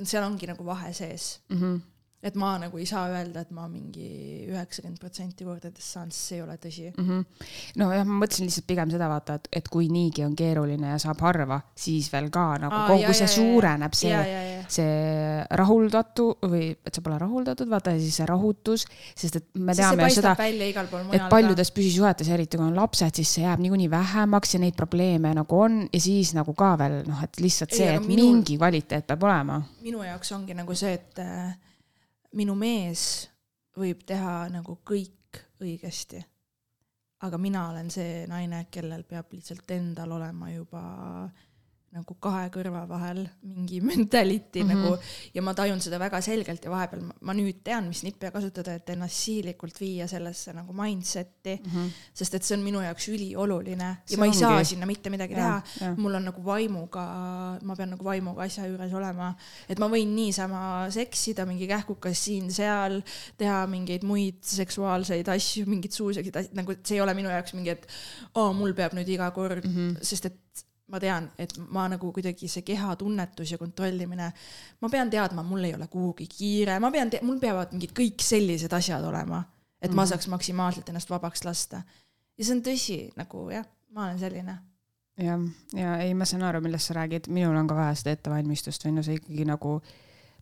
seal 0.04 0.24
ongi 0.24 0.48
nagu 0.50 0.65
vahe 0.65 0.93
sees 0.93 1.39
mm. 1.50 1.58
-hmm 1.58 1.82
et 2.23 2.38
ma 2.39 2.53
nagu 2.62 2.79
ei 2.79 2.86
saa 2.88 3.09
öelda, 3.12 3.43
et 3.43 3.51
ma 3.55 3.65
mingi 3.67 4.07
üheksakümmend 4.47 4.99
protsenti 5.01 5.43
kordadest 5.43 5.95
saan, 5.95 6.12
sest 6.13 6.29
see 6.29 6.38
ei 6.38 6.43
ole 6.45 6.55
tõsi 6.62 6.86
mm. 6.91 7.07
-hmm. 7.07 7.47
nojah, 7.81 8.05
ma 8.07 8.19
mõtlesin 8.21 8.47
lihtsalt 8.47 8.67
pigem 8.69 8.93
seda 8.93 9.09
vaata, 9.12 9.36
et, 9.39 9.49
et 9.59 9.67
kui 9.71 9.89
niigi 9.91 10.23
on 10.23 10.36
keeruline 10.39 10.93
ja 10.93 10.99
saab 11.03 11.19
harva, 11.25 11.59
siis 11.75 12.07
veel 12.13 12.29
ka 12.33 12.45
nagu 12.63 12.77
Aa, 12.77 12.88
kogu 12.88 13.03
jah, 13.03 13.17
see 13.17 13.27
jah, 13.27 13.33
suureneb, 13.36 13.97
see, 13.97 14.21
see 14.71 14.93
rahuldatu 15.63 16.29
või 16.47 16.69
et 16.71 16.93
sa 16.95 17.03
pole 17.03 17.17
rahuldatud, 17.19 17.69
vaata 17.73 17.95
ja 17.97 17.99
siis 17.99 18.21
see 18.21 18.29
rahutus, 18.29 18.88
sest 19.15 19.41
et 19.41 19.49
me 19.59 19.75
teame 19.75 20.07
ju 20.07 20.15
seda, 20.21 20.36
et 20.39 21.27
paljudes 21.33 21.73
püsisuhetes, 21.75 22.31
eriti 22.31 22.57
kui 22.57 22.69
on 22.69 22.79
lapsed, 22.79 23.19
siis 23.19 23.36
see 23.36 23.43
jääb 23.43 23.59
niikuinii 23.65 23.91
vähemaks 23.91 24.55
ja 24.55 24.63
neid 24.63 24.79
probleeme 24.79 25.33
nagu 25.36 25.59
on 25.59 25.83
ja 25.91 25.99
siis 25.99 26.31
nagu 26.38 26.55
ka 26.55 26.73
veel 26.79 27.01
noh, 27.09 27.19
et 27.25 27.43
lihtsalt 27.43 27.75
see, 27.75 27.91
et 27.97 28.07
minu, 28.07 28.31
mingi 28.31 28.57
kvaliteet 28.57 29.12
peab 29.12 29.27
olema. 29.27 29.59
minu 29.83 30.07
jaoks 30.07 30.31
ongi 30.38 30.55
nagu 30.55 30.75
see, 30.77 30.95
et 30.95 31.19
äh, 31.19 31.51
minu 32.34 32.56
mees 32.58 33.30
võib 33.78 34.04
teha 34.06 34.48
nagu 34.54 34.80
kõik 34.86 35.41
õigesti. 35.62 36.24
aga 37.24 37.38
mina 37.39 37.69
olen 37.69 37.89
see 37.91 38.26
naine, 38.28 38.65
kellel 38.72 39.04
peab 39.08 39.32
lihtsalt 39.32 39.72
endal 39.72 40.12
olema 40.12 40.50
juba 40.52 40.82
nagu 41.93 42.15
kahe 42.21 42.47
kõrva 42.53 42.84
vahel 42.89 43.21
mingi 43.45 43.79
mentality 43.89 44.63
mm 44.63 44.69
-hmm. 44.69 44.84
nagu 44.84 44.97
ja 45.34 45.41
ma 45.45 45.53
tajun 45.53 45.82
seda 45.82 45.99
väga 46.01 46.21
selgelt 46.21 46.65
ja 46.65 46.71
vahepeal 46.71 47.03
ma, 47.06 47.13
ma 47.21 47.36
nüüd 47.38 47.62
tean, 47.63 47.88
mis 47.88 48.03
nippe 48.03 48.32
kasutada, 48.32 48.75
et 48.79 48.89
ennast 48.89 49.19
sihilikult 49.25 49.79
viia 49.82 50.08
sellesse 50.08 50.53
nagu 50.53 50.73
mindset'i 50.73 51.56
mm, 51.60 51.71
-hmm. 51.71 51.91
sest 52.13 52.34
et 52.34 52.43
see 52.43 52.58
on 52.58 52.63
minu 52.63 52.82
jaoks 52.82 53.08
ülioluline 53.13 53.84
ja 53.84 53.95
see 54.06 54.17
ma 54.17 54.25
ei 54.25 54.34
ongi. 54.34 54.39
saa 54.39 54.63
sinna 54.63 54.86
mitte 54.89 55.10
midagi 55.10 55.34
ja, 55.34 55.62
teha. 55.79 55.93
mul 55.97 56.13
on 56.13 56.25
nagu 56.25 56.45
vaimuga, 56.45 57.06
ma 57.62 57.75
pean 57.75 57.89
nagu 57.89 58.03
vaimuga 58.03 58.43
asja 58.43 58.67
juures 58.67 58.93
olema, 58.93 59.34
et 59.69 59.79
ma 59.79 59.88
võin 59.88 60.15
niisama 60.15 60.89
seksida, 60.89 61.45
mingi 61.45 61.67
kähkukas 61.67 62.25
siin-seal, 62.25 63.01
teha 63.38 63.67
mingeid 63.67 64.03
muid 64.03 64.41
seksuaalseid 64.41 65.27
asju, 65.27 65.65
mingeid 65.69 65.91
suuseid 65.91 66.36
asju, 66.36 66.56
nagu 66.58 66.75
see 66.82 66.97
ei 66.97 67.01
ole 67.01 67.13
minu 67.13 67.29
jaoks 67.29 67.53
mingi, 67.53 67.69
et 67.69 67.88
aa, 68.36 68.51
mul 68.53 68.73
peab 68.73 68.97
nüüd 68.97 69.10
iga 69.10 69.32
kord 69.32 69.65
mm, 69.65 69.75
-hmm. 69.75 70.03
sest 70.03 70.25
et 70.32 70.39
ma 70.91 71.00
tean, 71.00 71.30
et 71.39 71.54
ma 71.72 71.86
nagu 71.91 72.12
kuidagi 72.13 72.50
see 72.52 72.65
kehatunnetus 72.67 73.54
ja 73.54 73.60
kontrollimine, 73.62 74.30
ma 74.82 74.91
pean 74.91 75.12
teadma, 75.13 75.46
mul 75.48 75.63
ei 75.67 75.76
ole 75.78 75.88
kuhugi 75.91 76.28
kiire, 76.30 76.78
ma 76.84 76.91
pean, 76.91 77.12
mul 77.24 77.39
peavad 77.41 77.74
mingid 77.76 77.96
kõik 77.98 78.24
sellised 78.24 78.74
asjad 78.76 79.06
olema, 79.08 79.43
et 79.80 79.89
mm. 79.89 79.96
ma 79.96 80.04
mhm. 80.04 80.12
saaks 80.12 80.30
maksimaalselt 80.34 80.91
ennast 80.91 81.12
vabaks 81.13 81.46
lasta. 81.48 81.84
ja 82.38 82.46
see 82.46 82.58
on 82.58 82.63
tõsi, 82.65 83.00
nagu 83.19 83.48
jah, 83.54 83.67
ma 83.96 84.10
olen 84.10 84.19
selline. 84.19 84.58
jah, 85.24 85.50
ja 85.78 85.98
ei, 86.04 86.13
ma 86.17 86.28
saan 86.30 86.43
aru, 86.50 86.62
millest 86.65 86.91
sa 86.91 87.00
räägid, 87.00 87.32
minul 87.32 87.58
on 87.58 87.69
ka 87.69 87.80
vaja 87.80 87.96
seda 88.02 88.17
ettevalmistust 88.17 88.84
või 88.86 88.98
no 88.98 89.06
see 89.06 89.22
ikkagi 89.22 89.48
nagu 89.48 89.80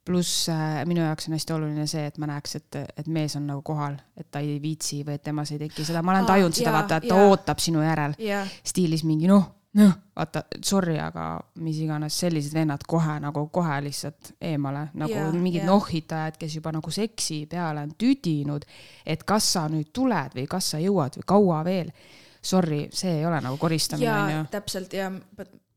pluss 0.01 0.49
äh, 0.49 0.81
minu 0.89 1.03
jaoks 1.05 1.27
on 1.29 1.37
hästi 1.37 1.53
oluline 1.53 1.85
see, 1.85 2.07
et 2.09 2.17
ma 2.17 2.25
näeks, 2.31 2.57
et, 2.57 2.77
et 2.97 3.07
mees 3.07 3.35
on 3.37 3.45
nagu 3.45 3.61
kohal, 3.61 3.99
et 4.17 4.25
ta 4.33 4.41
ei 4.41 4.57
viitsi 4.63 5.03
või 5.05 5.19
et 5.19 5.23
temas 5.23 5.53
ei 5.53 5.61
teki 5.61 5.85
seda, 5.85 6.01
ma 6.01 6.15
olen 6.15 6.25
tajunud 6.25 6.57
seda, 6.57 6.73
vaata, 6.73 6.97
et 6.97 7.11
ta 7.11 7.19
ja. 7.21 7.27
ootab 7.29 7.61
sinu 7.61 7.85
järel. 7.85 8.17
stiilis 8.65 9.05
mingi 9.05 9.29
noh 9.29 9.60
noh, 9.79 9.91
vaata, 10.15 10.43
sorry, 10.65 10.97
aga 10.99 11.25
mis 11.63 11.79
iganes 11.83 12.17
sellised 12.23 12.55
vennad 12.55 12.83
kohe 12.87 13.17
nagu 13.23 13.45
kohe 13.53 13.77
lihtsalt 13.85 14.33
eemale, 14.51 14.87
nagu 14.99 15.13
yeah, 15.13 15.31
mingid 15.33 15.63
yeah. 15.63 15.69
nohitajad, 15.69 16.39
kes 16.41 16.57
juba 16.59 16.73
nagu 16.75 16.91
seksi 16.91 17.45
peale 17.51 17.85
on 17.87 17.93
tüdinud, 17.99 18.67
et 19.05 19.23
kas 19.27 19.53
sa 19.55 19.67
nüüd 19.71 19.93
tuled 19.95 20.35
või 20.37 20.47
kas 20.51 20.73
sa 20.73 20.81
jõuad 20.83 21.21
või 21.21 21.29
kaua 21.33 21.63
veel. 21.67 21.93
Sorry, 22.41 22.87
see 22.89 23.19
ei 23.19 23.25
ole 23.29 23.37
nagu 23.43 23.57
koristamine, 23.61 24.11
onju. 24.11 24.45
täpselt 24.51 24.93
ja 24.97 25.11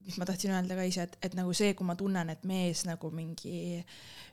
mis 0.05 0.19
ma 0.21 0.27
tahtsin 0.29 0.53
öelda 0.53 0.77
ka 0.77 0.85
ise, 0.89 1.07
et, 1.09 1.17
et 1.23 1.35
nagu 1.39 1.53
see, 1.57 1.73
kui 1.77 1.87
ma 1.87 1.97
tunnen, 1.99 2.29
et 2.33 2.45
mees 2.49 2.85
nagu 2.89 3.11
mingi 3.15 3.81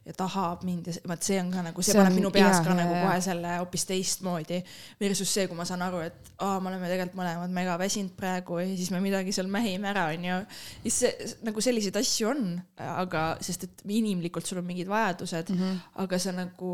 ja 0.05 0.13
tahab 0.17 0.63
mind 0.65 0.88
ja 0.89 0.93
vaat 1.05 1.25
see 1.25 1.38
on 1.38 1.51
ka 1.53 1.62
nagu, 1.62 1.84
see, 1.84 1.93
see 1.93 1.99
paneb 1.99 2.15
minu 2.17 2.31
peas 2.34 2.55
jah, 2.55 2.63
ka 2.65 2.71
jah, 2.71 2.77
nagu 2.79 2.95
jah. 2.95 3.03
kohe 3.05 3.19
selle 3.21 3.51
hoopis 3.60 3.86
teistmoodi. 3.89 4.57
Versus 5.01 5.29
see, 5.29 5.45
kui 5.49 5.57
ma 5.57 5.65
saan 5.69 5.84
aru, 5.86 6.01
et 6.07 6.31
aa, 6.41 6.57
me 6.63 6.71
oleme 6.71 6.89
tegelikult 6.89 7.19
mõlemad 7.19 7.53
mega 7.53 7.75
väsinud 7.81 8.15
praegu 8.17 8.57
ja 8.63 8.65
siis 8.71 8.89
me 8.93 9.01
midagi 9.03 9.36
seal 9.36 9.51
mähime 9.51 9.91
ära, 9.91 10.07
onju. 10.15 10.39
siis 10.88 10.99
see, 11.03 11.29
nagu 11.45 11.63
selliseid 11.63 12.01
asju 12.01 12.31
on, 12.34 12.49
aga 12.88 13.25
sest 13.45 13.67
et 13.69 13.86
inimlikult 14.01 14.49
sul 14.49 14.63
on 14.63 14.67
mingid 14.67 14.89
vajadused 14.89 15.53
mm, 15.53 15.62
-hmm. 15.62 15.79
aga 16.03 16.19
sa 16.19 16.34
nagu 16.34 16.73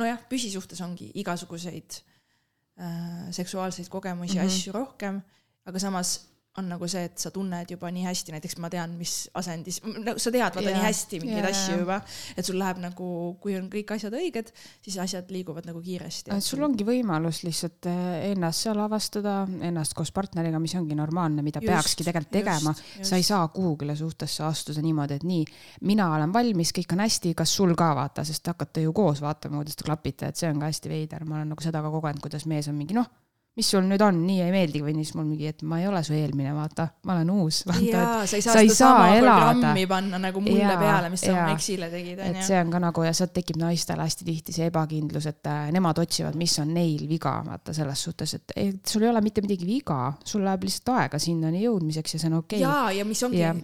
nojah, 0.00 0.24
püsisuhtes 0.30 0.80
ongi 0.80 1.10
igasuguseid 1.20 2.00
äh, 2.80 3.28
seksuaalseid 3.30 3.92
kogemusi 3.92 4.38
mm, 4.38 4.40
-hmm. 4.40 4.46
asju 4.46 4.72
rohkem, 4.72 5.20
aga 5.68 5.78
samas 5.78 6.16
on 6.58 6.68
nagu 6.70 6.86
see, 6.86 7.02
et 7.08 7.18
sa 7.18 7.32
tunned 7.34 7.70
juba 7.72 7.88
nii 7.90 8.04
hästi, 8.06 8.34
näiteks 8.36 8.60
ma 8.62 8.68
tean, 8.70 8.92
mis 8.94 9.12
asendis, 9.34 9.80
sa 9.82 10.30
tead 10.30 10.54
vaata 10.54 10.62
yeah. 10.62 10.76
nii 10.76 10.86
hästi 10.86 11.18
mingeid 11.24 11.40
yeah. 11.40 11.48
asju 11.50 11.78
juba, 11.80 11.96
et 12.38 12.46
sul 12.46 12.58
läheb 12.60 12.78
nagu, 12.82 13.08
kui 13.42 13.56
on 13.58 13.66
kõik 13.72 13.90
asjad 13.96 14.14
õiged, 14.14 14.52
siis 14.84 14.98
asjad 15.02 15.32
liiguvad 15.34 15.66
nagu 15.66 15.82
kiiresti. 15.82 16.30
et 16.30 16.46
sul 16.46 16.62
ongi 16.62 16.86
võimalus 16.86 17.42
lihtsalt 17.46 17.88
eh, 17.90 18.28
ennast 18.30 18.68
seal 18.68 18.78
avastada, 18.84 19.40
ennast 19.66 19.96
koos 19.98 20.14
partneriga, 20.14 20.62
mis 20.62 20.76
ongi 20.78 20.94
normaalne, 20.98 21.42
mida 21.42 21.58
just, 21.58 21.72
peakski 21.72 22.06
tegelikult 22.06 22.36
tegema. 22.38 22.76
sa 23.02 23.18
ei 23.18 23.26
saa 23.26 23.42
kuhugile 23.54 23.98
suhtesse 23.98 24.46
astuda 24.46 24.84
niimoodi, 24.84 25.18
et 25.18 25.26
nii, 25.26 25.42
mina 25.90 26.12
olen 26.14 26.32
valmis, 26.34 26.70
kõik 26.76 26.94
on 26.94 27.02
hästi, 27.02 27.34
kas 27.42 27.56
sul 27.58 27.74
ka 27.78 27.90
vaata, 27.98 28.22
sest 28.22 28.46
te 28.46 28.54
hakkate 28.54 28.86
ju 28.86 28.94
koos 28.94 29.24
vaatama, 29.26 29.58
kuidas 29.64 29.82
te 29.82 29.90
klapite, 29.90 30.30
et 30.30 30.38
see 30.38 30.54
on 30.54 30.62
ka 30.62 30.70
hästi 30.70 30.94
veider, 30.94 31.26
ma 31.26 31.40
olen 31.40 31.54
nagu 31.56 31.66
seda 31.66 31.82
ka 31.82 31.90
kogenud, 31.98 32.22
kuidas 32.22 32.46
mees 32.46 32.70
on 32.70 32.78
mingi 32.78 32.94
noh 32.94 33.10
mis 33.54 33.68
sul 33.70 33.84
nüüd 33.86 34.02
on, 34.02 34.16
nii 34.26 34.40
ei 34.42 34.50
meeldi 34.50 34.80
või 34.82 34.96
siis 34.96 35.12
mul 35.14 35.28
mingi, 35.28 35.46
et 35.52 35.60
ma 35.70 35.78
ei 35.78 35.86
ole 35.86 36.00
su 36.06 36.14
eelmine, 36.16 36.50
vaata, 36.56 36.88
ma 37.06 37.14
olen 37.14 37.28
uus. 37.36 37.60
jaa, 37.86 38.24
sa 38.26 38.38
ei 38.38 38.42
saa 38.42 38.56
sa 38.56 38.62
seda 38.64 38.74
saa 38.74 38.88
sama 38.88 39.20
programmi 39.22 39.84
panna 39.90 40.18
nagu 40.24 40.42
mulle 40.42 40.64
ja, 40.64 40.78
peale, 40.80 41.10
mis 41.12 41.22
sa 41.22 41.30
oma 41.36 41.52
eksile 41.54 41.90
tegid, 41.92 42.18
onju. 42.18 42.40
et 42.42 42.48
see 42.48 42.58
on 42.58 42.72
ka 42.74 42.80
nagu 42.82 43.04
ja 43.06 43.12
sealt 43.14 43.34
tekib 43.36 43.60
naistel 43.62 44.02
hästi 44.02 44.26
tihti 44.26 44.56
see 44.56 44.66
ebakindlus, 44.72 45.28
et 45.30 45.50
äh, 45.50 45.68
nemad 45.74 46.02
otsivad, 46.02 46.38
mis 46.40 46.56
on 46.64 46.74
neil 46.74 47.06
viga, 47.10 47.36
vaata 47.46 47.76
selles 47.76 48.02
suhtes, 48.08 48.34
et, 48.40 48.56
et 48.58 48.90
sul 48.90 49.06
ei 49.06 49.12
ole 49.12 49.22
mitte 49.22 49.44
midagi 49.44 49.68
viga, 49.68 50.00
sul 50.26 50.42
läheb 50.46 50.66
lihtsalt 50.66 50.90
aega 50.96 51.22
sinnani 51.22 51.62
jõudmiseks 51.62 52.16
ja 52.16 52.24
see 52.24 52.32
on 52.32 52.40
okei. 52.40 52.58
Okay.. 52.58 52.66
jaa, 52.66 52.90
ja 52.98 53.06
mis 53.06 53.22
ongi 53.22 53.44
ja, 53.44 53.54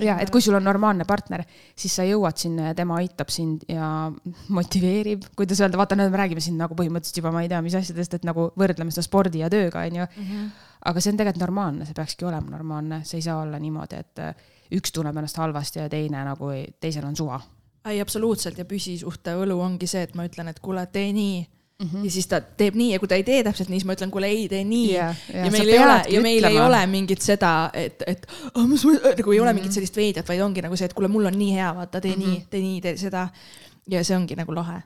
ja 0.00 0.16
et 0.22 0.30
kui 0.32 0.42
sul 0.44 0.56
on 0.58 0.64
normaalne 0.64 1.06
partner, 1.08 1.44
siis 1.78 1.94
sa 1.98 2.06
jõuad 2.06 2.38
sinna 2.40 2.70
ja 2.70 2.76
tema 2.78 2.98
aitab 3.02 3.32
sind 3.32 3.66
ja 3.70 4.08
motiveerib, 4.58 5.28
kuidas 5.38 5.62
öelda, 5.64 5.80
vaata, 5.80 5.98
nüüd 5.98 6.12
me 6.14 6.22
räägime 6.22 6.44
siin 6.44 6.58
nagu 6.60 6.76
põhimõtteliselt 6.78 7.20
juba 7.22 7.32
ma 7.34 7.44
ei 7.44 7.50
tea, 7.52 7.60
mis 7.64 7.76
asjadest, 7.78 8.18
et 8.18 8.26
nagu 8.28 8.48
võrdleme 8.58 8.94
seda 8.94 9.06
spordi 9.06 9.44
ja 9.44 9.50
tööga, 9.52 9.84
onju. 9.88 10.08
Mhm. 10.16 10.48
aga 10.88 11.00
see 11.02 11.10
on 11.12 11.18
tegelikult 11.18 11.42
normaalne, 11.42 11.84
see 11.84 11.96
peakski 11.96 12.26
olema 12.28 12.52
normaalne, 12.54 13.00
see 13.04 13.18
ei 13.18 13.24
saa 13.26 13.40
olla 13.42 13.58
niimoodi, 13.58 13.98
et 13.98 14.20
äh, 14.22 14.48
üks 14.78 14.92
tunneb 14.94 15.16
ennast 15.18 15.40
halvasti 15.40 15.82
ja 15.82 15.88
teine 15.90 16.22
nagu, 16.28 16.52
teisel 16.80 17.06
on 17.08 17.16
suva. 17.18 17.40
ei, 17.88 18.00
absoluutselt 18.00 18.58
ja 18.58 18.66
püsisuhte 18.68 19.34
võlu 19.38 19.58
ongi 19.64 19.88
see, 19.90 20.04
et 20.06 20.14
ma 20.14 20.26
ütlen, 20.28 20.50
et 20.52 20.60
kuule, 20.60 20.84
tee 20.92 21.12
nii 21.16 21.38
Mm 21.82 21.88
-hmm. 21.92 22.04
ja 22.04 22.10
siis 22.10 22.26
ta 22.26 22.40
teeb 22.40 22.74
nii 22.74 22.92
ja 22.92 22.98
kui 22.98 23.08
ta 23.08 23.14
ei 23.14 23.22
tee 23.22 23.42
täpselt 23.46 23.68
nii, 23.70 23.78
siis 23.78 23.86
ma 23.86 23.94
ütlen, 23.94 24.10
kuule 24.10 24.26
ei 24.26 24.48
tee 24.50 24.64
nii 24.66 24.92
yeah,. 24.92 25.16
Yeah, 25.30 25.44
ja 25.44 25.50
meil 25.50 25.68
ei 25.68 25.78
ole, 25.78 26.02
ja 26.08 26.20
meil 26.20 26.38
ütlema. 26.38 26.50
ei 26.50 26.66
ole 26.66 26.86
mingit 26.86 27.22
seda, 27.22 27.70
et, 27.72 28.02
et 28.06 28.26
oh, 28.54 28.64
nagu 28.66 29.32
ei 29.32 29.40
ole 29.40 29.52
mm 29.52 29.52
-hmm. 29.52 29.54
mingit 29.54 29.72
sellist 29.72 29.96
veidrat, 29.96 30.28
vaid 30.28 30.42
ongi 30.42 30.62
nagu 30.62 30.76
see, 30.76 30.90
et 30.90 30.94
kuule, 30.94 31.08
mul 31.08 31.30
on 31.30 31.38
nii 31.38 31.54
hea, 31.54 31.74
vaata, 31.74 32.00
tee 32.00 32.16
mm 32.16 32.22
-hmm. 32.22 32.28
nii, 32.28 32.46
tee 32.50 32.60
nii, 32.60 32.80
tee 32.80 32.96
seda. 32.96 33.28
ja 33.90 34.04
see 34.04 34.16
ongi 34.16 34.34
nagu 34.34 34.54
lahe. 34.54 34.82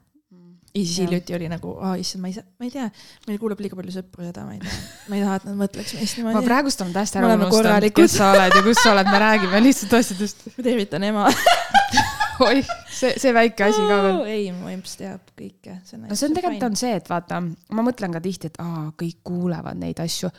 ja 0.75 0.85
siis 0.85 0.99
hiljuti 0.99 1.35
oli 1.35 1.49
nagu, 1.49 1.77
issand, 1.99 2.21
ma 2.21 2.29
ei 2.29 2.33
saa, 2.33 2.45
ma 2.59 2.65
ei 2.65 2.71
tea, 2.71 2.91
meil 3.27 3.39
kuulab 3.39 3.61
liiga 3.61 3.77
palju 3.77 3.93
sõpru 3.93 4.27
seda, 4.27 4.45
ma 4.45 4.53
ei 4.53 4.59
tea, 4.59 4.81
ma 5.09 5.17
ei 5.17 5.23
taha, 5.23 5.37
et 5.37 5.45
nad 5.45 5.57
mõtleks 5.65 5.95
meist 5.95 6.17
niimoodi. 6.17 6.37
ma 6.37 6.43
praegust 6.43 6.81
olen 6.81 6.93
täiesti 6.93 7.19
ära 7.19 7.35
unustanud, 7.35 7.93
kes 7.93 8.17
sa 8.17 8.33
oled 8.33 8.57
ja 8.57 8.63
kus 8.63 8.83
sa 8.85 8.93
oled, 8.93 9.07
me 9.07 9.19
räägime 9.19 9.63
lihtsalt 9.65 9.93
asjadest. 9.93 10.45
ma 10.59 10.65
tervitan 10.65 11.03
ema 11.09 11.31
oih, 12.47 12.73
see, 12.89 13.15
see 13.21 13.35
väike 13.35 13.69
asi 13.69 13.85
ka 13.89 14.01
veel. 14.07 14.25
ei, 14.31 14.51
mu 14.57 14.71
emps 14.73 14.97
teab 15.01 15.33
kõike. 15.39 15.79
no 16.01 16.17
see 16.17 16.29
on 16.31 16.37
tegelikult 16.37 16.69
on 16.71 16.81
see, 16.81 16.97
et 16.99 17.09
vaata, 17.11 17.41
ma 17.43 17.87
mõtlen 17.87 18.15
ka 18.15 18.23
tihti, 18.25 18.53
et 18.53 18.61
aa, 18.63 18.91
kõik 18.99 19.23
kuulevad 19.27 19.81
neid 19.81 20.03
asju. 20.03 20.33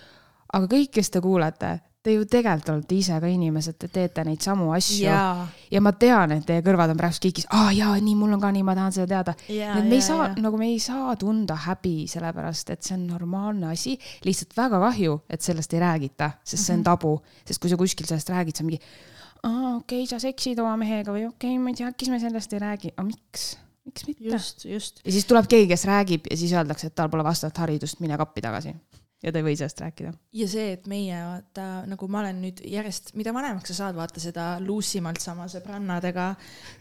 aga 0.53 0.69
kõik, 0.69 0.93
kes 0.97 1.13
te 1.13 1.21
kuulete, 1.23 1.73
te 2.03 2.11
ju 2.17 2.25
tegelikult 2.27 2.73
olete 2.73 2.97
ise 2.99 3.17
ka 3.21 3.29
inimesed, 3.31 3.77
te 3.79 3.87
teete 3.91 4.25
neid 4.27 4.43
samu 4.43 4.71
asju. 4.75 5.07
ja 5.07 5.81
ma 5.83 5.93
tean, 5.95 6.35
et 6.35 6.45
teie 6.47 6.63
kõrvad 6.65 6.91
on 6.91 6.99
praegu 6.99 7.21
kikis, 7.27 7.47
aa 7.55 7.71
jaa, 7.75 7.93
nii, 7.95 8.17
mul 8.19 8.35
on 8.35 8.43
ka 8.43 8.51
nii, 8.55 8.65
ma 8.67 8.75
tahan 8.77 8.95
seda 8.95 9.07
teada. 9.13 9.35
et 9.47 9.87
me 9.87 9.99
ei 9.99 10.03
saa, 10.03 10.33
nagu 10.35 10.59
me 10.59 10.67
ei 10.73 10.81
saa 10.83 11.15
tunda 11.19 11.57
häbi, 11.67 12.03
sellepärast 12.11 12.75
et 12.75 12.83
see 12.83 12.97
on 12.97 13.07
normaalne 13.13 13.71
asi. 13.71 13.95
lihtsalt 14.25 14.57
väga 14.57 14.81
kahju, 14.83 15.21
et 15.29 15.41
sellest 15.41 15.73
ei 15.73 15.83
räägita, 15.83 16.33
sest 16.43 16.65
see 16.65 16.75
on 16.75 16.83
mhm. 16.83 16.89
tabu, 16.91 17.17
sest 17.47 17.63
kui 17.63 17.71
sa 17.71 17.79
kuskil 17.79 18.09
sellest 18.09 18.33
räägid, 18.35 18.59
sa 18.59 18.67
mingi 18.67 18.81
aa, 19.43 19.75
okei 19.77 20.03
okay,, 20.03 20.09
sa 20.09 20.21
seksid 20.23 20.59
oma 20.63 20.75
mehega 20.79 21.13
või 21.13 21.27
okei 21.27 21.55
okay,, 21.55 21.61
ma 21.61 21.73
ei 21.73 21.79
tea, 21.79 21.91
äkki 21.91 22.09
me 22.11 22.19
sellest 22.23 22.55
ei 22.55 22.63
räägi, 22.63 22.93
aga 22.95 23.05
miks? 23.09 23.53
miks 23.87 24.07
mitte? 24.07 24.25
just, 24.31 24.65
just. 24.65 25.01
ja 25.03 25.15
siis 25.15 25.27
tuleb 25.29 25.49
keegi, 25.51 25.69
kes 25.73 25.87
räägib 25.89 26.27
ja 26.31 26.39
siis 26.39 26.53
öeldakse, 26.55 26.89
et 26.89 26.97
tal 26.97 27.11
pole 27.11 27.25
vastavat 27.25 27.63
haridust, 27.65 27.99
mine 28.03 28.17
kappi 28.19 28.43
tagasi. 28.43 28.75
ja 29.23 29.31
ta 29.31 29.39
ei 29.39 29.47
või 29.47 29.57
sellest 29.59 29.83
rääkida. 29.83 30.13
ja 30.39 30.49
see, 30.51 30.69
et 30.77 30.87
meie 30.91 31.17
vaata, 31.19 31.67
nagu 31.89 32.07
ma 32.11 32.21
olen 32.23 32.39
nüüd 32.45 32.63
järjest, 32.71 33.13
mida 33.19 33.35
vanemaks 33.35 33.73
sa 33.73 33.81
saad, 33.83 33.99
vaata 33.99 34.23
seda 34.23 34.53
luusimalt 34.63 35.21
sama 35.23 35.49
sõbrannadega 35.51 36.29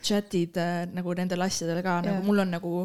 chat'id 0.04 0.62
äh, 0.62 0.76
nagu 0.94 1.18
nendele 1.18 1.50
asjadele 1.50 1.82
ka, 1.86 1.98
nagu 2.06 2.22
mul 2.28 2.46
on 2.46 2.56
nagu 2.58 2.76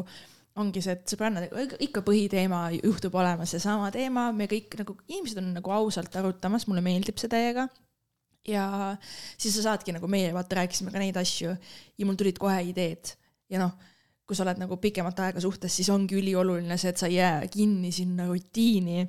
ongi 0.58 0.82
see, 0.82 0.96
et 0.98 1.06
sõbrannadega 1.06 1.78
ikka 1.86 2.02
põhiteema 2.02 2.64
juhtub 2.80 3.14
olema 3.14 3.46
seesama 3.46 3.92
teema, 3.94 4.32
me 4.34 4.50
kõik 4.50 4.80
nagu, 4.80 4.98
inimesed 5.06 5.38
on 5.38 5.52
nagu 5.60 5.70
ausalt 5.70 6.16
arutamas, 6.18 6.66
mulle 6.66 6.82
meeldib 6.82 7.20
see 7.22 7.30
täiega 7.30 7.68
ja 8.48 8.96
siis 9.36 9.54
sa 9.58 9.70
saadki 9.70 9.92
nagu 9.96 10.08
meie 10.10 10.32
vaata 10.34 10.62
rääkisime 10.62 10.92
ka 10.94 11.02
neid 11.02 11.16
asju 11.20 11.52
ja 11.52 12.06
mul 12.08 12.18
tulid 12.18 12.40
kohe 12.40 12.60
ideed 12.70 13.12
ja 13.52 13.60
noh, 13.62 13.74
kui 14.28 14.36
sa 14.36 14.44
oled 14.44 14.60
nagu 14.60 14.76
pikemat 14.80 15.20
aega 15.24 15.40
suhtes, 15.40 15.72
siis 15.72 15.88
ongi 15.92 16.18
ülioluline 16.18 16.76
see, 16.76 16.92
et 16.92 17.00
sa 17.00 17.08
ei 17.08 17.16
jää 17.16 17.46
kinni 17.52 17.92
sinna 17.92 18.26
rutiini. 18.28 19.06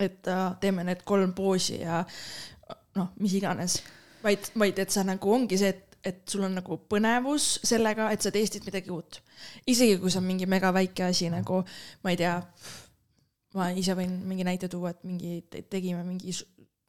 et 0.00 0.26
uh, 0.26 0.56
teeme 0.60 0.82
need 0.84 1.04
kolm 1.06 1.34
poosi 1.36 1.76
ja 1.80 2.00
noh, 2.96 3.10
mis 3.20 3.34
iganes, 3.38 3.76
vaid, 4.24 4.48
vaid 4.58 4.78
et 4.82 4.90
sa 4.90 5.04
nagu 5.06 5.30
ongi 5.30 5.58
see, 5.60 5.68
et, 5.70 5.98
et 6.02 6.22
sul 6.28 6.42
on 6.46 6.56
nagu 6.58 6.78
põnevus 6.90 7.60
sellega, 7.68 8.08
et 8.10 8.24
sa 8.24 8.32
testid 8.34 8.64
midagi 8.66 8.90
uut. 8.90 9.20
isegi 9.68 10.00
kui 10.00 10.10
see 10.10 10.22
on 10.22 10.26
mingi 10.26 10.48
mega 10.50 10.72
väike 10.74 11.06
asi 11.10 11.28
nagu, 11.30 11.60
ma 12.02 12.14
ei 12.14 12.18
tea, 12.18 12.34
ma 13.54 13.68
ise 13.76 13.94
võin 13.98 14.16
mingi 14.26 14.48
näite 14.48 14.72
tuua, 14.72 14.94
et 14.96 15.04
mingi, 15.06 15.42
tegime 15.70 16.02
mingi, 16.08 16.34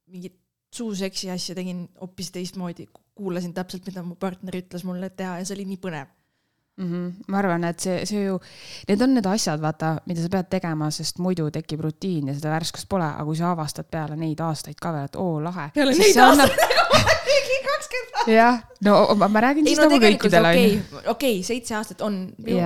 mingit 0.08 0.40
suuseksi 0.74 1.30
asja 1.34 1.56
tegin 1.56 1.86
hoopis 2.02 2.32
teistmoodi, 2.34 2.88
kuulasin 3.16 3.54
täpselt, 3.54 3.86
mida 3.88 4.04
mu 4.04 4.18
partner 4.20 4.58
ütles 4.58 4.86
mulle 4.88 5.10
teha 5.14 5.40
ja 5.40 5.48
see 5.48 5.58
oli 5.58 5.70
nii 5.70 5.82
põnev 5.84 6.12
mm. 6.78 6.92
-hmm. 6.92 7.14
ma 7.28 7.38
arvan, 7.38 7.64
et 7.64 7.80
see, 7.80 8.06
see 8.06 8.24
ju, 8.26 8.40
need 8.90 9.02
on 9.02 9.14
need 9.14 9.26
asjad, 9.30 9.62
vaata, 9.62 9.96
mida 10.10 10.22
sa 10.22 10.30
pead 10.34 10.50
tegema, 10.50 10.90
sest 10.92 11.20
muidu 11.24 11.50
tekib 11.54 11.84
rutiin 11.86 12.28
ja 12.32 12.38
seda 12.38 12.54
värskust 12.56 12.90
pole, 12.90 13.06
aga 13.06 13.26
kui 13.26 13.38
sa 13.38 13.52
avastad 13.52 13.90
peale 13.92 14.18
neid 14.20 14.40
aastaid 14.42 14.80
ka 14.82 14.94
veel, 14.96 15.10
et 15.12 15.16
oo, 15.16 15.42
lahe. 15.44 15.70
peale 15.76 15.96
neid 15.98 16.18
aastaid 16.18 16.58
annab... 16.68 16.84
jah, 18.28 18.62
no 18.86 19.16
ma 19.28 19.42
räägin 19.42 19.68
siis 19.68 19.80
ei, 19.80 19.86
no, 19.86 19.90
nagu 19.90 20.06
kõikidele. 20.06 20.54
okei 20.54 20.78
okay,, 20.78 21.10
okei 21.16 21.44
seitse 21.44 21.76
aastat 21.76 22.02
on, 22.02 22.24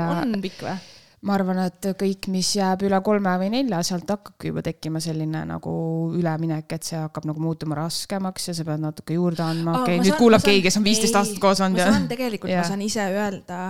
on 0.08 0.40
pikk 0.42 0.64
või? 0.64 0.78
Ma 1.26 1.34
arvan, 1.34 1.60
et 1.66 1.88
kõik, 1.98 2.28
mis 2.30 2.50
jääb 2.60 2.84
üle 2.86 3.00
kolme 3.06 3.32
või 3.42 3.50
nelja, 3.54 3.80
sealt 3.86 4.10
hakkabki 4.14 4.52
juba 4.52 4.62
tekkima 4.66 5.02
selline 5.02 5.44
nagu 5.50 5.72
üleminek, 6.18 6.76
et 6.78 6.86
see 6.86 7.00
hakkab 7.00 7.26
nagu 7.30 7.42
muutuma 7.42 7.78
raskemaks 7.80 8.52
ja 8.52 8.58
sa 8.58 8.66
pead 8.68 8.84
natuke 8.84 9.18
juurde 9.18 9.42
andma. 9.46 9.80
okei 9.82 10.02
nüüd 10.04 10.18
kuulab 10.20 10.46
keegi, 10.46 10.62
kes 10.68 10.78
on 10.78 10.86
viisteist 10.86 11.18
aastat 11.18 11.42
koos 11.42 11.64
olnud. 11.66 11.82
ma 11.82 11.96
saan 11.96 12.06
tegelikult, 12.12 12.54
ma 12.54 12.68
saan 12.68 12.86
ise 12.86 13.08
öelda 13.16 13.62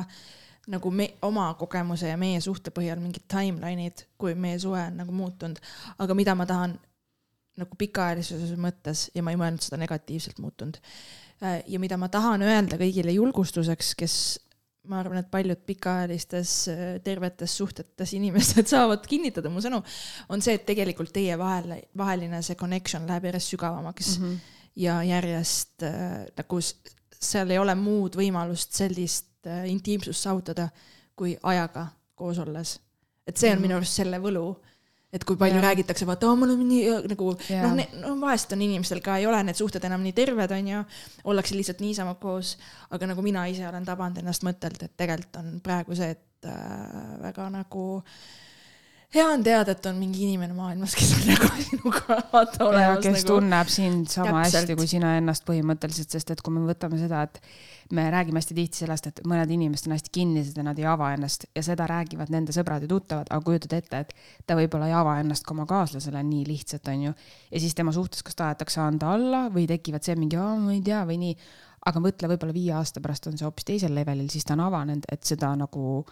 nagu 0.68 0.92
me, 0.92 1.08
oma 1.24 1.48
kogemuse 1.60 2.12
ja 2.12 2.18
meie 2.20 2.42
suhte 2.44 2.74
põhjal 2.76 3.00
mingid 3.00 3.24
timeline'id, 3.32 4.04
kui 4.20 4.36
meie 4.36 4.60
suhe 4.60 4.84
on 4.90 5.00
nagu 5.00 5.16
muutunud. 5.16 5.62
aga 6.04 6.18
mida 6.20 6.36
ma 6.36 6.46
tahan 6.50 6.76
nagu 7.58 7.78
pikaajalisuse 7.80 8.58
mõttes 8.62 9.08
ja 9.16 9.24
ma 9.26 9.34
ei 9.34 9.40
mõelnud 9.40 9.64
seda 9.64 9.80
negatiivselt 9.82 10.38
muutunud. 10.44 10.78
Äh, 11.42 11.62
ja 11.70 11.80
mida 11.82 11.98
ma 11.98 12.10
tahan 12.10 12.44
öelda 12.46 12.78
kõigile 12.78 13.16
julgustuseks, 13.16 13.94
kes 13.98 14.18
ma 14.88 15.00
arvan, 15.02 15.22
et 15.22 15.30
paljud 15.32 15.60
pikaajalistes 15.68 16.54
tervetes 17.04 17.58
suhtetes 17.58 18.14
inimesed 18.18 18.68
saavad 18.74 19.06
kinnitada 19.10 19.52
mu 19.54 19.64
sõnu, 19.64 19.82
on 20.30 20.44
see, 20.44 20.58
et 20.58 20.66
tegelikult 20.68 21.14
teie 21.16 21.38
vahel, 21.40 21.78
vaheline 21.98 22.42
see 22.46 22.60
connection 22.60 23.08
läheb 23.10 23.30
järjest 23.30 23.56
sügavamaks 23.56 24.18
mm 24.20 24.26
-hmm. 24.26 24.38
ja 24.76 25.02
järjest 25.04 25.84
äh, 25.84 26.26
nagu 26.38 26.62
seal 26.62 27.52
ei 27.52 27.60
ole 27.60 27.76
muud 27.76 28.16
võimalust 28.16 28.74
sellist 28.78 29.48
äh, 29.48 29.66
intiimsust 29.70 30.22
saavutada 30.24 30.70
kui 31.16 31.38
ajaga 31.44 31.88
koos 32.16 32.40
olles. 32.40 32.80
et 33.28 33.38
see 33.38 33.50
on 33.50 33.56
mm 33.56 33.58
-hmm. 33.58 33.62
minu 33.62 33.76
arust 33.76 33.94
selle 33.94 34.20
võlu 34.20 34.56
et 35.14 35.24
kui 35.24 35.38
palju 35.40 35.60
ja. 35.60 35.64
räägitakse, 35.64 36.06
vaata, 36.08 36.34
me 36.36 36.48
oleme 36.48 36.66
nii 36.68 36.96
nagu 37.14 37.30
noh, 37.32 37.78
no 38.02 38.16
vahest 38.22 38.52
on 38.56 38.64
inimestel 38.66 39.00
ka 39.06 39.16
ei 39.22 39.28
ole 39.30 39.40
need 39.48 39.60
suhted 39.60 39.84
enam 39.88 40.04
nii 40.04 40.16
terved, 40.18 40.52
onju, 40.58 40.82
ollakse 41.32 41.56
lihtsalt 41.56 41.84
niisama 41.84 42.18
koos, 42.20 42.56
aga 42.92 43.14
nagu 43.14 43.24
mina 43.26 43.46
ise 43.52 43.68
olen 43.70 43.88
tabanud 43.88 44.20
ennast 44.20 44.44
mõttelt, 44.48 44.84
et 44.84 44.98
tegelikult 45.00 45.40
on 45.40 45.54
praegu 45.64 45.96
see, 45.98 46.12
et 46.18 46.50
äh, 46.52 47.16
väga 47.24 47.48
nagu 47.54 47.88
hea 49.16 49.26
on 49.32 49.44
teada, 49.44 49.72
et 49.72 49.86
on 49.88 49.96
mingi 49.96 50.26
inimene 50.26 50.56
maailmas, 50.56 50.94
kes 50.98 51.14
on 51.16 51.24
nagu 51.30 51.48
sinuga 51.70 52.18
vaata 52.34 52.66
olemas. 52.66 53.00
kes 53.06 53.22
nagu... 53.22 53.28
tunneb 53.30 53.72
sind 53.72 54.12
sama 54.12 54.42
Täpselt. 54.42 54.58
hästi 54.62 54.76
kui 54.80 54.90
sina 54.92 55.14
ennast 55.20 55.46
põhimõtteliselt, 55.48 56.12
sest 56.12 56.34
et 56.34 56.44
kui 56.44 56.56
me 56.56 56.66
võtame 56.68 57.00
seda, 57.00 57.22
et 57.28 57.40
me 57.96 58.04
räägime 58.12 58.42
hästi 58.42 58.58
tihti 58.58 58.82
sellest, 58.84 59.08
et 59.08 59.22
mõned 59.28 59.54
inimesed 59.56 59.88
on 59.88 59.96
hästi 59.96 60.12
kinnised 60.18 60.60
ja 60.60 60.66
nad 60.68 60.80
ei 60.82 60.90
ava 60.92 61.14
ennast 61.16 61.48
ja 61.56 61.64
seda 61.64 61.88
räägivad 61.88 62.34
nende 62.34 62.56
sõbrad 62.56 62.84
ja 62.84 62.92
tuttavad, 62.92 63.32
aga 63.32 63.40
kujutad 63.48 63.78
ette, 63.80 64.04
et 64.04 64.14
ta 64.46 64.60
võib-olla 64.60 64.92
ei 64.92 64.98
ava 65.00 65.16
ennast 65.22 65.48
ka 65.48 65.56
oma 65.56 65.68
kaaslasele 65.70 66.24
nii 66.28 66.44
lihtsalt, 66.50 66.92
onju. 66.92 67.16
ja 67.52 67.64
siis 67.64 67.78
tema 67.80 67.96
suhtes 67.96 68.28
kas 68.28 68.36
tahetakse 68.36 68.84
anda 68.84 69.16
alla 69.16 69.46
või 69.54 69.70
tekivad 69.72 70.04
see 70.04 70.20
mingi, 70.20 70.36
ma 70.36 70.76
ei 70.76 70.84
tea 70.84 71.06
või 71.08 71.22
nii. 71.24 71.40
aga 71.88 72.04
mõtle, 72.04 72.28
võib-olla 72.34 72.54
viie 72.60 72.76
aasta 72.76 73.00
pärast 73.00 73.32
on 73.32 73.40
see 73.40 73.48
hoopis 73.48 73.72
teisel 73.72 73.96
levelil, 73.96 74.28
siis 74.30 74.44
ta 74.44 74.58
on 74.58 74.68
avanenud, 74.68 75.08
et 75.12 75.24
seda 75.24 75.56
nagu 75.56 76.04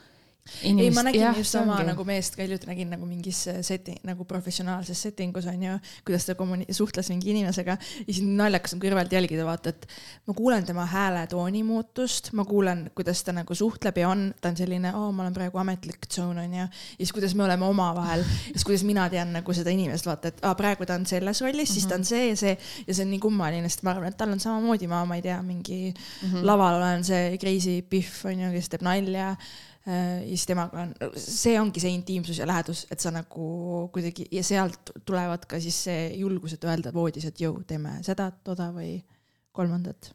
ei, 0.64 0.92
ma 0.94 1.02
nägin 1.06 1.24
jah, 1.24 1.38
just 1.38 1.56
sama 1.56 1.80
nagu 1.86 2.04
meest 2.06 2.36
ka 2.38 2.44
hiljuti 2.46 2.68
nägin 2.70 2.92
nagu 2.94 3.08
mingis 3.10 3.40
setting, 3.66 3.98
nagu 4.06 4.28
professionaalses 4.30 5.00
setting 5.08 5.34
us 5.38 5.48
on 5.50 5.64
ju, 5.64 5.78
kuidas 6.06 6.28
ta 6.28 6.36
kommuni-, 6.38 6.68
suhtles 6.70 7.10
mingi 7.10 7.32
inimesega 7.34 7.74
ja 7.74 8.06
siis 8.06 8.22
naljakas 8.26 8.76
on 8.76 8.84
kõrvalt 8.84 9.16
jälgida, 9.16 9.46
vaata, 9.48 9.74
et 9.74 9.88
ma 10.30 10.36
kuulen 10.38 10.68
tema 10.68 10.86
hääletooni 10.92 11.64
muutust, 11.66 12.30
ma 12.38 12.46
kuulen, 12.46 12.86
kuidas 12.96 13.24
ta 13.26 13.34
nagu 13.34 13.58
suhtleb 13.58 13.98
ja 14.04 14.12
on, 14.12 14.28
ta 14.42 14.54
on 14.54 14.60
selline, 14.60 14.94
oo, 14.94 15.10
ma 15.16 15.26
olen 15.26 15.34
praegu 15.34 15.62
ametlik 15.64 16.06
tsoon 16.06 16.38
on 16.38 16.54
ju. 16.54 16.62
ja 16.62 16.70
siis, 17.00 17.14
kuidas 17.16 17.34
me 17.34 17.48
oleme 17.48 17.66
omavahel 17.66 18.22
ja 18.22 18.54
siis, 18.54 18.70
kuidas 18.70 18.86
mina 18.86 19.10
tean 19.10 19.34
nagu 19.34 19.58
seda 19.58 19.74
inimest, 19.74 20.06
vaata, 20.06 20.30
et 20.30 20.46
aa, 20.46 20.54
praegu 20.60 20.86
ta 20.86 21.00
on 21.00 21.10
selles 21.10 21.42
rollis 21.42 21.70
mm, 21.70 21.74
-hmm. 21.74 21.74
siis 21.74 21.90
ta 21.90 21.98
on 21.98 22.06
see 22.06 22.30
ja 22.30 22.38
see 22.38 22.58
ja 22.88 22.94
see 22.94 23.10
on 23.10 23.16
nii 23.18 23.24
kummaline, 23.26 23.70
sest 23.70 23.82
ma 23.82 23.98
arvan, 23.98 24.14
et 24.14 24.18
tal 24.18 24.30
on 24.30 24.40
samamoodi, 24.40 24.88
ma, 24.88 25.06
ma 25.10 25.18
ei 25.18 25.26
tea, 25.26 25.42
mingi 25.42 25.90
mm 25.90 26.30
-hmm. 26.30 26.46
laval 26.46 26.78
olen 26.82 27.04
see 27.04 27.38
crazy 27.42 27.82
Pihv 27.82 28.26
on 28.30 28.40
ju, 28.40 28.52
kes 28.52 28.70
teeb 28.70 28.86
nalja 28.86 29.36
ja 29.86 30.26
siis 30.32 30.48
temaga 30.50 30.82
on, 30.82 30.94
see 31.20 31.60
ongi 31.62 31.82
see 31.84 31.94
intiimsus 31.94 32.40
ja 32.42 32.48
lähedus, 32.50 32.86
et 32.92 33.04
sa 33.04 33.12
nagu 33.14 33.48
kuidagi 33.94 34.26
ja 34.34 34.42
sealt 34.46 34.94
tulevad 35.06 35.46
ka 35.50 35.60
siis 35.62 35.78
see 35.88 36.08
julgus, 36.18 36.56
et 36.56 36.66
öelda 36.66 36.94
voodis, 36.94 37.28
et 37.30 37.42
jõu, 37.42 37.60
teeme 37.68 38.00
seda, 38.06 38.32
toda 38.44 38.72
või 38.74 38.98
kolmandat. 39.56 40.14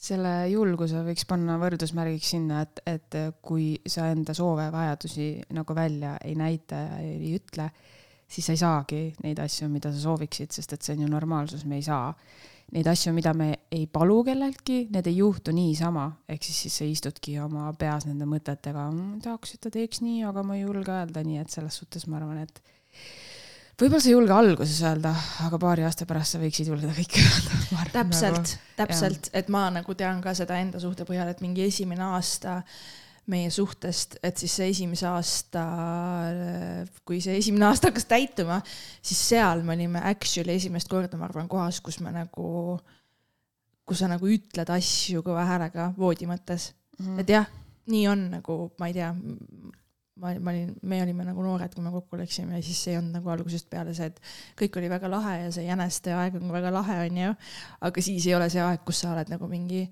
selle 0.00 0.48
julguse 0.48 1.02
võiks 1.04 1.26
panna 1.28 1.58
võrdusmärgiks 1.60 2.30
sinna, 2.32 2.62
et, 2.64 2.80
et 2.88 3.16
kui 3.44 3.74
sa 3.84 4.06
enda 4.08 4.32
soove 4.34 4.64
ja 4.64 4.72
vajadusi 4.72 5.26
nagu 5.52 5.76
välja 5.76 6.14
ei 6.24 6.34
näita 6.34 6.78
ja 6.86 7.00
ei 7.04 7.34
ütle, 7.36 7.68
siis 8.24 8.46
sa 8.46 8.56
ei 8.56 8.62
saagi 8.62 9.02
neid 9.22 9.42
asju, 9.44 9.68
mida 9.68 9.92
sa 9.92 10.00
sooviksid, 10.00 10.56
sest 10.56 10.72
et 10.72 10.82
see 10.82 10.96
on 10.96 11.04
ju 11.04 11.10
normaalsus, 11.12 11.66
me 11.68 11.76
ei 11.76 11.84
saa 11.84 12.14
neid 12.74 12.86
asju, 12.90 13.12
mida 13.16 13.32
me 13.36 13.48
ei 13.72 13.86
palu 13.90 14.20
kelleltki, 14.26 14.84
need 14.94 15.08
ei 15.10 15.16
juhtu 15.18 15.54
niisama, 15.54 16.06
ehk 16.30 16.46
siis, 16.46 16.60
siis 16.66 16.78
sa 16.80 16.86
istudki 16.86 17.38
oma 17.42 17.70
peas 17.78 18.06
nende 18.08 18.28
mõtetega, 18.30 18.86
tahaks, 19.24 19.56
et 19.56 19.64
ta 19.66 19.72
teeks 19.74 20.04
nii, 20.04 20.22
aga 20.28 20.44
ma 20.46 20.58
ei 20.58 20.64
julge 20.64 20.94
öelda, 20.94 21.24
nii 21.26 21.42
et 21.42 21.52
selles 21.52 21.80
suhtes 21.82 22.06
ma 22.06 22.20
arvan, 22.20 22.44
et 22.46 22.62
võib-olla 23.80 24.02
sa 24.02 24.10
ei 24.10 24.14
julge 24.14 24.36
alguses 24.36 24.80
öelda, 24.84 25.14
aga 25.48 25.60
paari 25.62 25.86
aasta 25.88 26.06
pärast 26.08 26.36
sa 26.36 26.42
võiksid 26.42 26.70
julgeda 26.70 26.94
kõike 26.96 27.22
öelda. 27.26 27.84
täpselt 27.92 28.40
nagu,, 28.40 28.72
täpselt, 28.82 29.30
et 29.34 29.52
ma 29.52 29.66
nagu 29.74 29.98
tean 29.98 30.22
ka 30.24 30.36
seda 30.38 30.60
enda 30.62 30.82
suhte 30.82 31.08
põhjal, 31.08 31.32
et 31.32 31.42
mingi 31.44 31.66
esimene 31.66 32.06
aasta 32.12 32.60
äh, 32.60 32.80
meie 33.30 33.50
suhtest, 33.54 34.18
et 34.26 34.40
siis 34.40 34.54
see 34.58 34.70
esimese 34.72 35.06
aasta, 35.10 35.64
kui 37.06 37.20
see 37.22 37.38
esimene 37.40 37.68
aasta 37.68 37.90
hakkas 37.90 38.08
täituma, 38.10 38.60
siis 39.02 39.20
seal 39.32 39.64
me 39.66 39.76
olime 39.76 40.02
actually 40.10 40.56
esimest 40.56 40.90
korda, 40.90 41.18
ma 41.20 41.28
arvan, 41.28 41.48
kohas, 41.50 41.80
kus 41.84 42.00
me 42.04 42.12
nagu, 42.14 42.78
kus 43.86 44.02
sa 44.02 44.10
nagu 44.10 44.30
ütled 44.30 44.72
asju 44.76 45.24
kõva 45.26 45.46
häälega 45.48 45.90
voodi 45.98 46.28
mõttes 46.30 46.72
mm. 46.72 47.04
-hmm. 47.04 47.20
et 47.22 47.36
jah, 47.36 47.46
nii 47.90 48.08
on 48.10 48.26
nagu, 48.36 48.58
ma 48.80 48.90
ei 48.90 48.96
tea, 48.96 49.12
ma, 50.20 50.34
ma 50.34 50.54
olin, 50.54 50.74
me 50.82 51.00
olime 51.04 51.26
nagu 51.30 51.44
noored, 51.44 51.74
kui 51.74 51.84
me 51.84 51.94
kokku 51.94 52.18
läksime 52.20 52.58
ja 52.58 52.62
siis 52.64 52.82
ei 52.88 52.98
olnud 52.98 53.18
nagu 53.20 53.32
algusest 53.32 53.70
peale 53.70 53.94
see, 53.96 54.10
et 54.10 54.20
kõik 54.58 54.78
oli 54.80 54.90
väga 54.92 55.10
lahe 55.10 55.38
ja 55.44 55.54
see 55.54 55.66
jäneste 55.66 56.14
aeg 56.16 56.38
on 56.40 56.52
väga 56.52 56.72
lahe, 56.74 57.00
onju. 57.06 57.34
aga 57.88 58.04
siis 58.04 58.26
ei 58.26 58.34
ole 58.38 58.50
see 58.52 58.62
aeg, 58.64 58.84
kus 58.86 59.04
sa 59.04 59.14
oled 59.14 59.32
nagu 59.32 59.48
mingi 59.50 59.86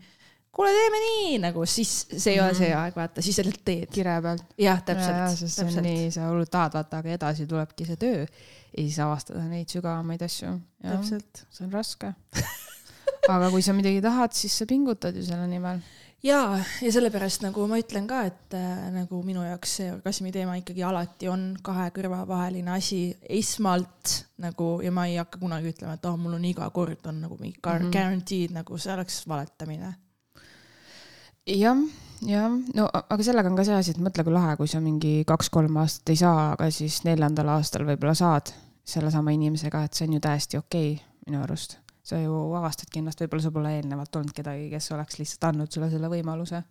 kuule, 0.58 0.74
teeme 0.74 1.00
nii 1.04 1.34
nagu, 1.42 1.64
siis 1.70 1.92
see 2.10 2.34
ei 2.34 2.40
ole 2.42 2.54
see 2.58 2.72
mhm. 2.72 2.78
aeg, 2.82 2.96
vaata, 2.98 3.22
siis 3.22 3.38
lihtsalt 3.38 3.64
teed. 3.64 3.90
kire 3.94 4.16
pealt. 4.24 4.56
jah, 4.58 4.80
täpselt. 4.84 5.36
sest 5.38 5.60
see 5.60 5.68
on 5.70 5.86
nii, 5.86 6.08
sa 6.14 6.30
hullult 6.32 6.50
tahad, 6.50 6.74
vaata, 6.74 7.02
aga 7.02 7.14
edasi 7.14 7.46
tulebki 7.50 7.86
see 7.86 8.00
töö 8.00 8.24
ja 8.24 8.80
siis 8.80 8.98
avastada 9.04 9.44
neid 9.46 9.70
sügavamaid 9.70 10.24
asju. 10.26 10.56
täpselt. 10.82 11.44
see 11.54 11.66
on 11.68 11.76
raske 11.76 12.10
aga 13.34 13.52
kui 13.52 13.62
sa 13.64 13.76
midagi 13.76 14.02
tahad, 14.04 14.34
siis 14.36 14.58
sa 14.58 14.66
pingutad 14.68 15.16
ju 15.16 15.22
selle 15.26 15.46
nimel. 15.50 15.78
ja, 16.26 16.40
ja 16.82 16.90
sellepärast 16.94 17.46
nagu 17.46 17.68
ma 17.70 17.78
ütlen 17.78 18.08
ka, 18.10 18.24
et 18.26 18.58
äh, 18.58 18.88
nagu 18.94 19.22
minu 19.22 19.44
jaoks 19.46 19.76
see 19.78 19.92
orgasmi 19.92 20.34
teema 20.34 20.58
ikkagi 20.58 20.82
alati 20.86 21.30
on 21.30 21.52
kahe 21.62 21.86
kõrva 21.94 22.24
vaheline 22.26 22.74
asi 22.74 23.04
esmalt 23.22 24.16
nagu 24.42 24.78
ja 24.82 24.90
ma 24.94 25.06
ei 25.06 25.20
hakka 25.20 25.38
kunagi 25.38 25.70
ütlema, 25.70 25.94
et 25.98 26.10
oh, 26.10 26.18
mul 26.18 26.34
on 26.38 26.50
iga 26.50 26.66
kord 26.74 27.06
on 27.06 27.22
nagu 27.28 27.38
mingi 27.38 27.60
mm 27.62 27.70
-hmm. 27.70 27.94
guaranteed 27.94 28.58
nagu 28.58 28.78
see 28.78 28.94
oleks 28.94 29.22
valetamine 29.28 29.94
jah, 31.48 31.82
jah, 32.26 32.54
no 32.76 32.86
aga 32.98 33.24
sellega 33.24 33.50
on 33.50 33.58
ka 33.58 33.66
see 33.66 33.76
asi, 33.76 33.94
et 33.94 34.00
mõtle, 34.02 34.24
kui 34.26 34.34
lahe, 34.34 34.56
kui 34.60 34.70
sa 34.70 34.80
mingi 34.84 35.22
kaks-kolm 35.28 35.76
aastat 35.82 36.14
ei 36.14 36.20
saa, 36.20 36.52
aga 36.54 36.70
siis 36.74 37.02
neljandal 37.08 37.54
aastal 37.56 37.86
võib-olla 37.88 38.14
saad 38.18 38.52
sellesama 38.88 39.34
inimesega, 39.36 39.84
et 39.84 39.96
see 39.96 40.08
on 40.08 40.16
ju 40.16 40.24
täiesti 40.24 40.60
okei 40.60 40.92
okay, 40.96 41.06
minu 41.26 41.42
arust. 41.44 41.78
sa 42.08 42.16
ju 42.16 42.32
avastadki 42.56 43.02
ennast, 43.02 43.20
võib-olla 43.20 43.44
sul 43.44 43.52
pole 43.52 43.74
eelnevalt 43.76 44.16
olnud 44.16 44.32
kedagi, 44.32 44.70
kes 44.72 44.92
oleks 44.96 45.18
lihtsalt 45.20 45.50
andnud 45.50 45.72
sulle 45.72 45.90
selle 45.92 46.08
võimaluse 46.08 46.62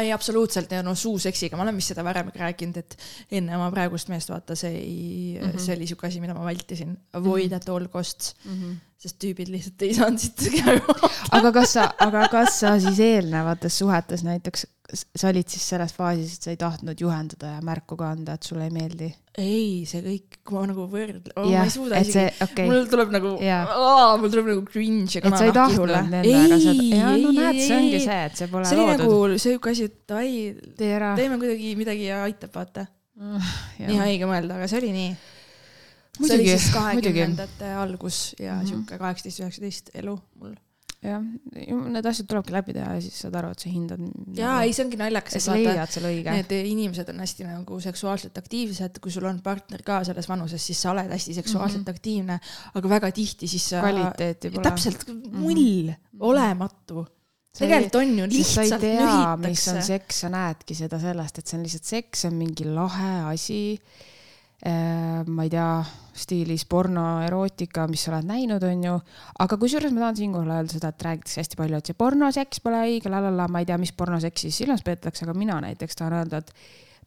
ei, 0.00 0.10
absoluutselt 0.12 0.72
ja 0.74 0.82
no 0.82 0.94
suuseksiga, 0.98 1.56
ma 1.56 1.66
olen 1.66 1.76
vist 1.78 1.92
seda 1.92 2.04
varem 2.06 2.32
ka 2.34 2.42
rääkinud, 2.42 2.80
et 2.82 2.96
enne 3.38 3.56
oma 3.58 3.68
praegust 3.74 4.10
meest 4.10 4.32
vaata 4.32 4.56
see 4.58 4.72
ei 4.74 5.38
mm, 5.38 5.50
-hmm. 5.50 5.62
see 5.62 5.76
oli 5.76 5.86
siuke 5.86 6.08
asi, 6.08 6.20
mida 6.20 6.34
ma 6.34 6.44
vältisin, 6.46 6.96
avoid 7.18 7.52
at 7.52 7.68
all 7.68 7.86
costs 7.92 8.34
mm. 8.44 8.52
-hmm. 8.52 8.76
sest 8.98 9.18
tüübid 9.22 9.52
lihtsalt 9.52 9.86
ei 9.86 9.94
saanud 9.94 10.18
siit 10.18 10.64
aga 11.38 11.52
kas 11.52 11.76
sa, 11.78 11.90
aga 11.98 12.26
kas 12.32 12.60
sa 12.60 12.78
siis 12.80 13.00
eelnevates 13.00 13.78
suhetes 13.78 14.24
näiteks 14.26 14.66
sa 14.94 15.30
olid 15.32 15.48
siis 15.50 15.64
selles 15.72 15.92
faasis, 15.96 16.36
et 16.36 16.46
sa 16.46 16.52
ei 16.52 16.58
tahtnud 16.60 17.00
juhendada 17.00 17.56
ja 17.56 17.62
märku 17.64 17.96
ka 17.98 18.10
anda, 18.14 18.36
et 18.36 18.46
sulle 18.46 18.66
ei 18.68 18.72
meeldi? 18.74 19.08
ei, 19.36 19.84
see 19.88 20.02
kõik, 20.04 20.36
ma 20.54 20.62
nagu 20.70 20.86
võrdlen 20.90 21.32
oh,, 21.34 21.48
ma 21.50 21.64
ei 21.66 21.72
suuda 21.74 22.00
isegi, 22.04 22.34
okay. 22.46 22.68
mul 22.70 22.86
tuleb 22.90 23.14
nagu, 23.14 23.32
mul 23.36 24.32
tuleb 24.32 24.50
nagu 24.52 24.64
cringe 24.68 25.18
ja 25.18 25.24
kana 25.24 25.40
nahk 25.42 25.74
kihule. 25.74 26.02
ei, 26.22 26.34
ei, 26.34 26.90
ei, 26.96 27.24
no 27.24 27.32
näed, 27.36 27.60
see 27.60 27.78
ongi 27.78 28.02
see, 28.04 28.18
et 28.30 28.42
see 28.42 28.50
pole 28.52 28.68
see 28.70 28.78
loodud. 28.80 29.02
see 29.02 29.14
oli 29.16 29.24
nagu 29.30 29.40
siuke 29.46 29.72
asi, 29.74 29.88
et 29.90 29.96
davai, 30.08 30.34
teeme 30.78 31.40
kuidagi 31.42 31.72
midagi 31.80 32.10
ja 32.10 32.20
aitab, 32.26 32.54
vaata 32.56 32.86
uh,. 32.86 33.56
nii 33.82 33.98
haige 34.04 34.30
mõelda, 34.30 34.60
aga 34.60 34.70
see 34.70 34.82
oli 34.84 34.92
nii. 34.94 35.16
see 36.20 36.38
oli 36.38 36.52
siis 36.52 36.70
kahekümnendate 36.76 37.74
algus 37.82 38.20
ja 38.38 38.54
mm 38.54 38.62
-hmm. 38.62 38.70
siuke 38.70 39.02
kaheksateist, 39.02 39.42
üheksateist 39.42 39.92
elu 39.98 40.16
mul 40.38 40.54
jah, 41.06 41.24
need 41.96 42.08
asjad 42.10 42.28
tulebki 42.30 42.54
läbi 42.54 42.76
teha 42.76 42.96
ja 42.98 43.02
siis 43.04 43.16
saad 43.24 43.38
aru, 43.40 43.52
et 43.54 43.64
sa 43.64 43.72
hindad. 43.72 44.04
jaa, 44.36 44.58
ei, 44.66 44.74
see 44.76 44.86
ongi 44.86 45.00
naljakas. 45.00 45.38
sa 45.46 45.56
leiad 45.56 45.92
selle 45.92 46.12
õige. 46.12 46.36
Need 46.38 46.54
inimesed 46.58 47.10
on 47.12 47.24
hästi 47.24 47.48
nagu 47.48 47.80
seksuaalselt 47.86 48.38
aktiivsed, 48.42 49.00
kui 49.02 49.14
sul 49.14 49.28
on 49.30 49.40
partner 49.44 49.84
ka 49.86 50.02
selles 50.08 50.28
vanuses, 50.30 50.62
siis 50.70 50.80
sa 50.82 50.92
oled 50.94 51.12
hästi 51.12 51.36
seksuaalselt 51.40 51.82
mm 51.82 51.90
-hmm. 51.90 51.98
aktiivne, 51.98 52.40
aga 52.80 52.94
väga 52.96 53.12
tihti 53.12 53.48
siis 53.50 53.68
kvaliteeti 53.74 54.50
pole. 54.50 54.64
täpselt, 54.70 55.06
mull 55.32 55.54
mm, 55.54 55.92
-hmm. 55.92 56.26
olematu 56.30 57.06
tegelikult 57.56 57.94
on 57.94 58.18
ju, 58.18 58.26
lihtsalt 58.30 58.82
nühitakse. 58.82 59.48
mis 59.48 59.68
on 59.72 59.82
seks, 59.82 60.20
sa 60.20 60.28
näedki 60.32 60.76
seda 60.76 61.00
sellest, 61.00 61.38
et 61.38 61.46
see 61.46 61.58
on 61.58 61.64
lihtsalt 61.66 61.88
seks, 61.88 62.20
see 62.20 62.30
on 62.30 62.38
mingi 62.40 62.68
lahe 62.68 63.14
asi 63.32 63.60
ma 64.64 65.44
ei 65.44 65.50
tea, 65.52 65.84
stiilis 66.16 66.64
porno, 66.64 67.04
erootika, 67.26 67.84
mis 67.90 68.06
sa 68.06 68.14
oled 68.14 68.28
näinud, 68.30 68.62
on 68.64 68.84
ju. 68.86 68.94
aga 69.44 69.58
kusjuures 69.60 69.92
ma 69.92 70.06
tahan 70.06 70.16
siinkohal 70.22 70.54
öelda 70.54 70.78
seda, 70.78 70.90
et 70.94 71.04
räägitakse 71.04 71.42
hästi 71.42 71.60
palju, 71.60 71.76
et 71.76 71.90
see 71.90 71.98
pornoseks 71.98 72.62
pole 72.64 72.80
õige, 72.88 73.12
la 73.12 73.20
la 73.20 73.34
la, 73.34 73.48
ma 73.52 73.60
ei 73.60 73.68
tea, 73.68 73.76
mis 73.80 73.92
pornoseksi 73.92 74.50
silmas 74.54 74.82
peetakse, 74.86 75.26
aga 75.26 75.36
mina 75.36 75.60
näiteks 75.66 76.00
tahan 76.00 76.16
öelda, 76.22 76.40
et 76.40 76.54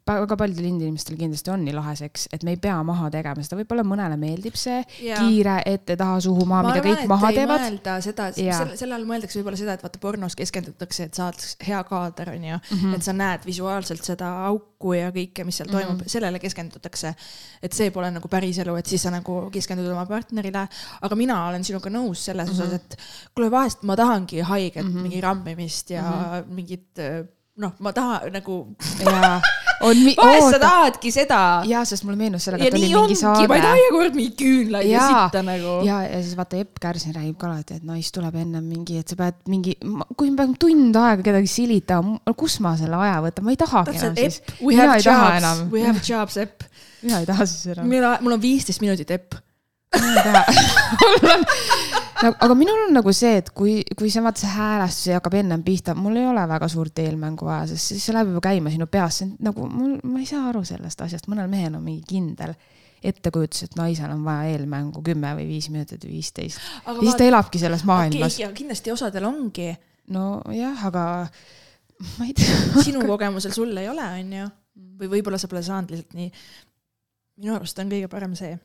väga 0.10 0.38
paljudel 0.40 0.68
inimestel 0.70 1.18
kindlasti 1.20 1.52
on 1.54 1.64
nii 1.66 1.74
lahe 1.76 1.96
seks, 2.00 2.28
et 2.34 2.44
me 2.48 2.56
ei 2.56 2.60
pea 2.62 2.78
maha 2.86 3.10
tegema 3.14 3.44
seda, 3.46 3.58
võib-olla 3.60 3.86
mõnele 3.88 4.18
meeldib 4.20 4.58
see 4.60 4.80
ja. 5.06 5.20
kiire 5.20 5.60
ette 5.70 5.98
taha 6.00 6.20
suhu 6.24 6.46
maa, 6.50 6.64
mida 6.68 6.84
kõik 6.86 7.06
maha 7.10 7.32
teevad. 7.36 7.66
seda, 8.06 8.30
selle, 8.36 8.78
selle 8.80 8.98
all 8.98 9.08
mõeldakse 9.10 9.40
võib-olla 9.40 9.60
seda, 9.60 9.78
et 9.78 9.86
vaata 9.86 10.02
pornos 10.02 10.38
keskendutakse, 10.40 11.10
et 11.10 11.20
saad 11.20 11.46
hea 11.68 11.82
kaader 11.88 12.34
onju 12.36 12.58
mm, 12.58 12.76
-hmm. 12.82 12.98
et 12.98 13.08
sa 13.08 13.16
näed 13.16 13.48
visuaalselt 13.48 14.06
seda 14.06 14.32
auku 14.50 14.94
ja 14.98 15.14
kõike, 15.16 15.46
mis 15.48 15.62
seal 15.62 15.70
toimub 15.70 15.96
mm, 15.96 16.04
-hmm. 16.04 16.14
sellele 16.16 16.40
keskendutakse. 16.40 17.14
et 17.62 17.74
see 17.74 17.92
pole 17.92 18.12
nagu 18.12 18.28
päris 18.28 18.58
elu, 18.64 18.76
et 18.76 18.86
siis 18.86 19.02
sa 19.02 19.12
nagu 19.12 19.42
keskendud 19.52 19.92
oma 19.92 20.06
partnerile, 20.06 20.68
aga 21.02 21.16
mina 21.16 21.42
olen 21.48 21.64
sinuga 21.64 21.90
nõus 21.90 22.26
selles 22.26 22.50
mm 22.50 22.56
-hmm. 22.56 22.64
osas, 22.64 22.74
et 22.74 22.98
kuule, 23.36 23.52
vahest 23.52 23.84
ma 23.84 23.96
tahangi 23.96 24.40
haiget 24.40 24.86
mm 24.86 24.90
-hmm. 24.90 25.02
mingi 25.02 25.22
rammimist 25.22 25.90
ja 25.90 26.02
mm 26.02 26.24
-hmm. 26.24 26.54
mingit 26.54 27.00
noh, 27.60 27.76
ma 27.84 27.92
tahan 27.96 28.32
nagu 28.34 28.58
on 29.88 30.00
vahest 30.18 30.54
sa 30.54 30.60
tahadki 30.62 31.12
seda. 31.14 31.40
jaa, 31.68 31.82
sest 31.88 32.06
mulle 32.08 32.20
meenus 32.20 32.46
sellega, 32.48 32.68
et 32.68 32.76
oli 32.76 32.88
mingi 32.88 32.98
ongi, 33.00 33.48
ma 33.48 33.58
ei 33.58 33.64
taha 33.64 33.74
saade. 33.74 33.84
iga 33.84 33.92
kord 33.96 34.18
mingeid 34.18 34.38
küünlaid 34.40 34.90
ja 34.90 35.08
sitta 35.08 35.44
nagu. 35.48 35.76
ja, 35.88 36.00
ja 36.08 36.22
siis 36.24 36.36
vaata 36.40 36.60
Epp 36.60 36.82
Kärsin 36.84 37.16
räägib 37.16 37.38
ka 37.40 37.50
alati, 37.50 37.80
et 37.80 37.88
nais 37.88 38.12
tuleb 38.16 38.40
ennem 38.42 38.66
mingi, 38.68 39.00
et 39.02 39.12
sa 39.12 39.20
pead 39.20 39.40
mingi, 39.52 39.76
kui 40.20 40.32
ma 40.32 40.42
pean 40.44 40.56
tund 40.62 41.00
aega 41.04 41.26
kedagi 41.30 41.52
silitama, 41.52 42.20
kus 42.40 42.60
ma 42.64 42.76
selle 42.80 43.00
aja 43.00 43.20
võtan, 43.28 43.48
ma 43.48 43.56
ei 43.56 43.60
tahagi 43.60 43.96
enam 43.96 44.16
täpselt, 44.16 44.24
siis. 44.24 44.58
We 44.64 44.76
mina 44.76 44.90
have 44.94 45.04
jobs 45.04 45.38
enam, 45.42 45.68
we 45.76 45.86
have 45.86 46.04
jobs, 46.06 46.40
Epp. 46.40 46.68
mina 47.06 47.24
ei 47.24 47.30
taha 47.30 47.48
siis 47.50 47.76
enam. 47.76 47.88
mul, 47.92 48.10
mul 48.26 48.40
on 48.40 48.44
viisteist 48.44 48.84
minutit, 48.84 49.16
Epp. 49.16 49.40
mina 50.00 50.16
ei 50.16 50.24
taha. 50.32 51.40
nagu, 52.24 52.36
aga 52.46 52.56
minul 52.58 52.86
on 52.88 52.96
nagu 52.98 53.14
see, 53.16 53.38
et 53.42 53.52
kui, 53.56 53.80
kui 53.98 54.12
see 54.12 54.24
vaata 54.24 54.44
see 54.44 54.52
häälestus 54.54 55.14
hakkab 55.16 55.38
ennem 55.40 55.64
pihta, 55.66 55.96
mul 55.98 56.18
ei 56.20 56.28
ole 56.30 56.44
väga 56.50 56.68
suurt 56.72 57.00
eelmängu 57.04 57.48
vaja, 57.48 57.70
sest 57.72 57.94
siis 57.94 58.08
see 58.08 58.16
läheb 58.16 58.34
juba 58.34 58.44
käima 58.50 58.74
sinu 58.74 58.90
peas, 58.92 59.22
see 59.22 59.30
on 59.30 59.36
nagu 59.50 59.68
mul, 59.72 59.96
ma 60.04 60.22
ei 60.24 60.28
saa 60.30 60.50
aru 60.52 60.64
sellest 60.68 61.06
asjast, 61.06 61.30
mõnel 61.32 61.50
mehel 61.52 61.78
on 61.80 61.86
mingi 61.86 62.04
kindel 62.10 62.56
ettekujutus, 63.10 63.64
et 63.68 63.78
naisel 63.80 64.12
on 64.12 64.24
vaja 64.26 64.56
eelmängu 64.56 65.04
kümme 65.06 65.32
või 65.38 65.48
viis 65.48 65.70
minutit 65.72 66.04
või 66.04 66.18
viisteist. 66.18 66.60
siis 67.00 67.16
ta 67.16 67.28
elabki 67.28 67.62
selles 67.62 67.86
maailmas. 67.88 68.40
ja 68.40 68.52
kindlasti 68.56 68.92
osadel 68.92 69.28
ongi, 69.30 69.70
nojah, 70.12 70.88
aga 70.90 71.04
ma 72.18 72.28
ei 72.28 72.34
tea. 72.36 72.58
sinu 72.84 73.06
kogemusel 73.08 73.56
sul 73.56 73.72
ei 73.78 73.88
ole, 73.92 74.08
onju. 74.20 74.50
või 75.00 75.14
võib-olla 75.16 75.40
sa 75.40 75.48
pole 75.52 75.64
saanud 75.64 75.96
lihtsalt 75.96 76.18
nii. 76.20 76.34
minu 77.40 77.56
arust 77.56 77.80
on 77.80 77.96
kõige 77.96 78.12
parem 78.12 78.36
see, 78.36 78.58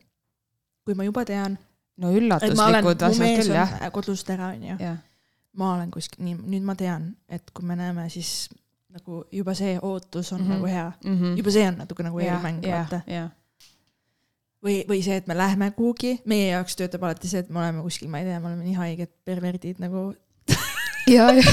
kui 0.85 0.99
ma 0.99 1.07
juba 1.07 1.23
tean, 1.29 1.55
no 1.97 2.11
üllatuslikud 2.13 3.03
asjad 3.07 3.27
küll 3.43 3.55
jah, 3.55 3.75
kodust 3.93 4.31
ära, 4.31 4.49
onju. 4.57 4.77
ma 5.55 5.75
olen 5.77 5.91
kuskil, 5.91 6.25
nii, 6.25 6.35
nüüd 6.35 6.63
ma 6.67 6.75
tean, 6.75 7.17
et 7.29 7.51
kui 7.55 7.65
me 7.65 7.77
näeme, 7.79 8.09
siis 8.11 8.49
nagu 8.95 9.25
juba 9.33 9.55
see 9.55 9.79
ootus 9.83 10.33
on 10.33 10.41
mm 10.41 10.45
Mhm. 10.45 10.51
-hmm. 10.51 10.55
nagu 10.55 10.67
hea. 10.67 10.93
Mhm. 11.05 11.37
juba 11.39 11.51
see 11.51 11.69
on 11.69 11.75
natuke 11.79 12.03
nagu 12.03 12.19
eelmäng, 12.19 12.61
vaata. 12.79 13.01
või, 14.65 14.85
või 14.89 15.03
see, 15.05 15.17
et 15.17 15.27
me 15.27 15.35
lähme 15.37 15.71
kuhugi, 15.77 16.21
meie 16.25 16.51
jaoks 16.51 16.77
töötab 16.77 17.03
alati 17.05 17.29
see, 17.29 17.39
et 17.45 17.51
me 17.51 17.59
oleme 17.59 17.83
kuskil, 17.83 18.09
ma 18.09 18.19
ei 18.19 18.25
tea, 18.25 18.41
me 18.41 18.47
oleme 18.47 18.65
nii 18.65 18.75
haiged 18.75 19.11
perverdid 19.25 19.79
nagu. 19.79 20.15
ja, 21.11 21.29
ja, 21.37 21.45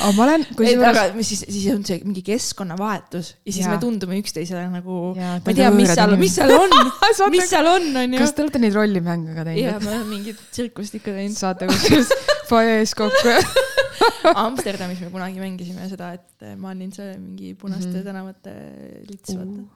aga 0.00 0.10
ma 0.16 0.26
olen, 0.26 0.44
kusjuures 0.56 0.88
aga 0.90 1.04
mis 1.16 1.30
siis, 1.32 1.42
siis 1.48 1.66
on 1.72 1.82
see 1.86 2.00
mingi 2.04 2.22
keskkonnavahetus 2.26 3.32
ja 3.34 3.52
siis 3.52 3.64
Jaa. 3.64 3.74
me 3.74 3.80
tundume 3.82 4.20
üksteisele 4.22 4.66
nagu, 4.70 5.00
Jaa, 5.18 5.38
ma 5.44 5.54
ei 5.54 5.58
tea, 5.58 5.70
mis 5.74 5.94
seal, 5.94 6.14
mis 6.20 6.36
seal 6.38 6.54
on, 6.54 6.76
mis 7.34 7.50
seal 7.50 7.70
on, 7.70 7.88
onju 8.04 8.20
kas. 8.22 8.36
te 8.36 8.44
olete 8.44 8.62
neid 8.62 8.76
rollimänge 8.78 9.34
ka 9.34 9.44
ja 9.44 9.48
teinud? 9.50 9.86
me 9.86 9.94
oleme 9.94 10.08
mingit 10.14 10.44
tsirkust 10.50 11.00
ikka 11.00 11.16
teinud. 11.16 11.38
saate 11.38 11.70
kusjuures 11.70 12.14
fuajees 12.50 12.94
kokku. 12.98 13.34
Amsterdamis 14.44 15.02
me 15.04 15.10
kunagi 15.12 15.42
mängisime 15.42 15.88
seda, 15.90 16.14
et 16.16 16.56
ma 16.60 16.72
olin 16.72 16.92
see 16.94 17.12
mingi 17.18 17.54
punaste 17.58 17.90
mm 17.90 17.98
-hmm. 17.98 18.04
tänavate 18.04 18.54
lits, 19.08 19.36
vaata. 19.36 19.68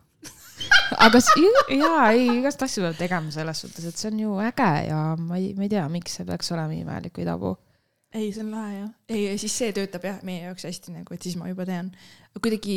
aga 1.07 1.20
jaa, 1.77 2.11
ei, 2.12 2.27
igast 2.38 2.62
asju 2.62 2.87
peab 2.87 2.97
tegema 2.99 3.31
selles 3.31 3.61
suhtes, 3.61 3.85
et 3.85 3.97
see 3.99 4.11
on 4.12 4.20
ju 4.20 4.38
äge 4.40 4.73
ja 4.88 5.01
ma 5.18 5.37
ei, 5.37 5.53
ma 5.59 5.66
ei 5.66 5.68
tea, 5.68 5.88
miks 5.88 6.16
see 6.18 6.27
peaks 6.27 6.53
olema 6.53 6.73
imelik 6.73 7.18
või 7.18 7.29
tabu. 7.29 7.57
ei, 8.14 8.31
see 8.33 8.42
on 8.44 8.50
lahe 8.55 8.74
jah. 8.79 8.90
ei, 9.09 9.38
siis 9.38 9.53
see 9.59 9.72
töötab 9.77 10.05
jah 10.07 10.20
meie 10.22 10.44
jaoks 10.46 10.64
hästi 10.68 10.92
nagu, 10.94 11.14
et 11.14 11.22
siis 11.22 11.37
ma 11.40 11.48
juba 11.50 11.66
tean. 11.66 11.90
kuidagi 12.40 12.77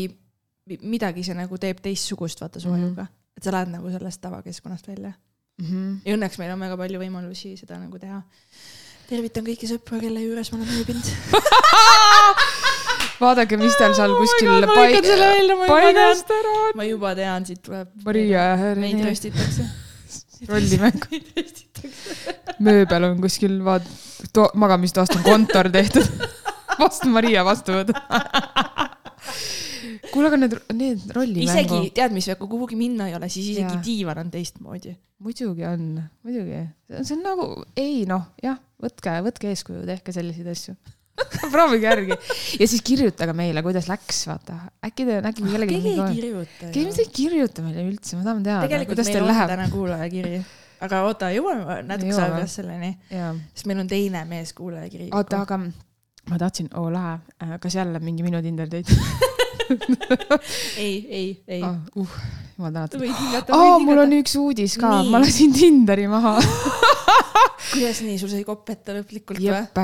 mi- 0.68 0.80
midagi 0.84 1.24
see 1.24 1.34
nagu 1.38 1.58
teeb 1.58 1.80
teistsugust, 1.82 2.42
vaata 2.42 2.60
su 2.60 2.70
Mhm. 2.70 2.84
ajuga. 2.84 3.08
et 3.38 3.44
sa 3.44 3.52
lähed 3.52 3.70
nagu 3.72 3.90
sellest 3.94 4.22
tavakeskkonnast 4.22 4.88
välja. 4.88 5.14
ja 6.06 6.16
õnneks 6.18 6.38
meil 6.40 6.52
on 6.54 6.60
väga 6.60 6.78
palju 6.78 7.00
võimalusi 7.00 7.56
seda 7.58 7.78
nagu 7.80 7.98
teha. 8.00 8.22
tervitan 9.10 9.46
kõiki 9.46 9.68
sõpru, 9.70 10.00
kelle 10.02 10.20
juures 10.22 10.52
ma 10.52 10.58
olen 10.58 10.74
ööbinud. 10.82 11.06
vaadake, 13.22 13.58
mis 13.58 13.76
teil 13.80 13.94
seal 13.98 14.14
kuskil 14.18 14.50
Oh 14.52 14.60
juba 14.62 14.74
tean. 14.74 14.78
paigast 15.68 16.32
ära 16.36 16.54
on. 16.68 16.72
ma 16.76 16.84
juba 16.88 17.14
tean, 17.16 17.46
siit 17.46 17.62
tuleb. 17.66 17.88
Maria 18.06 18.44
ja 18.58 18.76
meid 18.76 19.00
röstitakse. 19.06 19.66
rollimäng, 20.50 21.08
meid 21.12 21.32
röstitakse. 21.38 22.36
mööbel 22.64 23.08
on 23.10 23.22
kuskil, 23.24 23.58
vaat-, 23.66 23.90
magamistoast 24.58 25.18
on 25.18 25.24
kontor 25.26 25.72
tehtud. 25.74 26.08
vastu 26.82 27.10
Maria 27.12 27.44
vastuvõtt. 27.48 27.94
kuule, 30.12 30.30
aga 30.30 30.40
need, 30.40 30.56
need 30.74 31.02
isegi 31.02 31.16
rollimängu, 31.18 31.82
tead, 31.96 32.16
mis, 32.16 32.30
kui 32.40 32.52
kuhugi 32.52 32.80
minna 32.80 33.10
ei 33.10 33.18
ole, 33.18 33.30
siis 33.32 33.52
isegi 33.54 33.76
Jaa. 33.76 33.84
diivan 33.86 34.22
on 34.24 34.32
teistmoodi. 34.34 34.96
muidugi 35.24 35.66
on, 35.66 35.90
muidugi. 36.26 36.62
see 37.02 37.18
on 37.18 37.26
nagu, 37.26 37.50
ei 37.80 38.06
noh, 38.10 38.30
jah, 38.44 38.60
võtke, 38.84 39.18
võtke 39.26 39.52
eeskuju, 39.54 39.86
tehke 39.90 40.16
selliseid 40.16 40.54
asju. 40.54 40.78
proovige 41.54 41.88
järgi 41.88 42.14
ja 42.60 42.68
siis 42.68 42.84
kirjutage 42.86 43.34
meile, 43.38 43.64
kuidas 43.66 43.90
läks, 43.90 44.24
vaata. 44.30 44.60
äkki 44.86 45.08
te, 45.08 45.18
äkki 45.32 45.48
kellelgi 45.48 45.80
keegi 45.80 45.94
ei 45.96 46.16
kirjuta 46.20 46.70
keegi 46.70 46.86
mitte 46.90 47.06
ei 47.06 47.12
kirjuta 47.20 47.66
meile 47.66 47.86
üldse, 47.88 48.20
ma 48.20 48.28
tahan 48.28 48.46
teada, 48.46 48.82
kuidas 48.90 49.12
teil 49.12 49.26
on 49.26 49.32
läheb. 49.32 49.52
täna 49.54 49.68
kuulajakiri, 49.74 50.42
aga 50.88 51.04
oota, 51.10 51.32
jõuame 51.36 51.82
natuke 51.88 52.12
Jõuame. 52.14 52.26
aja 52.26 52.38
pärast 52.38 52.62
selleni, 52.62 52.92
sest 53.54 53.70
meil 53.70 53.84
on 53.84 53.92
teine 53.92 54.26
mees 54.30 54.54
kuulajakiri. 54.58 55.10
oota, 55.18 55.42
aga 55.48 55.62
ma 56.28 56.42
tahtsin, 56.42 56.70
oo 56.78 56.92
lahe, 56.94 57.18
kas 57.64 57.80
jälle 57.80 58.04
mingi 58.04 58.26
minu 58.26 58.42
Tinder 58.46 58.70
date 58.70 58.94
ei, 60.84 60.96
ei, 61.10 61.30
ei. 61.48 61.62
ah,? 61.64 61.80
uh, 61.96 62.20
jumal 62.58 62.74
tänatud. 62.74 63.04
aa, 63.54 63.80
mul 63.84 64.04
on 64.06 64.18
üks 64.20 64.38
uudis 64.40 64.78
ka, 64.82 65.00
ma 65.12 65.22
lasin 65.24 65.54
Tinderi 65.56 66.08
maha. 66.12 66.38
kuidas 67.72 68.00
nii, 68.06 68.16
sul 68.20 68.30
sai 68.32 68.44
kopp 68.48 68.70
ette 68.72 68.96
lõplikult 68.96 69.40
või? 69.42 69.50
jep, 69.50 69.80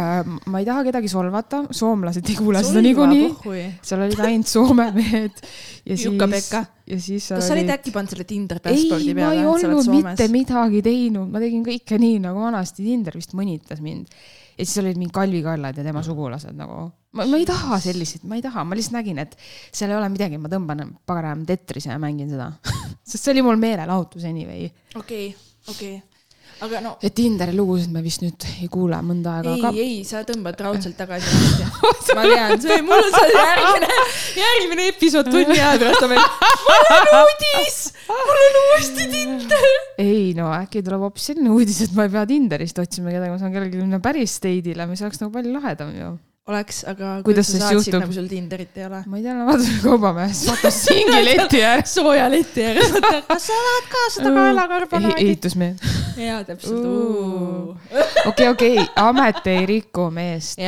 ma 0.51 0.61
ei 0.61 0.67
taha 0.67 0.85
kedagi 0.87 1.09
solvata, 1.11 1.63
soomlased 1.73 2.29
ei 2.29 2.37
kuule 2.37 2.63
seda 2.65 2.83
niikuinii. 2.83 3.27
seal 3.83 4.05
olid 4.05 4.23
ainult 4.23 4.51
Soome 4.53 4.87
mehed 4.95 5.43
Jukka-Pekka., 5.89 6.63
ja 6.89 6.99
siis 7.01 7.27
kas 7.33 7.47
sa 7.47 7.55
olid 7.55 7.71
äkki 7.73 7.93
pannud 7.95 8.13
selle 8.13 8.27
Tinder 8.29 8.59
ei, 8.59 8.65
passpordi 8.65 9.13
ma 9.13 9.21
peale, 9.21 9.37
ei 9.37 9.45
sa 9.45 9.53
oled 9.53 9.77
olnud 9.77 10.09
mitte? 10.09 10.29
midagi 10.33 10.83
teinud, 10.85 11.29
ma 11.33 11.43
tegin 11.43 11.63
kõike 11.67 11.99
nii 12.01 12.19
nagu 12.23 12.43
vanasti, 12.43 12.85
Tinder 12.87 13.19
vist 13.19 13.37
mõnitas 13.37 13.83
mind. 13.83 14.11
ja 14.57 14.65
siis 14.65 14.79
olid 14.83 14.99
mingid 14.99 15.15
Kalvi 15.15 15.43
Kallad 15.45 15.79
ja 15.79 15.85
tema 15.85 16.03
sugulased 16.05 16.55
nagu, 16.57 16.87
ma, 17.13 17.25
ma 17.29 17.39
ei 17.39 17.45
taha 17.47 17.79
selliseid, 17.83 18.25
ma 18.29 18.37
ei 18.39 18.45
taha, 18.45 18.63
ma 18.67 18.77
lihtsalt 18.77 18.97
nägin, 18.99 19.21
et 19.23 19.35
seal 19.71 19.93
ei 19.93 19.99
ole 19.99 20.09
midagi, 20.13 20.39
ma 20.41 20.51
tõmban 20.51 20.87
paganam 21.07 21.45
Tetrise 21.47 21.93
ja 21.93 21.99
mängin 22.01 22.31
seda. 22.33 22.51
sest 23.09 23.21
see 23.21 23.35
oli 23.35 23.45
mul 23.45 23.61
meelelahutus 23.61 24.25
anyway. 24.29 24.69
okei, 24.97 25.29
okei. 25.69 25.99
aga 26.63 26.79
no 26.85 26.93
ja 27.03 27.09
Tinderi 27.13 27.53
lugusid 27.57 27.91
me 27.93 28.01
vist 28.05 28.23
nüüd 28.23 28.45
ei 28.63 28.69
kuule 28.71 28.97
mõnda 29.05 29.37
aega, 29.37 29.53
ei, 29.53 29.61
aga 29.61 29.83
ei, 29.83 29.99
sa 30.07 30.23
tõmbad 30.27 30.57
raudselt 30.65 30.97
tagasi 31.01 31.29
ma 32.17 32.25
tean, 32.25 32.55
see, 32.63 32.79
mul 32.87 32.97
on 32.97 33.13
see 33.13 33.31
järgmine, 33.35 34.01
järgmine 34.39 34.89
episood 34.93 35.29
tunni 35.29 35.59
aja 35.59 35.77
pärast 35.83 36.07
on 36.07 36.13
meil. 36.15 36.27
mul 36.65 36.91
on 36.97 37.15
uudis, 37.21 37.79
mul 38.09 38.43
on 38.49 38.59
uuesti 38.63 39.09
Tinder. 39.13 39.71
ei 40.01 40.27
no 40.37 40.49
äkki 40.57 40.81
tuleb 40.85 41.05
hoopis 41.09 41.29
selline 41.33 41.53
uudis, 41.53 41.85
et 41.85 41.97
ma 41.97 42.07
ei 42.07 42.15
pea 42.17 42.27
Tinderist 42.33 42.81
otsima 42.81 43.13
kedagi, 43.13 43.35
ma 43.35 43.41
saan 43.41 43.53
kellelegi 43.53 43.83
minna 43.83 44.01
päris 44.03 44.39
date'ile, 44.41 44.89
mis 44.89 45.03
oleks 45.05 45.21
nagu 45.21 45.35
palju 45.35 45.57
lahedam 45.59 45.97
ju. 45.97 46.13
oleks, 46.47 46.83
aga 46.87 47.21
Kuidas 47.23 47.47
sa 47.47 47.57
saatsid 47.61 47.77
juhtub? 47.77 48.01
nagu 48.03 48.13
sul 48.15 48.27
Tinderit 48.27 48.77
ei 48.77 48.85
ole? 48.85 49.03
ma 49.07 49.17
ei 49.19 49.23
tea, 49.23 49.33
vaatasin 49.47 49.77
kaubamehes, 49.83 50.41
vaatasin 50.49 50.79
singileti 50.79 51.61
ääres. 51.69 51.93
sooja 51.95 52.25
leti 52.31 52.65
ääres, 52.67 52.91
kas 53.29 53.43
sa 53.47 53.59
tahad 53.59 53.85
ka 53.93 54.01
seda 54.15 54.29
kaelakarbonaadi? 54.35 55.23
ehitusmehed. 55.23 55.77
jaa, 56.19 56.41
täpselt. 56.43 56.83
okei, 58.27 58.47
okei, 58.49 58.75
amet 58.99 59.47
ei 59.53 59.63
riku 59.69 60.09
meest, 60.11 60.59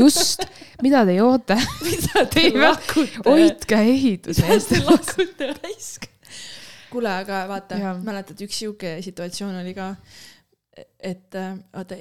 just, 0.00 0.44
mida 0.82 1.06
te 1.08 1.14
joote? 1.16 1.56
mida 1.86 2.26
te 2.34 2.44
lakute? 2.58 3.24
hoidke 3.24 3.80
ehitusmeest 3.94 4.68
te. 4.74 4.78
lakute 4.84 5.44
raisk? 5.62 6.02
kuule, 6.92 7.10
aga 7.24 7.36
vaata 7.48 7.80
mäletad, 8.04 8.36
üks 8.44 8.56
sihuke 8.60 8.98
situatsioon 9.02 9.56
oli 9.64 9.72
ka, 9.74 9.94
et 11.00 11.40
vaata, 11.72 11.96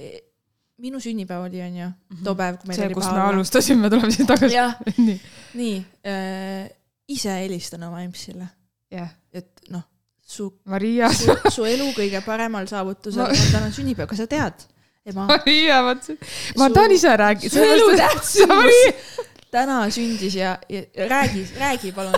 minu 0.82 1.00
sünnipäev 1.04 1.46
oli, 1.48 1.62
onju, 1.62 1.90
too 2.24 2.34
päev, 2.38 2.58
kui 2.62 2.72
meil 2.72 2.80
see, 2.80 2.88
oli 2.90 2.98
kus 2.98 3.10
me. 3.12 3.22
alustasime, 3.28 3.90
tuleb 3.94 4.12
siin 4.16 4.28
tagasi. 4.30 4.58
nii, 5.08 5.18
nii 5.60 5.76
äh,, 6.10 6.70
ise 7.14 7.36
helistan 7.44 7.84
oma 7.88 8.02
EMS-ile, 8.04 8.48
jah. 8.94 9.12
et 9.34 9.66
noh, 9.74 9.84
su, 10.26 10.50
Maria, 10.72 11.12
su, 11.14 11.36
su 11.54 11.68
elu 11.70 11.92
kõige 11.98 12.24
paremal 12.26 12.68
saavutusel 12.72 13.26
Ma- 13.26 13.30
on 13.32 13.52
täna 13.54 13.72
sünnipäev, 13.76 14.10
kas 14.12 14.24
sa 14.24 14.30
tead? 14.32 14.66
ema, 15.06 15.28
Maria, 15.30 15.82
vot 15.86 16.04
see, 16.10 16.18
ma 16.58 16.70
tahan 16.74 16.96
ise 16.96 17.16
rääkida. 17.20 17.54
su 17.54 17.64
elutähtsus 17.78 19.18
täna 19.54 19.84
sündis 19.94 20.36
ja, 20.40 20.56
ja 20.72 21.08
räägi, 21.10 21.44
räägi 21.60 21.92
palun. 21.94 22.16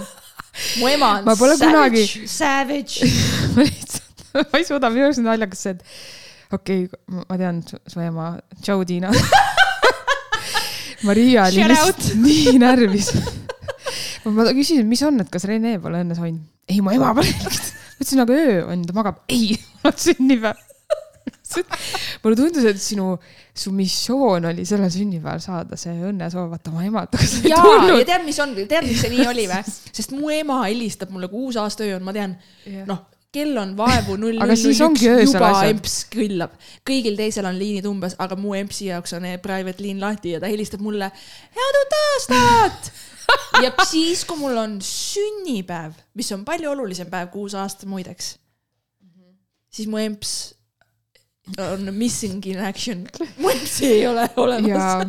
mu 0.79 0.87
ema 0.87 1.09
on 1.19 1.25
savage, 1.35 1.65
kunagi- 1.65 2.27
savage. 2.31 3.09
ma 3.55 3.65
lihtsalt, 3.65 4.27
ma 4.37 4.59
ei 4.61 4.65
suuda, 4.67 4.89
minu 4.93 5.09
arust 5.09 5.19
on 5.19 5.27
naljakas 5.27 5.65
see, 5.65 5.73
et 5.75 5.83
okei 6.53 6.85
okay,, 6.85 7.23
ma 7.29 7.37
tean 7.39 7.61
su, 7.65 8.01
ema, 8.03 8.35
tšau 8.61 8.85
Tiina. 8.85 9.11
Maria 11.05 11.45
oli 11.49 11.63
lihtsalt 11.69 12.11
nii 12.21 12.57
närvis. 12.61 13.11
ma 14.25 14.49
küsisin, 14.51 14.85
mis 14.89 15.03
on, 15.05 15.19
et 15.21 15.31
kas 15.33 15.45
Rene 15.49 15.77
pole 15.81 16.01
õnne 16.03 16.17
soovinud? 16.17 16.45
ei, 16.69 16.81
mu 16.81 16.93
ema 16.93 17.13
pole. 17.17 17.29
ma 17.29 17.51
ütlesin, 17.99 18.21
aga 18.23 18.37
öö 18.37 18.61
on, 18.71 18.85
ta 18.87 18.95
magab. 18.97 19.21
ei, 19.29 19.57
mul 19.81 19.91
on 19.91 19.99
sünnipäev. 20.05 20.63
mulle 22.23 22.35
tundus, 22.35 22.65
et 22.67 22.79
sinu, 22.81 23.13
su 23.55 23.71
missioon 23.71 24.49
oli 24.49 24.65
sellel 24.67 24.91
sünnipäeval 24.91 25.39
saada 25.43 25.77
see 25.79 25.93
õnnesoov, 26.09 26.49
vaata 26.51 26.73
oma 26.73 26.83
jaa, 26.85 27.05
tulnud 27.63 28.01
ja 28.01 28.07
tead, 28.09 28.25
mis 28.27 28.39
on, 28.43 28.55
tead, 28.57 28.87
miks 28.87 29.05
see 29.05 29.13
nii 29.13 29.27
oli 29.29 29.45
või? 29.51 29.75
sest 29.95 30.15
mu 30.17 30.33
ema 30.33 30.63
helistab 30.65 31.13
mulle, 31.13 31.29
kui 31.31 31.47
uus 31.47 31.59
aasta 31.61 31.85
öö 31.85 31.99
on, 31.99 32.05
ma 32.07 32.15
tean, 32.15 32.35
noh, 32.89 33.05
kell 33.35 33.57
on 33.61 33.73
vaevu 33.77 34.15
null 34.21 34.39
null 34.39 34.53
null 34.55 34.75
üks, 34.89 35.03
juba 35.27 35.51
emps 35.69 35.97
kõllab. 36.13 36.55
kõigil 36.87 37.19
teisel 37.19 37.49
on 37.49 37.59
liinid 37.59 37.87
umbes, 37.89 38.17
aga 38.21 38.37
mu 38.39 38.55
empsi 38.57 38.89
jaoks 38.91 39.15
on 39.17 39.27
eh, 39.29 39.37
private 39.41 39.83
liin 39.83 39.99
lahti 40.03 40.35
ja 40.35 40.43
ta 40.43 40.51
helistab 40.51 40.83
mulle, 40.85 41.11
head 41.59 41.81
uut 41.81 41.99
aastat 42.01 42.91
ja 43.63 43.71
siis, 43.89 44.23
kui 44.27 44.39
mul 44.39 44.57
on 44.61 44.79
sünnipäev, 44.85 45.95
mis 46.17 46.31
on 46.35 46.45
palju 46.47 46.71
olulisem 46.73 47.09
päev 47.11 47.31
kui 47.33 47.45
uus 47.45 47.55
aasta 47.59 47.89
muideks, 47.89 48.35
siis 49.73 49.89
mu 49.91 50.01
emps 50.01 50.35
on 51.61 51.93
missing 51.93 52.45
in 52.45 52.59
action. 52.59 53.07
mu 53.37 53.49
empsi 53.49 53.85
ei 53.85 54.07
ole 54.07 54.29
olemas. 54.35 55.07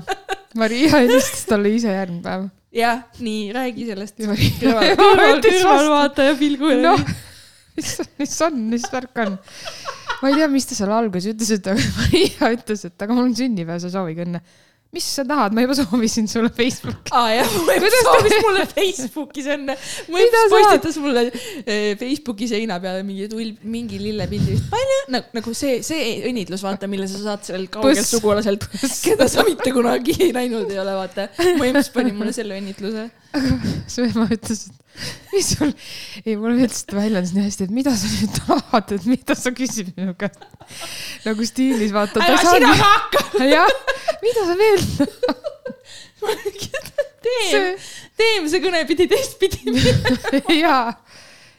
Maria 0.56 0.90
helistas 1.00 1.44
talle 1.48 1.72
ise 1.74 1.92
järgmine 1.92 2.22
päev. 2.22 2.48
jah, 2.76 3.04
nii, 3.20 3.52
räägi 3.56 3.86
sellest. 3.90 4.20
Kõrvalvaataja 4.60 6.36
pilgu 6.38 6.74
noh, 6.82 7.00
mis, 7.76 7.94
mis 8.20 8.36
on, 8.46 8.60
mis 8.72 8.90
värk 8.92 9.24
on? 9.26 9.38
ma 10.22 10.30
ei 10.30 10.38
tea, 10.38 10.46
mis 10.52 10.68
ta 10.68 10.76
seal 10.76 10.92
alguses 10.94 11.34
ütles, 11.34 11.50
et 11.58 11.72
aga 11.72 11.90
Maria 11.98 12.54
ütles, 12.56 12.86
et 12.88 13.04
aga 13.04 13.16
mul 13.16 13.28
on 13.28 13.36
sünnipäev, 13.36 13.82
sa 13.82 13.92
soovige 13.92 14.24
õnne. 14.26 14.40
mis 14.96 15.04
sa 15.12 15.26
tahad, 15.28 15.52
ma 15.52 15.60
juba 15.60 15.74
soovisin 15.76 16.28
sulle 16.30 16.48
Facebooki. 16.56 17.10
aa 17.12 17.34
jah, 17.34 17.56
mu 17.66 17.74
emps 17.74 17.96
soovis 18.06 18.36
mulle 18.46 18.62
Facebookis 18.70 19.48
enne, 19.52 19.74
mu 20.08 20.20
emps 20.22 20.46
postitas 20.54 20.96
mulle 21.02 21.24
eh, 21.26 21.90
Facebooki 22.00 22.48
seina 22.48 22.78
peale 22.80 23.02
mingi 23.04 23.26
tull, 23.32 23.50
mingi 23.66 24.00
lillepildi 24.00 24.54
vist, 24.54 24.70
palju, 24.72 25.02
nagu, 25.12 25.36
nagu 25.36 25.54
see, 25.58 25.82
see 25.84 26.14
õnnitlus, 26.30 26.64
vaata, 26.64 26.88
mille 26.88 27.10
sa 27.12 27.20
saad 27.26 27.44
sellelt 27.50 27.74
kaugelt 27.76 28.08
sugulaselt, 28.08 28.64
keda 29.04 29.28
sa 29.28 29.44
mitte 29.48 29.74
kunagi 29.76 30.32
näinud 30.38 30.72
ei 30.72 30.80
ole, 30.80 30.96
vaata. 31.02 31.28
mu 31.58 31.68
emps 31.68 31.92
pani 31.92 32.16
mulle 32.16 32.32
selle 32.36 32.56
õnnitluse. 32.62 33.10
su 33.92 34.06
ema 34.06 34.30
ütles, 34.32 34.68
et 34.70 34.85
mis 35.32 35.50
sul, 35.56 35.72
ei 36.24 36.36
et 36.64 36.76
ta 36.88 36.96
väljendas 36.98 37.34
nii 37.36 37.46
hästi, 37.46 37.68
et 37.68 37.74
mida 37.74 37.92
sa 37.96 38.10
nüüd 38.10 38.36
tahad, 38.40 38.94
et 38.96 39.08
mida 39.10 39.36
sa 39.38 39.52
küsid 39.56 39.92
minu 39.98 40.16
käest. 40.18 40.42
nagu 41.26 41.46
stiilis 41.48 41.94
vaata. 41.94 42.22
ära 42.24 42.40
sina 42.42 42.72
ka 42.72 42.90
hakka. 42.92 43.24
jah, 43.56 43.70
mida 44.24 44.46
sa 44.48 44.58
veel 44.58 44.80
teeme, 47.26 47.72
teeme 48.18 48.50
see 48.50 48.62
kõne 48.64 48.82
pidi 48.88 49.08
teistpidi. 49.10 49.74
jaa, 50.62 50.94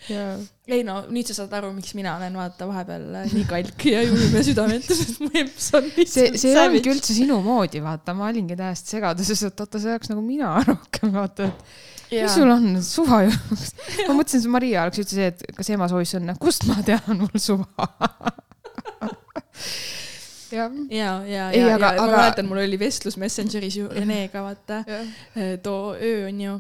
jaa. 0.10 0.38
ei 0.72 0.84
no 0.88 1.00
nüüd 1.12 1.30
sa 1.30 1.38
saad 1.38 1.54
aru, 1.60 1.74
miks 1.76 1.94
mina 1.98 2.16
olen 2.18 2.38
vaata 2.40 2.70
vahepeal 2.70 3.20
äh, 3.22 3.28
nii 3.36 3.46
kalk 3.50 3.86
ja 3.92 4.04
julm 4.06 4.40
ja 4.40 4.46
südametu, 4.48 4.98
sest 4.98 5.22
mu 5.24 5.30
emps 5.34 5.70
on 5.78 5.92
see, 5.92 6.00
lihtsalt 6.02 6.40
see 6.42 6.56
ei 6.56 6.64
olnudki 6.64 6.94
üldse 6.96 7.18
sinu 7.18 7.42
moodi, 7.46 7.84
vaata, 7.84 8.16
ma 8.18 8.32
olingi 8.32 8.58
täiesti 8.60 8.98
segaduses, 8.98 9.46
et 9.50 9.64
oota, 9.66 9.84
see 9.84 9.94
oleks 9.94 10.12
nagu 10.14 10.26
mina 10.26 10.56
rohkem, 10.68 11.14
vaata, 11.16 11.52
et 11.52 11.96
mis 12.12 12.34
sul 12.36 12.50
on, 12.54 12.68
suva 12.84 13.22
ju. 13.26 13.32
ma 14.08 14.14
mõtlesin, 14.18 14.44
et 14.46 14.52
Maria 14.54 14.84
oleks 14.88 15.02
üldse 15.04 15.16
see, 15.18 15.28
et 15.34 15.44
kas 15.58 15.70
ema 15.76 15.88
soovis 15.92 16.14
õnne, 16.20 16.38
kust 16.42 16.64
ma 16.70 16.80
tean, 16.88 17.18
mul 17.24 17.40
suva. 17.42 17.88
ja, 20.52 20.70
ja, 20.90 21.12
Ei, 21.52 21.60
ja, 21.60 21.68
ja 21.68 21.76
aga- 21.76 21.90
ma 21.98 22.04
aga- 22.06 22.18
mäletan, 22.22 22.48
mul 22.48 22.62
oli 22.62 22.78
vestlus 22.80 23.18
Messengeris 23.20 23.76
ju 23.76 23.88
Renega, 23.92 24.42
vaata. 24.46 24.78
too 25.64 25.96
öö 26.00 26.28
on 26.30 26.40
ju, 26.42 26.54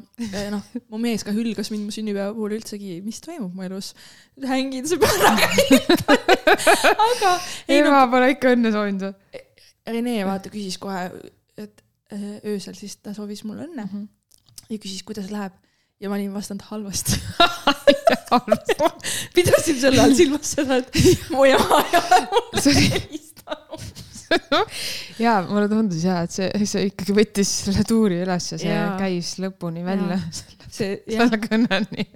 noh, 0.51 0.63
mu 0.91 0.97
mees 0.99 1.23
ka 1.23 1.31
hülgas 1.31 1.71
mind 1.71 1.85
mu 1.87 1.91
sünnipäeva 1.95 2.33
puhul 2.35 2.57
üldsegi, 2.59 2.99
mis 3.05 3.21
toimub 3.23 3.53
mu 3.55 3.63
elus. 3.63 3.93
hängin 4.43 4.85
sõbraga. 4.85 5.31
aga 7.07 7.31
ei 7.67 7.81
no 7.81 7.87
ema 7.93 8.03
pole 8.11 8.33
ikka 8.35 8.51
õnne 8.57 8.71
soovinud 8.75 9.07
või? 9.07 9.41
Rene 9.87 10.17
vaata 10.27 10.49
küsis 10.51 10.75
kohe, 10.83 11.07
et 11.57 11.79
äh, 12.11 12.41
öösel 12.43 12.75
siis 12.75 12.97
ta 12.99 13.13
soovis 13.15 13.43
mulle 13.47 13.69
õnne 13.69 13.87
Mhm. 13.87 14.05
Ja 14.69 14.81
küsis, 14.81 15.05
kuidas 15.07 15.31
läheb 15.33 15.55
ja 16.01 16.09
ma 16.09 16.17
olin 16.17 16.33
vastanud 16.33 16.65
halvasti. 16.69 17.17
pidasin 19.35 19.79
sel 19.81 19.97
ajal 19.97 20.13
silmas 20.17 20.51
seda, 20.57 20.81
et 20.81 20.99
mu 21.33 21.45
ema 21.47 21.81
ei 21.85 21.97
ole 22.01 22.19
mulle 22.27 22.75
helistanud. 22.91 24.03
jaa, 25.25 25.39
mulle 25.47 25.67
tundus 25.71 26.03
jaa, 26.03 26.21
et 26.27 26.35
see, 26.35 26.49
see 26.67 26.89
ikkagi 26.91 27.15
võttis 27.15 27.51
selle 27.63 27.85
tuuri 27.87 28.21
üles 28.25 28.51
ja 28.51 28.59
see 28.59 28.73
Jaa. 28.73 28.93
käis 28.99 29.37
lõpuni 29.41 29.85
välja. 29.87 30.19
selle 30.69 31.39
kõneni. 31.41 32.09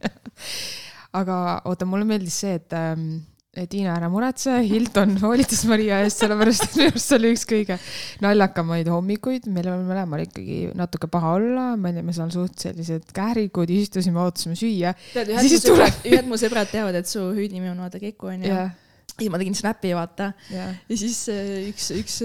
aga 1.17 1.35
oota, 1.71 1.87
mulle 1.87 2.07
meeldis 2.07 2.41
see, 2.43 2.59
et 2.59 2.75
ähm, 2.77 3.21
Tiina, 3.51 3.97
ära 3.97 4.07
muretse, 4.07 4.53
Hilton 4.63 5.17
hoolitas 5.25 5.65
Maria 5.67 5.97
eest, 6.05 6.21
sellepärast 6.21 6.69
et 6.69 6.75
minu 6.77 6.87
arust 6.93 7.09
see 7.09 7.17
oli 7.17 7.31
üks 7.35 7.41
kõige 7.49 7.75
naljakamaid 8.23 8.87
hommikuid, 8.87 9.49
meil 9.51 9.67
oli 9.67 9.83
mõlemal 9.89 10.21
ikkagi 10.23 10.59
natuke 10.79 11.09
paha 11.11 11.33
olla, 11.35 11.65
me 11.75 11.91
olime 11.91 12.15
seal 12.15 12.31
suht 12.31 12.63
sellised 12.63 13.09
kährikud, 13.11 13.67
istusime, 13.75 14.21
ootasime 14.23 14.55
süüa. 14.55 14.93
tead, 15.11 15.33
ühed 15.35 15.51
mu 15.51 15.59
sõbrad, 15.65 15.99
ühed 16.07 16.29
mu 16.31 16.39
sõbrad 16.39 16.71
teavad, 16.71 16.95
et 17.01 17.11
su 17.11 17.19
hüüdnimi 17.27 17.67
on 17.73 17.83
vaata 17.83 17.99
Keku 17.99 18.31
onju. 18.31 18.47
jah, 18.47 18.71
ja 19.19 19.27
ma 19.33 19.41
tegin 19.41 19.57
Snapi 19.59 19.91
vaata. 19.99 20.31
Jah. 20.53 20.71
ja 20.87 20.95
siis 21.03 21.19
äh, 21.35 21.67
üks, 21.73 21.91
üks 21.99 22.21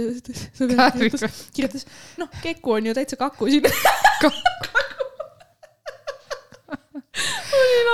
sõber 0.61 0.79
kirjutas, 0.95 1.43
kirjutas, 1.59 1.91
noh, 2.22 2.31
Keku 2.39 2.79
on 2.79 2.87
ju 2.87 2.95
täitsa 2.95 3.18
kaku 3.18 3.51
siin. 3.51 3.66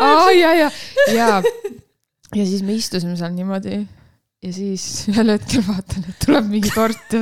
aa, 0.04 0.28
ja, 0.36 0.52
ja, 0.66 0.68
ja, 1.16 1.40
ja 2.36 2.46
siis 2.46 2.62
me 2.66 2.76
istusime 2.78 3.16
seal 3.18 3.34
niimoodi 3.36 3.82
ja 4.42 4.50
siis 4.50 4.84
ühel 5.12 5.30
hetkel 5.36 5.62
vaatan, 5.62 6.06
et 6.10 6.18
tuleb 6.24 6.48
mingi 6.50 6.70
tort 6.74 7.14
ja 7.14 7.20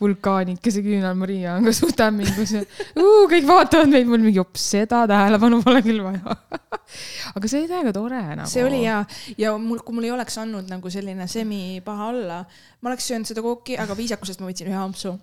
vulkaanikese 0.00 0.80
küünal 0.84 1.16
Maria 1.18 1.58
on 1.58 1.68
ka 1.68 1.74
suht 1.76 2.00
hämmingus 2.00 2.54
ja 2.56 2.62
uu, 3.00 3.26
kõik 3.30 3.44
vaatavad 3.48 3.92
meid, 3.92 4.08
mul 4.08 4.22
mingi 4.24 4.40
jops, 4.40 4.64
seda 4.72 5.02
tähelepanu 5.10 5.60
pole 5.64 5.82
küll 5.84 6.00
vaja. 6.04 6.38
aga 7.36 7.50
see 7.50 7.60
oli 7.60 7.68
täiega 7.68 7.92
tore 7.96 8.22
nagu. 8.22 8.48
see 8.48 8.64
oli 8.64 8.80
hea 8.86 9.02
ja 9.40 9.52
mul, 9.60 9.82
kui 9.84 9.98
mul 9.98 10.08
ei 10.08 10.14
oleks 10.16 10.40
andnud 10.40 10.72
nagu 10.72 10.92
selline 10.92 11.28
semi 11.30 11.82
paha 11.84 12.10
olla, 12.14 12.40
ma 12.80 12.92
oleks 12.92 13.12
söönud 13.12 13.28
seda 13.28 13.44
kooki, 13.44 13.76
aga 13.80 13.96
viisakusest 13.98 14.40
ma 14.40 14.48
võtsin 14.48 14.72
ühe 14.72 14.80
ampsu. 14.80 15.18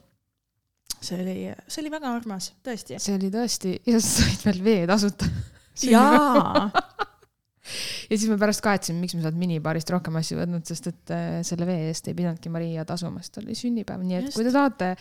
see 1.00 1.18
oli, 1.24 1.38
see 1.66 1.82
oli 1.82 1.96
väga 1.98 2.14
armas, 2.20 2.52
tõesti. 2.62 3.02
see 3.02 3.18
oli 3.18 3.34
tõesti 3.34 3.80
ja 3.90 3.98
sa 3.98 4.28
said 4.28 4.46
veel 4.46 4.66
vee 4.70 4.86
tasuta. 4.94 5.32
jaa, 5.90 6.68
ja 8.10 8.18
siis 8.18 8.30
me 8.32 8.40
pärast 8.42 8.64
kahetsime, 8.66 9.02
miks 9.04 9.18
me 9.18 9.26
sealt 9.26 9.38
minibaarist 9.40 9.92
rohkem 9.94 10.18
asju 10.22 10.40
võtnud, 10.42 10.66
sest 10.68 10.92
et 10.92 11.14
äh, 11.16 11.30
selle 11.48 11.68
vee 11.70 11.90
eest 11.90 12.10
ei 12.12 12.18
pidanudki 12.18 12.54
Maria 12.54 12.88
tasuma, 12.88 13.24
sest 13.24 13.42
oli 13.44 13.58
sünnipäev, 13.58 14.04
nii 14.06 14.20
et 14.20 14.30
Just. 14.30 14.40
kui 14.40 14.48
te 14.48 14.56
tahate 14.56 14.96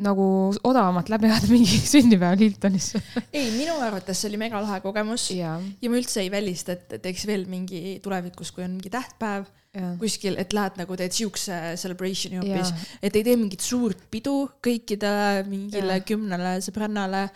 nagu 0.00 0.24
odavamalt 0.64 1.10
läbi 1.12 1.28
ajada 1.28 1.48
mingi 1.52 1.78
sünnipäev 1.94 2.40
Hiltonis. 2.40 2.92
ei 3.36 3.50
minu 3.54 3.76
arvates 3.84 4.20
see 4.20 4.30
oli 4.30 4.40
mega 4.40 4.60
lahe 4.62 4.80
kogemus 4.84 5.28
ja, 5.34 5.56
ja 5.60 5.92
ma 5.92 6.00
üldse 6.00 6.22
ei 6.24 6.30
välista, 6.32 6.76
et 6.76 7.00
teeks 7.04 7.26
veel 7.28 7.46
mingi 7.50 7.98
tulevikus, 8.04 8.52
kui 8.56 8.64
on 8.64 8.76
mingi 8.78 8.92
tähtpäev 8.92 9.48
ja, 9.76 9.94
kuskil, 10.00 10.38
et 10.40 10.54
lähed 10.56 10.78
nagu 10.80 10.98
teed 10.98 11.14
siukse 11.14 11.58
celebration'i 11.80 12.40
hoopis 12.40 12.72
ja, 12.72 12.86
et 13.08 13.18
ei 13.18 13.26
tee 13.26 13.36
mingit 13.38 13.64
suurt 13.64 14.06
pidu 14.12 14.42
kõikidele 14.64 15.44
mingile 15.50 16.00
Jaa. 16.00 16.06
kümnele 16.12 16.56
sõbrannale, 16.64 17.26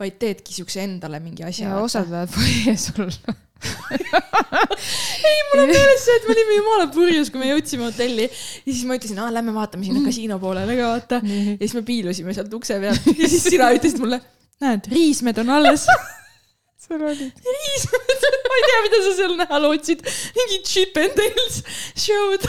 vaid 0.00 0.18
teedki 0.22 0.54
siukse 0.56 0.82
endale 0.84 1.20
mingi 1.22 1.46
asja. 1.46 1.72
ja 1.72 1.80
osad 1.82 2.10
võivad 2.10 2.32
fuajees 2.34 2.90
olla. 2.96 3.38
ei, 5.28 5.38
mul 5.48 5.62
on 5.62 5.70
meeles 5.70 6.02
see, 6.04 6.16
et 6.18 6.26
me 6.26 6.34
olime 6.34 6.56
jumala 6.58 6.86
purjus, 6.94 7.30
kui 7.32 7.42
me 7.42 7.50
jõudsime 7.52 7.86
hotelli 7.88 8.26
ja 8.26 8.66
siis 8.66 8.82
ma 8.88 8.98
ütlesin, 8.98 9.20
aa 9.22 9.30
lähme 9.34 9.54
vaatame 9.56 9.86
sinna 9.88 10.02
kasiino 10.06 10.38
poolele 10.42 10.76
ka 10.78 10.90
vaata. 10.94 11.20
ja 11.22 11.60
siis 11.60 11.76
me 11.78 11.84
piilusime 11.86 12.34
sealt 12.36 12.52
ukse 12.58 12.80
pealt 12.82 13.06
ja 13.12 13.28
siis 13.28 13.46
sina 13.52 13.70
ütlesid 13.76 14.02
mulle, 14.02 14.18
näed, 14.64 14.90
riismed 14.92 15.38
on 15.44 15.54
alles. 15.58 15.86
seal 16.82 17.06
oli. 17.06 17.30
riismed, 17.54 18.12
ma 18.50 18.58
ei 18.58 18.66
tea, 18.66 18.82
mida 18.88 19.00
sa 19.06 19.14
seal 19.20 19.38
näha 19.38 19.62
lootsid, 19.62 20.04
mingi 20.38 20.60
Chip 20.66 20.98
and 21.04 21.18
Dale's 21.18 21.62
show'd. 21.94 22.46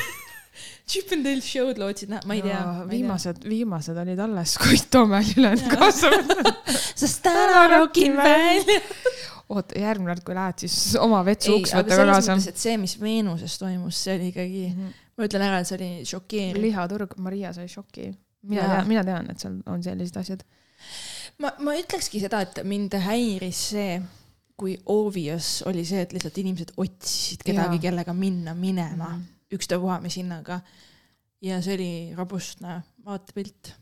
Chip 0.89 1.14
and 1.16 1.24
Dale's 1.26 1.45
show'd 1.47 1.80
lootsid 1.80 2.11
ma 2.11 2.36
ei 2.36 2.41
tea. 2.43 2.64
viimased, 2.89 3.45
viimased 3.47 3.99
olid 4.03 4.20
alles, 4.26 4.57
kuid 4.61 4.89
toome 4.93 5.22
ülejäänud 5.36 5.70
Jaa. 5.70 5.78
kaasa. 5.78 6.11
sest 6.95 7.24
täna 7.24 7.68
rokin 7.78 8.18
välja. 8.18 8.82
oota, 9.52 9.78
järgmine 9.80 10.14
kord, 10.14 10.26
kui 10.28 10.38
lähed, 10.38 10.64
siis 10.64 10.96
oma 11.02 11.22
vetsu 11.26 11.58
uks 11.58 11.74
võta 11.76 12.00
kaasa 12.00 12.38
see, 12.46 12.76
mis 12.82 12.96
Veenuses 13.02 13.58
toimus, 13.60 14.00
see 14.06 14.18
oli 14.18 14.30
ikkagi, 14.32 14.64
ma 15.18 15.28
ütlen 15.28 15.46
ära, 15.48 15.62
et 15.62 15.70
see 15.70 15.78
oli 15.80 15.89
šokeeriv. 16.08 16.62
lihaturg, 16.64 17.18
Maria 17.24 17.54
sai 17.56 17.68
šoki. 17.72 18.12
mina 18.50 18.68
tean, 18.70 18.89
mina 18.89 19.06
tean, 19.08 19.30
et 19.32 19.44
seal 19.44 19.60
on 19.72 19.84
sellised 19.86 20.20
asjad. 20.22 20.44
ma, 21.44 21.54
ma 21.60 21.76
ütlekski 21.80 22.24
seda, 22.24 22.44
et 22.46 22.64
mind 22.68 22.98
häiris 23.04 23.68
see, 23.74 24.00
kui 24.60 24.78
obvious 24.94 25.62
oli 25.70 25.86
see, 25.88 26.04
et 26.06 26.14
lihtsalt 26.16 26.39
inimesed 26.39 26.74
otsisid 26.78 27.44
kedagi, 27.46 27.82
kellega 27.84 28.16
minna 28.16 28.56
minema 28.58 29.12
mm., 29.16 29.30
ükstapuha 29.54 30.00
mis 30.02 30.18
hinnaga. 30.18 30.62
ja 31.44 31.62
see 31.62 31.76
oli 31.76 31.94
robustne 32.18 32.82
vaatepilt. 33.06 33.74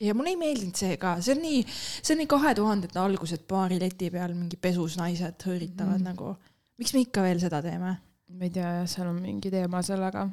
Ja 0.00 0.14
mulle 0.14 0.34
ei 0.34 0.40
meeldinud 0.40 0.76
see 0.76 0.96
ka, 1.00 1.16
see 1.24 1.36
on 1.36 1.42
nii, 1.44 1.62
see 1.68 2.14
on 2.14 2.22
nii 2.22 2.30
kahe 2.30 2.54
tuhandete 2.58 3.00
algused 3.00 3.46
baari 3.48 3.80
leti 3.80 4.10
peal 4.12 4.34
mingi 4.36 4.58
pesus 4.60 4.98
naised 5.00 5.46
hõõritavad 5.48 6.00
mm. 6.00 6.08
nagu. 6.10 6.34
miks 6.80 6.92
me 6.94 7.04
ikka 7.06 7.24
veel 7.26 7.40
seda 7.42 7.62
teeme? 7.64 7.96
ma 8.36 8.48
ei 8.48 8.52
tea, 8.52 8.72
jah, 8.80 8.88
seal 8.90 9.08
on 9.08 9.20
mingi 9.22 9.52
teema 9.52 9.82
sellega. 9.86 10.28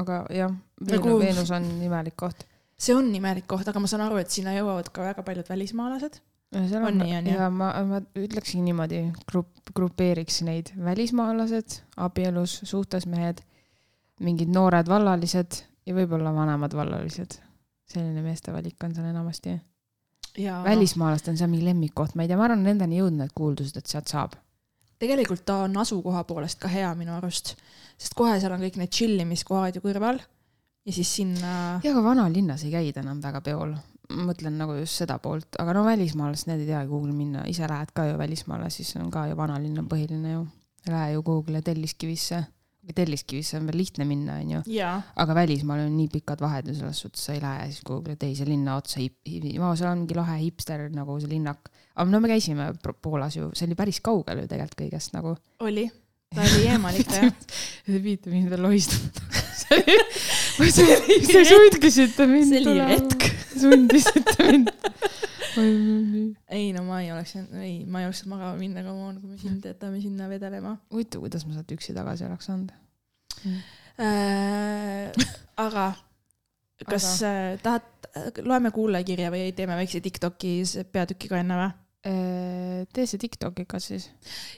aga 0.00 0.24
jah, 0.34 0.58
Nagu- 0.90 1.20
Veenus 1.22 1.50
on 1.54 1.70
imelik 1.82 2.16
koht 2.20 2.46
see 2.78 2.94
on 2.96 3.10
imelik 3.14 3.46
koht, 3.50 3.68
aga 3.68 3.82
ma 3.82 3.90
saan 3.90 4.04
aru, 4.06 4.18
et 4.20 4.32
sinna 4.32 4.54
jõuavad 4.56 4.90
ka 4.94 5.04
väga 5.08 5.24
paljud 5.26 5.50
välismaalased. 5.50 6.20
seal 6.54 6.86
On 6.86 6.98
nii, 6.98 7.14
on 7.18 7.28
ju? 7.28 7.36
ja 7.38 7.48
ma, 7.50 7.70
ma 7.88 8.00
ütleksin 8.18 8.64
niimoodi, 8.66 9.00
grupp, 9.30 9.72
grupeeriks 9.74 10.42
neid 10.46 10.70
välismaalased, 10.78 11.80
abielus, 11.96 12.60
suhtes 12.68 13.08
mehed, 13.10 13.42
mingid 14.22 14.52
noored 14.54 14.90
vallalised 14.90 15.62
ja 15.86 15.96
võib-olla 15.96 16.34
vanemad 16.34 16.76
vallalised. 16.76 17.40
Selline 17.90 18.22
meeste 18.24 18.52
valik 18.52 18.84
on 18.84 18.94
seal 18.94 19.08
enamasti. 19.10 19.58
ja 20.38 20.62
välismaalased 20.64 21.28
on 21.28 21.38
seal 21.38 21.50
mingi 21.50 21.68
lemmikkoht, 21.68 22.14
ma 22.14 22.24
ei 22.24 22.28
tea, 22.28 22.38
ma 22.38 22.48
arvan, 22.48 22.64
nendeni 22.66 22.98
jõudnud 23.00 23.24
need 23.24 23.34
kuuldused, 23.34 23.76
et 23.78 23.90
sealt 23.90 24.10
saab. 24.10 24.36
tegelikult 24.98 25.44
ta 25.44 25.62
on 25.68 25.76
asukoha 25.76 26.24
poolest 26.24 26.60
ka 26.62 26.68
hea 26.68 26.92
minu 26.98 27.14
arust, 27.16 27.56
sest 27.98 28.14
kohe 28.18 28.38
seal 28.40 28.54
on 28.56 28.64
kõik 28.64 28.78
need 28.80 28.92
chillimiskohad 28.94 29.76
ju 29.76 29.84
kõrval 29.84 30.20
ja 30.84 30.92
siis 30.92 31.16
sinna, 31.16 31.80
ja 31.84 31.92
ka 31.94 32.04
vanalinnas 32.04 32.64
ei 32.64 32.72
käida 32.74 33.04
enam 33.04 33.22
väga 33.22 33.40
peol. 33.44 33.74
mõtlen 34.04 34.58
nagu 34.60 34.74
just 34.76 35.00
seda 35.00 35.16
poolt, 35.18 35.56
aga 35.58 35.72
no 35.72 35.82
välismaalased, 35.86 36.46
need 36.50 36.60
ei 36.60 36.66
teagi 36.68 36.90
kuhugi 36.90 37.14
minna, 37.16 37.46
ise 37.48 37.64
lähed 37.68 37.88
ka 37.96 38.04
ju 38.04 38.18
välismaale, 38.20 38.68
siis 38.70 38.90
on 39.00 39.08
ka 39.10 39.24
ju 39.30 39.36
vanalinn 39.36 39.78
on 39.80 39.88
põhiline 39.88 40.32
ju. 40.32 40.42
Lähe 40.92 41.14
ju 41.14 41.22
kuhugile 41.24 41.62
Telliskivisse, 41.64 42.42
Telliskivisse 42.94 43.56
on 43.58 43.68
veel 43.70 43.78
lihtne 43.80 44.04
minna, 44.08 44.36
onju, 44.42 44.60
aga 45.22 45.36
välismaal 45.38 45.86
on 45.86 45.96
nii 45.96 46.10
pikad 46.12 46.42
vahed 46.44 46.68
ja 46.68 46.74
selles 46.76 47.00
suhtes 47.04 47.24
sa 47.24 47.32
ei 47.32 47.40
lähe 47.42 47.70
siis 47.70 47.84
kuhugile 47.86 48.16
teise 48.20 48.44
linna 48.48 48.76
otsa 48.80 49.00
hip-, 49.00 49.22
no 49.58 49.72
seal 49.78 49.90
on 49.92 50.02
mingi 50.02 50.18
lahe 50.18 50.38
hipster 50.42 50.86
nagu 50.92 51.16
see 51.22 51.30
linnak. 51.32 51.70
aga 51.94 52.10
no 52.10 52.20
me 52.20 52.28
käisime 52.28 52.72
Poolas 53.00 53.36
ju, 53.38 53.50
see 53.54 53.68
oli 53.68 53.78
päris 53.78 54.00
kaugel 54.04 54.44
ju 54.44 54.48
tegelikult 54.50 54.80
kõigest 54.82 55.16
nagu. 55.16 55.36
oli, 55.64 55.86
ta 56.34 56.44
oli 56.44 56.66
eemal 56.68 57.00
ikka 57.00 57.22
jah. 57.22 57.32
Te 57.86 58.00
viite 58.04 58.32
mind 58.32 58.52
veel 58.52 58.64
lohistama. 58.64 59.08
Te 60.58 61.44
sundisite 61.48 62.26
mind 62.28 62.50
see 62.50 62.60
oli 62.60 62.66
tulema. 62.68 62.88
retk. 62.92 63.30
sundisite 63.54 64.50
mind. 64.50 64.74
ei 66.58 66.72
no 66.76 66.84
ma 66.86 67.00
ei 67.02 67.12
oleks, 67.14 67.36
ei, 67.60 67.84
ma 67.86 68.02
ei 68.02 68.08
oleks 68.08 68.24
magama 68.30 68.56
minna, 68.58 68.84
come 68.86 69.08
on, 69.10 69.20
kui 69.20 69.34
me 69.34 69.38
sind 69.40 69.66
jätame 69.68 70.00
sinna 70.02 70.28
vedelema 70.30 70.76
huvitav, 70.92 71.22
kuidas 71.24 71.46
ma 71.48 71.56
sealt 71.56 71.76
üksi 71.76 71.94
tagasi 71.96 72.26
oleks 72.28 72.50
saanud. 72.50 72.74
äh,. 73.98 75.12
aga 75.60 75.86
kas 76.88 77.08
äh, 77.22 77.54
tahad, 77.62 77.86
loeme 78.44 78.72
kuulajakirja 78.74 79.30
või 79.34 79.52
teeme 79.56 79.78
väikse 79.78 80.02
Tiktoki 80.04 80.56
peatüki 80.92 81.30
ka 81.30 81.40
enne 81.42 81.58
või? 81.60 81.72
Tee 82.04 83.06
see 83.08 83.20
TikTokiga 83.22 83.78
siis. 83.80 84.10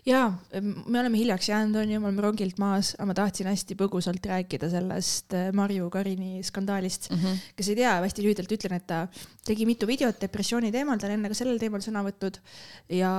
jaa, 0.06 0.26
me 0.60 0.98
oleme 0.98 1.18
hiljaks 1.20 1.46
jäänud, 1.50 1.78
onju, 1.78 2.00
me 2.02 2.08
oleme 2.10 2.24
rongilt 2.24 2.58
maas, 2.58 2.94
aga 2.96 3.06
ma 3.10 3.16
tahtsin 3.20 3.46
hästi 3.50 3.76
põgusalt 3.78 4.26
rääkida 4.26 4.70
sellest 4.72 5.36
äh, 5.36 5.48
Marju 5.54 5.86
Karini 5.94 6.42
skandaalist. 6.46 7.10
kes 7.56 7.70
ei 7.70 7.78
tea, 7.78 7.96
hästi 8.02 8.26
lühidalt 8.26 8.56
ütlen, 8.58 8.76
et 8.80 8.86
ta 8.90 9.04
tegi 9.46 9.68
mitu 9.68 9.86
videot 9.86 10.18
depressiooni 10.22 10.72
teemal, 10.74 10.98
ta 10.98 11.06
on 11.06 11.16
enne 11.18 11.30
ka 11.30 11.38
sellel 11.38 11.62
teemal 11.62 11.84
sõna 11.84 12.02
võtnud 12.06 12.40
ja 12.98 13.12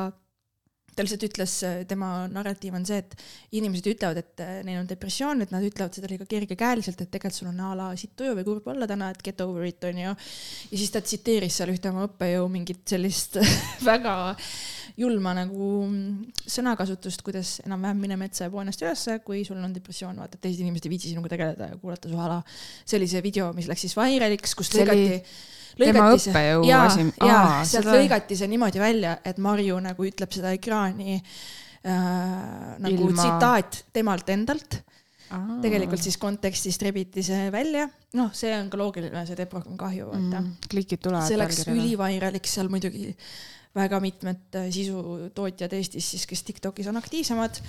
ta 0.97 1.05
lihtsalt 1.05 1.25
ütles, 1.27 1.53
tema 1.89 2.11
narratiiv 2.31 2.75
on 2.77 2.85
see, 2.87 2.97
et 3.03 3.13
inimesed 3.59 3.91
ütlevad, 3.93 4.21
et 4.23 4.43
äh, 4.43 4.53
neil 4.65 4.81
on 4.81 4.89
depressioon, 4.89 5.43
et 5.45 5.53
nad 5.53 5.65
ütlevad 5.65 5.93
seda 5.93 6.09
liiga 6.09 6.25
kergekäeliselt, 6.29 7.03
et 7.03 7.11
tegelikult 7.13 7.37
sul 7.37 7.51
on 7.51 7.61
a 7.61 7.73
la 7.77 7.91
sitt 7.99 8.15
tuju 8.17 8.33
või 8.39 8.47
kurb 8.47 8.71
olla 8.73 8.89
täna, 8.89 9.11
et 9.13 9.21
get 9.25 9.43
over 9.45 9.67
it 9.67 9.83
onju. 9.85 10.15
ja 10.71 10.73
siis 10.73 10.93
ta 10.93 11.03
tsiteeris 11.05 11.59
seal 11.59 11.73
ühte 11.73 11.91
oma 11.93 12.07
õppejõu 12.09 12.49
mingit 12.51 12.81
sellist 12.89 13.37
väga 13.91 14.17
julma 14.97 15.35
nagu 15.37 15.67
mm, 15.85 16.45
sõnakasutust, 16.49 17.21
kuidas 17.25 17.57
enam-vähem 17.65 18.01
mine 18.01 18.17
metsa 18.17 18.47
ja 18.47 18.53
poo 18.53 18.63
ennast 18.63 18.81
ülesse, 18.81 19.19
kui 19.25 19.43
sul 19.45 19.61
on 19.61 19.75
depressioon, 19.75 20.17
vaata, 20.17 20.39
et 20.39 20.47
teised 20.47 20.63
inimesed 20.65 20.87
ei 20.87 20.95
viitsi 20.95 21.11
sinuga 21.13 21.29
tegeleda 21.35 21.69
ja 21.73 21.77
kuulata 21.77 22.09
su 22.09 22.17
hala. 22.17 22.39
see 22.83 22.97
oli 22.97 23.09
see 23.11 23.21
video, 23.25 23.51
mis 23.53 23.69
läks 23.69 23.85
siis 23.85 23.95
vairaliks, 23.97 24.57
kus 24.57 24.73
See 24.73 24.81
oli 24.81 24.89
lõigati. 24.89 25.21
Tema 25.81 26.09
õppejõu 26.15 26.65
ja 26.67 26.81
asi-, 26.87 27.07
ja 27.21 27.37
aa, 27.37 27.61
sealt 27.67 27.85
seda- 27.87 27.95
lõigati 27.97 28.37
see 28.39 28.49
niimoodi 28.51 28.81
välja, 28.81 29.17
et 29.25 29.39
Marju 29.43 29.79
nagu 29.83 30.07
ütleb 30.07 30.33
seda 30.35 30.53
ekraani 30.57 31.17
äh, 31.17 31.25
nagu 32.83 33.09
Ilma- 33.09 33.23
tsitaat 33.23 33.83
temalt 33.93 34.29
endalt. 34.33 34.81
tegelikult 35.61 35.99
siis 35.99 36.15
kontekstist 36.17 36.81
rebiti 36.87 37.19
see 37.25 37.49
välja, 37.51 37.89
noh, 38.15 38.29
see 38.31 38.53
on 38.55 38.69
ka 38.71 38.77
loogiline, 38.79 39.25
see 39.27 39.35
teeb 39.35 39.51
rohkem 39.57 39.75
kahju, 39.75 40.07
vaata 40.07 40.21
mm.. 40.21 40.45
mm,. 40.45 40.69
klikid 40.71 41.01
tulevad. 41.03 41.27
see 41.27 41.39
läks. 41.39 41.65
ülivairaliks 41.67 42.53
seal 42.55 42.71
muidugi 42.71 43.11
väga 43.77 43.99
mitmed 44.03 44.55
äh, 44.55 44.69
sisutootjad 44.73 45.75
Eestis 45.77 46.11
siis, 46.13 46.25
kes 46.29 46.45
Tiktokis 46.47 46.87
on 46.87 46.97
aktiivsemad, 46.99 47.59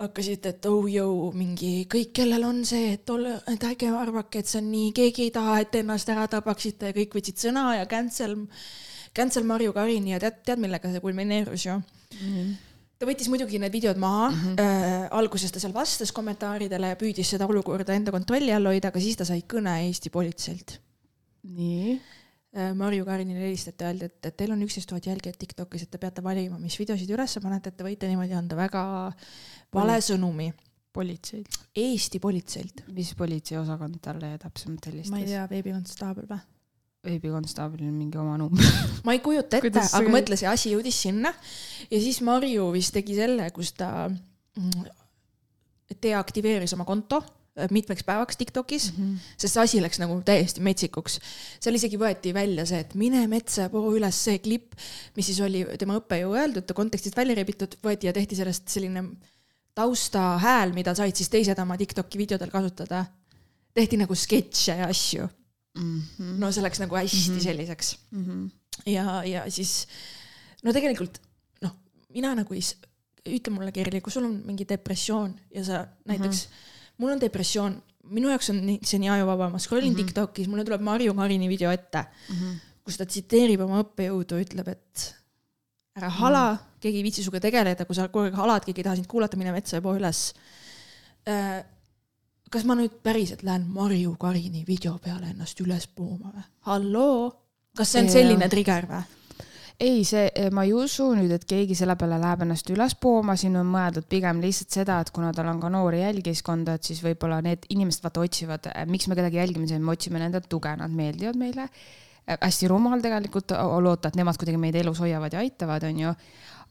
hakkasid, 0.00 0.46
et 0.48 0.66
oh 0.70 0.86
jõu, 0.90 1.30
mingi 1.36 1.84
kõik, 1.90 2.12
kellel 2.16 2.46
on 2.48 2.62
see, 2.68 2.94
et 2.96 3.12
ole, 3.12 3.34
et 3.52 3.66
ärge 3.68 3.90
arvake, 3.92 4.40
et 4.40 4.50
see 4.50 4.60
on 4.62 4.70
nii, 4.72 4.94
keegi 4.96 5.28
ei 5.28 5.34
taha, 5.34 5.58
et 5.64 5.76
ennast 5.82 6.08
ära 6.12 6.26
tabaksite 6.30 6.90
ja 6.90 6.96
kõik 6.96 7.18
võtsid 7.18 7.44
sõna 7.44 7.66
ja 7.76 7.86
cancel, 7.90 8.36
cancel 9.16 9.46
Marju 9.48 9.74
Karini 9.76 10.16
ja 10.16 10.22
tead, 10.22 10.42
tead, 10.46 10.62
millega 10.62 10.92
see 10.92 11.04
kulmineerus 11.04 11.68
ju? 11.68 11.78
ta 13.00 13.08
võttis 13.08 13.30
muidugi 13.32 13.56
need 13.60 13.72
videod 13.72 13.96
maha 13.96 14.28
mm, 14.28 14.40
-hmm. 14.42 14.60
äh, 14.60 15.08
alguses 15.16 15.52
ta 15.52 15.60
seal 15.60 15.72
vastas 15.72 16.12
kommentaaridele 16.12 16.92
ja 16.92 16.98
püüdis 17.00 17.30
seda 17.32 17.48
olukorda 17.48 17.96
enda 17.96 18.12
kontrolli 18.12 18.52
all 18.52 18.68
hoida, 18.68 18.88
aga 18.92 19.00
siis 19.00 19.16
ta 19.16 19.24
sai 19.24 19.40
kõne 19.48 19.78
Eesti 19.86 20.12
politseilt 20.12 20.80
nii. 21.48 22.00
Äh, 22.50 22.72
Marju 22.74 23.04
Karinile 23.06 23.44
helistati, 23.44 23.86
öeldi, 23.86 24.08
et, 24.10 24.26
et 24.26 24.34
teil 24.34 24.50
on 24.50 24.62
üksteist 24.64 24.90
tuhat 24.90 25.06
jälgijat 25.06 25.36
Tiktokis, 25.38 25.84
et 25.86 25.90
te 25.92 26.00
peate 26.02 26.22
valima, 26.24 26.58
mis 26.58 26.74
videosid 26.80 27.10
üles 27.14 27.36
panete, 27.44 27.70
et 27.70 27.76
te 27.78 27.86
võite 27.86 28.10
niimoodi 28.10 28.34
anda 28.34 28.58
väga 28.58 28.82
vale 29.76 29.98
sõnumi 30.02 30.48
politseid. 30.92 31.46
Eesti 31.78 32.18
politseilt. 32.18 32.82
mis 32.90 33.12
politseiosakond 33.14 34.00
talle 34.02 34.32
täpsemalt 34.42 34.82
ma 34.82 34.90
ei 34.90 34.96
helistas? 34.96 35.28
tea, 35.30 35.44
veebikonstaabel 35.52 36.26
või? 36.26 36.40
veebikonstaablil 37.06 37.86
on 37.86 37.94
mingi 37.96 38.18
oma 38.18 38.34
number. 38.40 38.66
ma 39.06 39.14
ei 39.14 39.22
kujuta 39.22 39.60
ette, 39.60 39.70
aga 39.70 40.02
käib? 40.02 40.14
mõtle, 40.16 40.40
see 40.40 40.50
asi 40.50 40.74
jõudis 40.74 40.98
sinna 41.06 41.30
ja 41.86 42.00
siis 42.02 42.18
Marju 42.26 42.66
vist 42.74 42.98
tegi 42.98 43.14
selle, 43.14 43.46
kus 43.54 43.76
ta 43.78 44.08
mm, 44.10 44.90
deaktiveeris 46.02 46.74
oma 46.74 46.88
konto 46.88 47.22
mitmeks 47.70 48.04
päevaks 48.06 48.38
Tiktokis 48.40 48.90
mm, 48.92 49.04
-hmm. 49.04 49.32
sest 49.36 49.54
see 49.54 49.62
asi 49.62 49.82
läks 49.82 49.98
nagu 50.02 50.20
täiesti 50.24 50.60
metsikuks. 50.64 51.18
seal 51.60 51.74
isegi 51.74 51.98
võeti 52.00 52.34
välja 52.34 52.66
see, 52.66 52.80
et 52.80 52.94
mine 52.94 53.26
metsa 53.28 53.66
ja 53.66 53.72
poo 53.72 53.92
üles 53.96 54.24
see 54.24 54.38
klipp, 54.38 54.72
mis 55.16 55.26
siis 55.26 55.40
oli 55.40 55.64
tema 55.78 55.98
õppejõu 56.00 56.36
öeldud, 56.36 56.66
ta 56.66 56.74
kontekstist 56.74 57.16
välja 57.16 57.34
rebitud, 57.34 57.76
võeti 57.84 58.08
ja 58.08 58.12
tehti 58.12 58.36
sellest 58.36 58.68
selline 58.68 59.04
taustahääl, 59.74 60.72
mida 60.72 60.94
said 60.94 61.16
siis 61.16 61.28
teised 61.28 61.58
oma 61.58 61.76
Tiktoki 61.76 62.18
videodel 62.18 62.50
kasutada. 62.50 63.04
tehti 63.74 63.96
nagu 63.96 64.14
sketše 64.14 64.74
ja 64.76 64.88
asju, 64.90 65.28
Mhm. 65.78 66.38
no 66.40 66.50
see 66.50 66.62
läks 66.64 66.80
nagu 66.82 66.96
hästi 66.96 67.30
mm 67.30 67.36
-hmm. 67.36 67.42
selliseks 67.42 67.98
ja, 68.86 69.24
ja 69.24 69.50
siis 69.50 69.86
no 70.62 70.72
tegelikult 70.72 71.20
noh, 71.62 71.74
mina 72.08 72.34
nagu 72.34 72.54
ei, 72.54 72.64
ütle 73.28 73.52
mulle, 73.54 73.72
Kerli, 73.72 74.00
kui 74.00 74.12
sul 74.12 74.24
on 74.24 74.42
mingi 74.46 74.66
depressioon 74.68 75.34
ja 75.54 75.64
sa 75.64 75.86
näiteks 76.08 76.46
mm, 76.46 76.52
-hmm. 76.52 76.79
Mul 77.00 77.14
on 77.14 77.22
depressioon, 77.22 77.76
minu 78.14 78.30
jaoks 78.32 78.50
on 78.52 78.60
nii, 78.66 78.80
see 78.86 79.00
nii 79.02 79.12
ajuvaba, 79.16 79.48
ma 79.52 79.60
scroll 79.62 79.84
in 79.84 79.92
mm 79.92 79.98
-hmm. 79.98 80.12
Tiktokis, 80.12 80.48
mulle 80.50 80.64
tuleb 80.64 80.84
Marju 80.84 81.14
Karini 81.14 81.48
video 81.48 81.70
ette 81.70 82.04
mm, 82.04 82.36
-hmm. 82.36 82.60
kus 82.84 82.96
ta 82.98 83.06
tsiteerib 83.06 83.60
oma 83.66 83.82
õppejõudu, 83.84 84.40
ütleb, 84.44 84.68
et 84.68 85.14
ära 85.96 86.08
hala 86.08 86.52
mm, 86.52 86.56
-hmm. 86.56 86.80
keegi 86.80 86.96
ei 86.96 87.02
viitsi 87.02 87.22
sinuga 87.22 87.40
tegeleda, 87.40 87.84
kui 87.84 87.94
sa 87.94 88.08
kogu 88.08 88.24
aeg 88.24 88.34
halad, 88.34 88.64
keegi 88.64 88.80
ei 88.80 88.84
taha 88.84 88.96
sind 88.96 89.06
kuulata, 89.06 89.36
mine 89.36 89.52
metsa 89.52 89.76
ja 89.76 89.82
poo 89.82 89.96
üles 89.96 90.34
äh,. 91.28 91.64
kas 92.50 92.64
ma 92.64 92.74
nüüd 92.74 93.02
päriselt 93.02 93.42
lähen 93.42 93.68
Marju 93.68 94.16
Karini 94.18 94.64
video 94.66 94.98
peale 94.98 95.30
ennast 95.30 95.60
üles 95.60 95.86
pooma 95.86 96.32
või? 96.34 96.44
halloo, 96.60 97.32
kas 97.76 97.92
see 97.92 98.02
on 98.02 98.10
selline 98.10 98.48
trigger 98.48 98.86
või? 98.86 99.19
ei, 99.80 100.02
see, 100.04 100.28
ma 100.52 100.66
ei 100.66 100.74
usu 100.76 101.06
nüüd, 101.16 101.32
et 101.32 101.46
keegi 101.48 101.74
selle 101.78 101.96
peale 101.98 102.18
läheb 102.20 102.44
ennast 102.44 102.68
üles 102.72 102.94
pooma, 103.00 103.36
siin 103.40 103.56
on 103.56 103.68
mõeldud 103.72 104.04
pigem 104.12 104.42
lihtsalt 104.42 104.76
seda, 104.76 104.98
et 105.00 105.12
kuna 105.14 105.32
tal 105.36 105.48
on 105.48 105.62
ka 105.62 105.70
noori 105.72 106.02
jälgiskonda, 106.02 106.76
et 106.76 106.90
siis 106.90 107.00
võib-olla 107.04 107.40
need 107.44 107.64
inimesed 107.72 108.04
vaata 108.04 108.24
otsivad, 108.26 108.68
miks 108.92 109.08
me 109.08 109.16
kedagi 109.18 109.40
jälgime, 109.40 109.80
me 109.80 109.94
otsime 109.94 110.20
nende 110.20 110.42
tuge, 110.44 110.74
nad 110.76 110.92
meeldivad 110.92 111.40
meile. 111.40 111.68
hästi 112.30 112.68
rumal 112.68 113.00
tegelikult 113.02 113.50
loota, 113.82 114.08
et 114.08 114.16
nemad 114.20 114.36
kuidagi 114.38 114.60
meid 114.60 114.76
elus 114.76 115.00
hoiavad 115.00 115.32
ja 115.32 115.40
aitavad, 115.40 115.88
onju. 115.88 116.12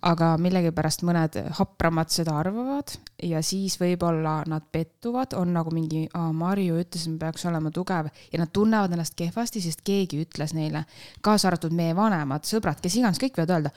Aga 0.06 0.30
millegipärast 0.40 1.04
mõned 1.08 1.36
hapramad 1.58 2.12
seda 2.14 2.38
arvavad 2.40 2.94
ja 3.24 3.42
siis 3.44 3.76
võib-olla 3.82 4.40
nad 4.48 4.64
pettuvad, 4.72 5.34
on 5.36 5.52
nagu 5.58 5.74
mingi, 5.76 6.06
Marju 6.16 6.78
ütles, 6.80 7.04
et 7.04 7.14
me 7.14 7.20
peaks 7.20 7.44
olema 7.50 7.72
tugev 7.76 8.08
ja 8.32 8.40
nad 8.40 8.52
tunnevad 8.56 8.94
ennast 8.96 9.18
kehvasti, 9.20 9.62
sest 9.64 9.84
keegi 9.88 10.22
ütles 10.24 10.54
neile, 10.56 10.86
kaasa 11.26 11.50
arvatud 11.50 11.76
meie 11.76 11.96
vanemad 11.98 12.48
sõbrad, 12.48 12.80
kes 12.84 12.96
iganes, 13.00 13.20
kõik 13.20 13.42
võivad 13.42 13.56
öelda, 13.58 13.74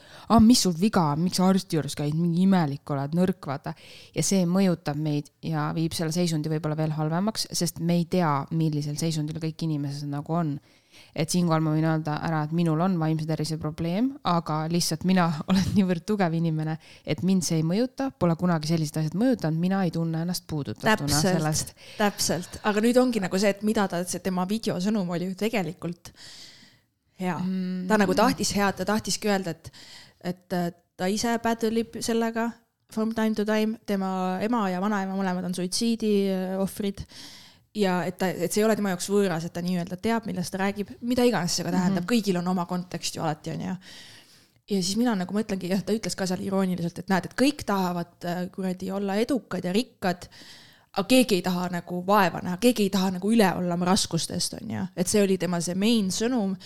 mis 0.47 0.63
sul 0.63 0.77
viga 0.79 1.09
miks 1.19 1.41
sa 1.41 1.49
arsti 1.51 1.79
juures 1.79 1.99
käid, 1.99 2.15
mingi 2.19 2.47
imelik 2.47 2.95
oled, 2.95 3.17
nõrk, 3.19 3.41
vaata. 3.51 3.75
ja 4.15 4.23
see 4.27 4.47
mõjutab 4.47 5.01
meid 5.03 5.33
ja 5.43 5.71
viib 5.75 5.97
selle 5.97 6.15
seisundi 6.15 6.53
võib-olla 6.53 6.79
veel 6.79 6.95
halvemaks, 6.95 7.49
sest 7.51 7.83
me 7.83 7.99
ei 7.99 8.07
tea, 8.11 8.31
millisel 8.55 8.99
seisundil 9.01 9.43
kõik 9.43 9.67
inimesed 9.67 10.11
nagu 10.13 10.39
on 10.39 10.55
et 11.15 11.33
siinkohal 11.33 11.63
ma 11.65 11.75
võin 11.75 11.87
öelda 11.89 12.17
ära, 12.27 12.43
et 12.47 12.53
minul 12.57 12.81
on 12.85 12.99
vaimse 13.01 13.27
tervise 13.29 13.59
probleem, 13.61 14.13
aga 14.29 14.63
lihtsalt 14.73 15.07
mina 15.09 15.29
olen 15.51 15.73
niivõrd 15.77 16.07
tugev 16.09 16.37
inimene, 16.39 16.77
et 17.05 17.25
mind 17.27 17.47
see 17.47 17.61
ei 17.61 17.67
mõjuta, 17.67 18.11
pole 18.19 18.37
kunagi 18.41 18.71
sellised 18.73 19.01
asjad 19.01 19.19
mõjutanud, 19.19 19.61
mina 19.63 19.83
ei 19.87 19.93
tunne 19.95 20.25
ennast 20.27 20.47
puudutatuna 20.51 21.21
sellest. 21.25 21.75
täpselt, 21.99 22.61
aga 22.69 22.85
nüüd 22.85 23.01
ongi 23.01 23.23
nagu 23.25 23.41
see, 23.41 23.53
et 23.57 23.67
mida 23.67 23.89
ta, 23.91 24.03
see 24.09 24.23
tema 24.25 24.47
videosõnum 24.49 25.11
oli 25.17 25.31
ju 25.31 25.37
tegelikult 25.45 26.13
hea. 27.23 27.37
Mm.. 27.39 27.85
ta 27.91 28.01
nagu 28.01 28.17
tahtis 28.19 28.55
head, 28.57 28.81
ta 28.81 28.89
tahtiski 28.89 29.31
öelda, 29.31 29.55
et, 29.55 29.71
et 30.33 30.59
ta 30.97 31.09
ise 31.11 31.37
battle 31.43 31.85
ib 31.85 32.01
sellega 32.01 32.51
from 32.93 33.15
time 33.17 33.35
to 33.35 33.45
time, 33.49 33.79
tema 33.87 34.39
ema 34.45 34.67
ja 34.71 34.81
vanaema 34.83 35.17
mõlemad 35.17 35.47
on 35.49 35.55
suitsiidiohvrid 35.57 37.07
ja 37.75 37.99
et 38.05 38.19
ta, 38.21 38.29
et 38.29 38.53
see 38.53 38.63
ei 38.63 38.67
ole 38.67 38.77
tema 38.77 38.93
jaoks 38.93 39.09
võõras, 39.13 39.47
et 39.47 39.53
ta 39.53 39.63
nii-öelda 39.65 39.97
teab, 40.03 40.27
millest 40.29 40.53
ta 40.53 40.63
räägib, 40.63 40.91
mida 41.09 41.25
iganes 41.29 41.57
see 41.57 41.65
ka 41.65 41.71
tähendab 41.73 42.03
mm, 42.03 42.07
-hmm. 42.07 42.11
kõigil 42.15 42.41
on 42.41 42.49
oma 42.53 42.67
kontekst 42.67 43.17
ju 43.17 43.23
alati 43.23 43.55
onju. 43.55 43.77
ja 44.71 44.83
siis 44.83 44.97
mina 44.97 45.15
nagu 45.17 45.35
mõtlengi, 45.35 45.71
jah, 45.71 45.83
ta 45.83 45.93
ütles 45.93 46.17
ka 46.17 46.27
seal 46.27 46.41
irooniliselt, 46.45 46.99
et 46.99 47.09
näed, 47.09 47.25
et 47.31 47.39
kõik 47.39 47.65
tahavad 47.67 48.25
äh, 48.25 48.45
kuradi 48.53 48.91
olla 48.91 49.17
edukad 49.17 49.65
ja 49.65 49.73
rikkad 49.73 50.29
aga 50.93 51.09
keegi 51.09 51.35
ei 51.35 51.43
taha 51.43 51.69
nagu 51.73 52.03
vaeva 52.07 52.41
näha, 52.45 52.57
keegi 52.61 52.83
ei 52.83 52.91
taha 52.91 53.11
nagu 53.17 53.33
üle 53.33 53.49
olla 53.57 53.75
oma 53.75 53.89
raskustest, 53.89 54.59
onju, 54.61 54.87
et 54.97 55.09
see 55.09 55.23
oli 55.23 55.39
tema 55.39 55.61
see 55.61 55.75
main 55.75 56.11
sõnum 56.13 56.57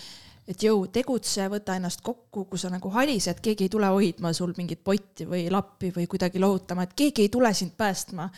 et 0.47 0.63
jõu, 0.63 0.85
tegutse, 0.93 1.47
võta 1.51 1.75
ennast 1.75 2.01
kokku, 2.05 2.45
kui 2.47 2.59
sa 2.59 2.71
nagu 2.71 2.89
halised, 2.93 3.41
keegi 3.43 3.67
ei 3.67 3.71
tule 3.71 3.89
hoidma 3.91 4.31
sul 4.35 4.53
mingit 4.57 4.83
potti 4.83 5.27
või 5.27 5.47
lappi 5.51 5.91
või 5.95 6.07
kuidagi 6.07 6.39
lohutama, 6.39 6.87
et 6.87 6.95
keegi 6.97 7.25
ei 7.25 7.31
tule 7.33 7.53
sind 7.53 7.75
päästma. 7.77 8.29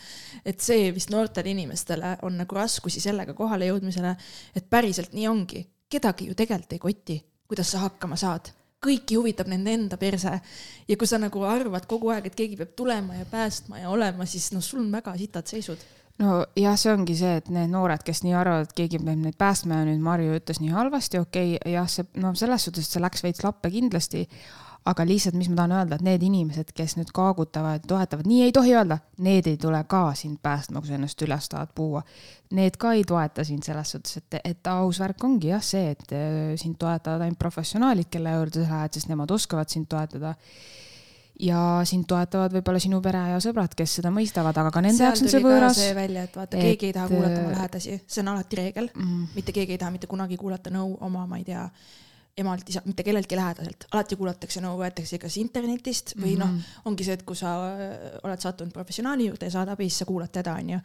et 0.45 0.59
see 0.59 0.93
vist 0.93 1.09
noortele 1.09 1.49
inimestele 1.49 2.17
on 2.21 2.37
nagu 2.37 2.55
raskusi 2.55 2.99
sellega 2.99 3.33
kohale 3.33 3.69
jõudmisele, 3.69 4.15
et 4.55 4.69
päriselt 4.69 5.13
nii 5.13 5.27
ongi, 5.27 5.65
kedagi 5.89 6.27
ju 6.27 6.35
tegelikult 6.35 6.73
ei 6.73 6.79
koti, 6.79 7.19
kuidas 7.47 7.71
sa 7.71 7.85
hakkama 7.85 8.15
saad 8.15 8.53
kõiki 8.79 9.17
huvitab 9.19 9.49
nende 9.51 9.73
enda 9.75 9.97
perse. 9.97 10.39
ja 10.87 10.97
kui 10.97 11.07
sa 11.07 11.17
nagu 11.19 11.43
arvad 11.43 11.85
kogu 11.85 12.09
aeg, 12.09 12.27
et 12.27 12.35
keegi 12.35 12.55
peab 12.57 12.75
tulema 12.75 13.15
ja 13.15 13.25
päästma 13.25 13.79
ja 13.79 13.89
olema, 13.89 14.25
siis 14.25 14.51
noh, 14.55 14.63
sul 14.63 14.79
on 14.79 14.91
väga 14.91 15.17
sitad 15.17 15.47
seisud 15.47 15.98
nojah, 16.19 16.77
see 16.79 16.93
ongi 16.93 17.17
see, 17.17 17.35
et 17.39 17.51
need 17.53 17.71
noored, 17.71 18.03
kes 18.05 18.23
nii 18.25 18.35
arvavad, 18.37 18.69
et 18.69 18.77
keegi 18.77 19.01
peab 19.01 19.19
neid 19.23 19.37
päästma 19.39 19.81
ja 19.81 19.89
nüüd 19.89 20.01
Marju 20.03 20.39
ütles 20.39 20.61
nii 20.63 20.73
halvasti, 20.75 21.21
okei 21.23 21.53
okay,, 21.57 21.75
jah, 21.75 21.87
see 21.91 22.07
noh, 22.19 22.35
selles 22.39 22.67
suhtes 22.67 22.89
see 22.91 23.03
läks 23.03 23.23
veits 23.25 23.45
lappe 23.45 23.71
kindlasti. 23.73 24.27
aga 24.89 25.03
lihtsalt, 25.05 25.35
mis 25.37 25.49
ma 25.51 25.57
tahan 25.59 25.73
öelda, 25.75 25.97
et 25.99 26.03
need 26.07 26.23
inimesed, 26.23 26.69
kes 26.73 26.95
nüüd 26.97 27.09
kaagutavad, 27.13 27.83
toetavad, 27.85 28.25
nii 28.25 28.45
ei 28.45 28.53
tohi 28.55 28.71
öelda, 28.73 28.97
need 29.21 29.45
ei 29.51 29.57
tule 29.59 29.81
ka 29.91 30.15
sind 30.17 30.39
päästma, 30.41 30.79
kui 30.79 30.89
sa 30.89 30.95
ennast 30.95 31.21
üles 31.21 31.49
tahad 31.51 31.73
puua. 31.75 32.01
Need 32.55 32.79
ka 32.81 32.93
ei 32.97 33.03
toeta 33.05 33.43
sind 33.45 33.67
selles 33.67 33.91
suhtes, 33.91 34.17
et, 34.17 34.39
et 34.39 34.69
aus 34.71 35.01
värk 35.03 35.27
ongi 35.27 35.51
jah 35.51 35.61
see, 35.61 35.91
et 35.91 36.15
äh, 36.15 36.55
sind 36.57 36.79
toetavad 36.79 37.27
ainult 37.27 37.37
professionaalid, 37.43 38.07
kelle 38.09 38.33
juurde 38.39 38.63
sa 38.63 38.79
lähed, 38.79 38.97
sest 38.97 39.11
nemad 39.11 39.35
oskavad 39.35 39.69
sind 39.69 39.91
toetada 39.91 40.33
ja 41.39 41.59
sind 41.87 42.07
toetavad 42.09 42.53
võib-olla 42.57 42.81
sinu 42.83 42.99
pere 43.03 43.21
ja 43.31 43.39
sõbrad, 43.43 43.73
kes 43.77 43.99
seda 43.99 44.11
mõistavad, 44.13 44.57
aga 44.59 44.73
ka 44.75 44.83
nende 44.83 45.05
jaoks 45.05 45.23
on 45.23 45.31
see 45.31 45.43
võõras. 45.43 45.79
see 45.79 45.95
välja, 45.95 46.25
et 46.27 46.35
vaata 46.35 46.57
et..., 46.57 46.65
keegi 46.67 46.89
ei 46.89 46.97
taha 46.97 47.07
kuulata 47.11 47.39
oma 47.39 47.55
lähedasi, 47.55 47.95
see 48.07 48.23
on 48.23 48.33
alati 48.33 48.59
reegel 48.59 48.91
mm., 48.93 49.31
mitte 49.37 49.55
keegi 49.55 49.77
ei 49.77 49.81
taha 49.81 49.95
mitte 49.95 50.09
kunagi 50.11 50.37
kuulata 50.39 50.73
nõu 50.73 50.97
oma, 51.05 51.25
ma 51.29 51.39
ei 51.39 51.47
tea 51.47 51.63
emalt, 52.41 52.69
isalt, 52.69 52.87
mitte 52.89 53.03
kelleltki 53.05 53.37
lähedaselt, 53.37 53.85
alati 53.91 54.17
kuulatakse 54.19 54.61
nõu 54.63 54.73
no,, 54.73 54.79
võetakse 54.81 55.19
kas 55.21 55.37
internetist 55.41 56.13
või 56.15 56.33
mm 56.33 56.35
-hmm. 56.35 56.39
noh, 56.39 56.51
mhm. 56.53 56.89
ongi 56.91 57.07
see, 57.07 57.17
et 57.19 57.23
kui 57.27 57.37
sa 57.37 57.53
äh, 57.69 57.93
oled 58.23 58.43
sattunud 58.43 58.73
professionaali 58.73 59.27
juurde 59.29 59.49
ja 59.49 59.55
saad 59.57 59.71
abi, 59.73 59.89
siis 59.89 60.03
sa 60.03 60.07
kuulad 60.09 60.31
teda, 60.33 60.55
onju. 60.59 60.79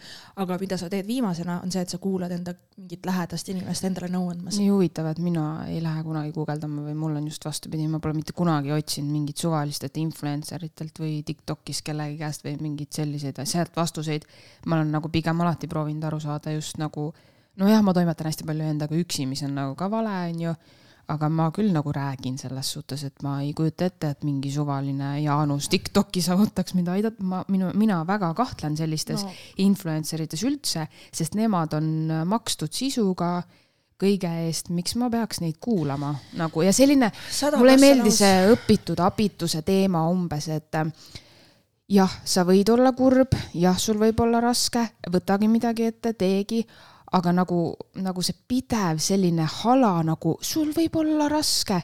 aga 0.44 0.58
mida 0.60 0.78
sa 0.80 0.90
teed 0.90 1.06
viimasena, 1.06 1.60
on 1.62 1.72
see, 1.72 1.82
et 1.82 1.94
sa 1.94 1.98
kuulad 1.98 2.32
enda 2.34 2.54
mingit 2.76 3.06
lähedast 3.06 3.48
inimest 3.48 3.84
endale 3.84 4.08
nõu 4.12 4.30
andmas. 4.30 4.58
nii 4.58 4.70
huvitav, 4.70 5.10
et 5.10 5.18
mina 5.18 5.66
ei 5.68 5.82
lähe 5.82 6.02
kunagi 6.02 6.32
guugeldama 6.32 6.86
või 6.88 6.94
mul 6.94 7.16
on 7.16 7.28
just 7.28 7.44
vastupidi, 7.44 7.88
ma 7.88 7.98
pole 7.98 8.14
mitte 8.14 8.32
kunagi 8.32 8.72
otsinud 8.72 9.12
mingit 9.12 9.36
suvalistelt 9.36 9.96
influencer 9.96 10.64
itelt 10.64 10.98
või 10.98 11.22
Tiktokis 11.24 11.82
kellegi 11.82 12.18
käest 12.18 12.44
või 12.44 12.56
mingeid 12.60 12.92
selliseid, 12.92 13.38
sealt 13.44 13.76
vastuseid. 13.76 14.24
ma 14.66 14.76
olen 14.76 14.90
nagu 14.92 15.08
pigem 15.08 15.40
alati 15.40 15.68
proovinud 15.68 16.04
aru 16.04 16.20
saada 16.20 16.52
just 16.52 16.78
nagu 16.78 17.12
nojah, 17.56 17.82
ma 17.82 17.94
toimetan 17.94 18.26
hästi 18.26 18.46
palju 18.46 18.70
endaga 18.70 18.96
üksi, 18.98 19.26
mis 19.26 19.42
on 19.46 19.54
nagu 19.54 19.74
ka 19.78 19.90
vale, 19.90 20.14
onju 20.30 20.54
aga 21.12 21.28
ma 21.28 21.50
küll 21.54 21.72
nagu 21.74 21.92
räägin 21.92 22.36
selles 22.40 22.70
suhtes, 22.76 23.02
et 23.04 23.24
ma 23.26 23.38
ei 23.42 23.52
kujuta 23.56 23.88
ette, 23.90 24.12
et 24.14 24.24
mingi 24.24 24.52
suvaline 24.52 25.10
Jaanus 25.22 25.68
Tiktoki 25.72 26.22
saavutaks 26.24 26.76
mind 26.78 26.88
aidata, 26.94 27.24
ma, 27.24 27.42
minu, 27.52 27.70
mina 27.78 28.00
väga 28.08 28.32
kahtlen 28.36 28.76
sellistes 28.78 29.24
no. 29.26 29.34
influencer 29.64 30.24
ites 30.24 30.44
üldse, 30.46 30.86
sest 31.12 31.36
nemad 31.38 31.76
on 31.76 31.90
makstud 32.30 32.72
sisuga 32.72 33.36
kõige 34.00 34.30
eest, 34.46 34.70
miks 34.74 34.96
ma 34.98 35.10
peaks 35.12 35.40
neid 35.44 35.60
kuulama 35.62 36.14
nagu 36.38 36.64
ja 36.64 36.72
selline, 36.74 37.10
mulle 37.56 37.76
ei 37.76 37.82
meeldi 37.82 38.14
see 38.14 38.48
õpitud 38.52 39.00
abituse 39.04 39.62
teema 39.66 40.02
umbes, 40.10 40.48
et 40.50 40.80
jah, 41.94 42.16
sa 42.24 42.46
võid 42.48 42.72
olla 42.74 42.92
kurb, 42.96 43.36
jah, 43.54 43.78
sul 43.78 44.00
võib 44.00 44.24
olla 44.24 44.42
raske, 44.42 44.82
võtagi 45.12 45.48
midagi 45.52 45.88
ette, 45.92 46.14
teegi 46.18 46.64
aga 47.14 47.32
nagu, 47.32 47.58
nagu 48.02 48.22
see 48.26 48.36
pidev 48.48 48.98
selline 49.02 49.46
hala 49.60 49.96
nagu 50.06 50.36
sul 50.42 50.72
võib 50.74 50.96
olla 51.02 51.28
raske 51.30 51.78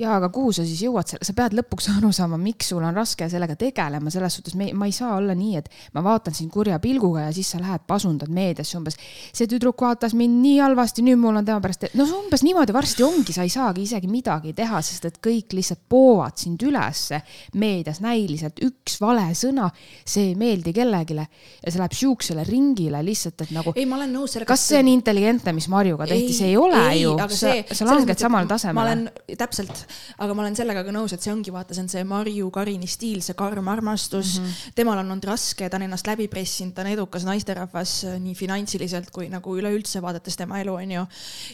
jaa, 0.00 0.16
aga 0.16 0.30
kuhu 0.32 0.52
sa 0.56 0.64
siis 0.66 0.80
jõuad, 0.86 1.10
sa 1.20 1.34
pead 1.36 1.54
lõpuks 1.58 1.90
aru 1.96 2.10
saama, 2.14 2.38
miks 2.40 2.70
sul 2.72 2.84
on 2.86 2.96
raske 2.96 3.28
sellega 3.30 3.56
tegelema, 3.60 4.12
selles 4.12 4.38
suhtes 4.38 4.56
me, 4.58 4.70
ma 4.76 4.88
ei 4.88 4.94
saa 4.96 5.14
olla 5.18 5.36
nii, 5.36 5.60
et 5.60 5.68
ma 5.96 6.04
vaatan 6.04 6.36
sind 6.36 6.52
kurja 6.54 6.80
pilguga 6.82 7.26
ja 7.28 7.34
siis 7.36 7.50
sa 7.52 7.60
lähed 7.60 7.84
pasundad 7.88 8.32
meediasse 8.32 8.78
umbes. 8.78 8.98
see 9.32 9.48
tüdruk 9.50 9.80
vaatas 9.84 10.14
mind 10.18 10.40
nii 10.42 10.58
halvasti, 10.64 11.04
nüüd 11.06 11.20
mul 11.20 11.40
on 11.40 11.46
tema 11.46 11.60
pärast, 11.64 11.88
no 11.98 12.06
umbes 12.20 12.44
niimoodi 12.46 12.74
varsti 12.76 13.06
ongi, 13.06 13.34
sa 13.36 13.46
ei 13.46 13.52
saagi 13.52 13.84
isegi 13.86 14.10
midagi 14.10 14.54
teha, 14.56 14.80
sest 14.84 15.08
et 15.10 15.20
kõik 15.24 15.54
lihtsalt 15.56 15.82
poovad 15.90 16.38
sind 16.40 16.62
ülesse 16.66 17.20
meedias 17.60 18.00
näiliselt, 18.04 18.60
üks 18.64 18.98
vale 19.02 19.28
sõna, 19.38 19.68
see 20.04 20.30
ei 20.30 20.38
meeldi 20.38 20.74
kellelegi 20.76 21.16
ja 21.20 21.72
see 21.72 21.80
läheb 21.80 21.94
siuksele 21.96 22.44
ringile 22.46 23.00
lihtsalt, 23.04 23.44
et 23.44 23.54
nagu. 23.54 23.74
ei, 23.76 23.86
ma 23.88 23.98
olen 23.98 24.12
nõus 24.14 24.36
sellega. 24.36 24.52
kas 24.52 24.66
see 24.70 24.80
on 24.80 24.90
intelligentne, 24.92 25.54
mis 25.56 25.68
Marjuga 25.72 26.06
tehti, 26.08 26.34
see 26.36 26.52
ei 26.52 26.58
ole 26.60 26.80
ei, 26.90 27.02
ju, 27.02 27.16
sa, 27.34 27.54
sa 27.74 27.88
langed 27.88 28.20
samale 28.20 28.48
tasemele. 28.50 28.76
ma 28.78 28.86
olen 28.86 29.38
täpselt 29.38 29.84
aga 30.18 30.34
ma 30.34 30.44
olen 30.44 30.56
sellega 30.58 30.82
ka 30.86 30.92
nõus, 30.94 31.14
et 31.14 31.24
see 31.24 31.32
ongi, 31.32 31.52
vaata, 31.54 31.74
see 31.76 31.84
on 31.84 31.90
see 31.92 32.02
Marju 32.08 32.50
Karini 32.54 32.88
stiil, 32.90 33.20
see 33.24 33.36
karm 33.38 33.68
armastus 33.72 34.38
mm. 34.38 34.44
-hmm. 34.44 34.74
temal 34.78 34.98
on 34.98 35.06
olnud 35.06 35.28
raske, 35.28 35.68
ta 35.68 35.78
on 35.78 35.86
ennast 35.86 36.06
läbi 36.06 36.28
pressinud, 36.28 36.74
ta 36.74 36.82
on 36.84 36.92
edukas 36.92 37.24
naisterahvas 37.28 37.94
äh, 38.04 38.18
nii 38.20 38.34
finantsiliselt 38.34 39.10
kui 39.10 39.28
nagu 39.32 39.56
üleüldse 39.56 40.02
vaadates 40.02 40.36
tema 40.36 40.60
elu, 40.60 40.74
onju. 40.74 41.06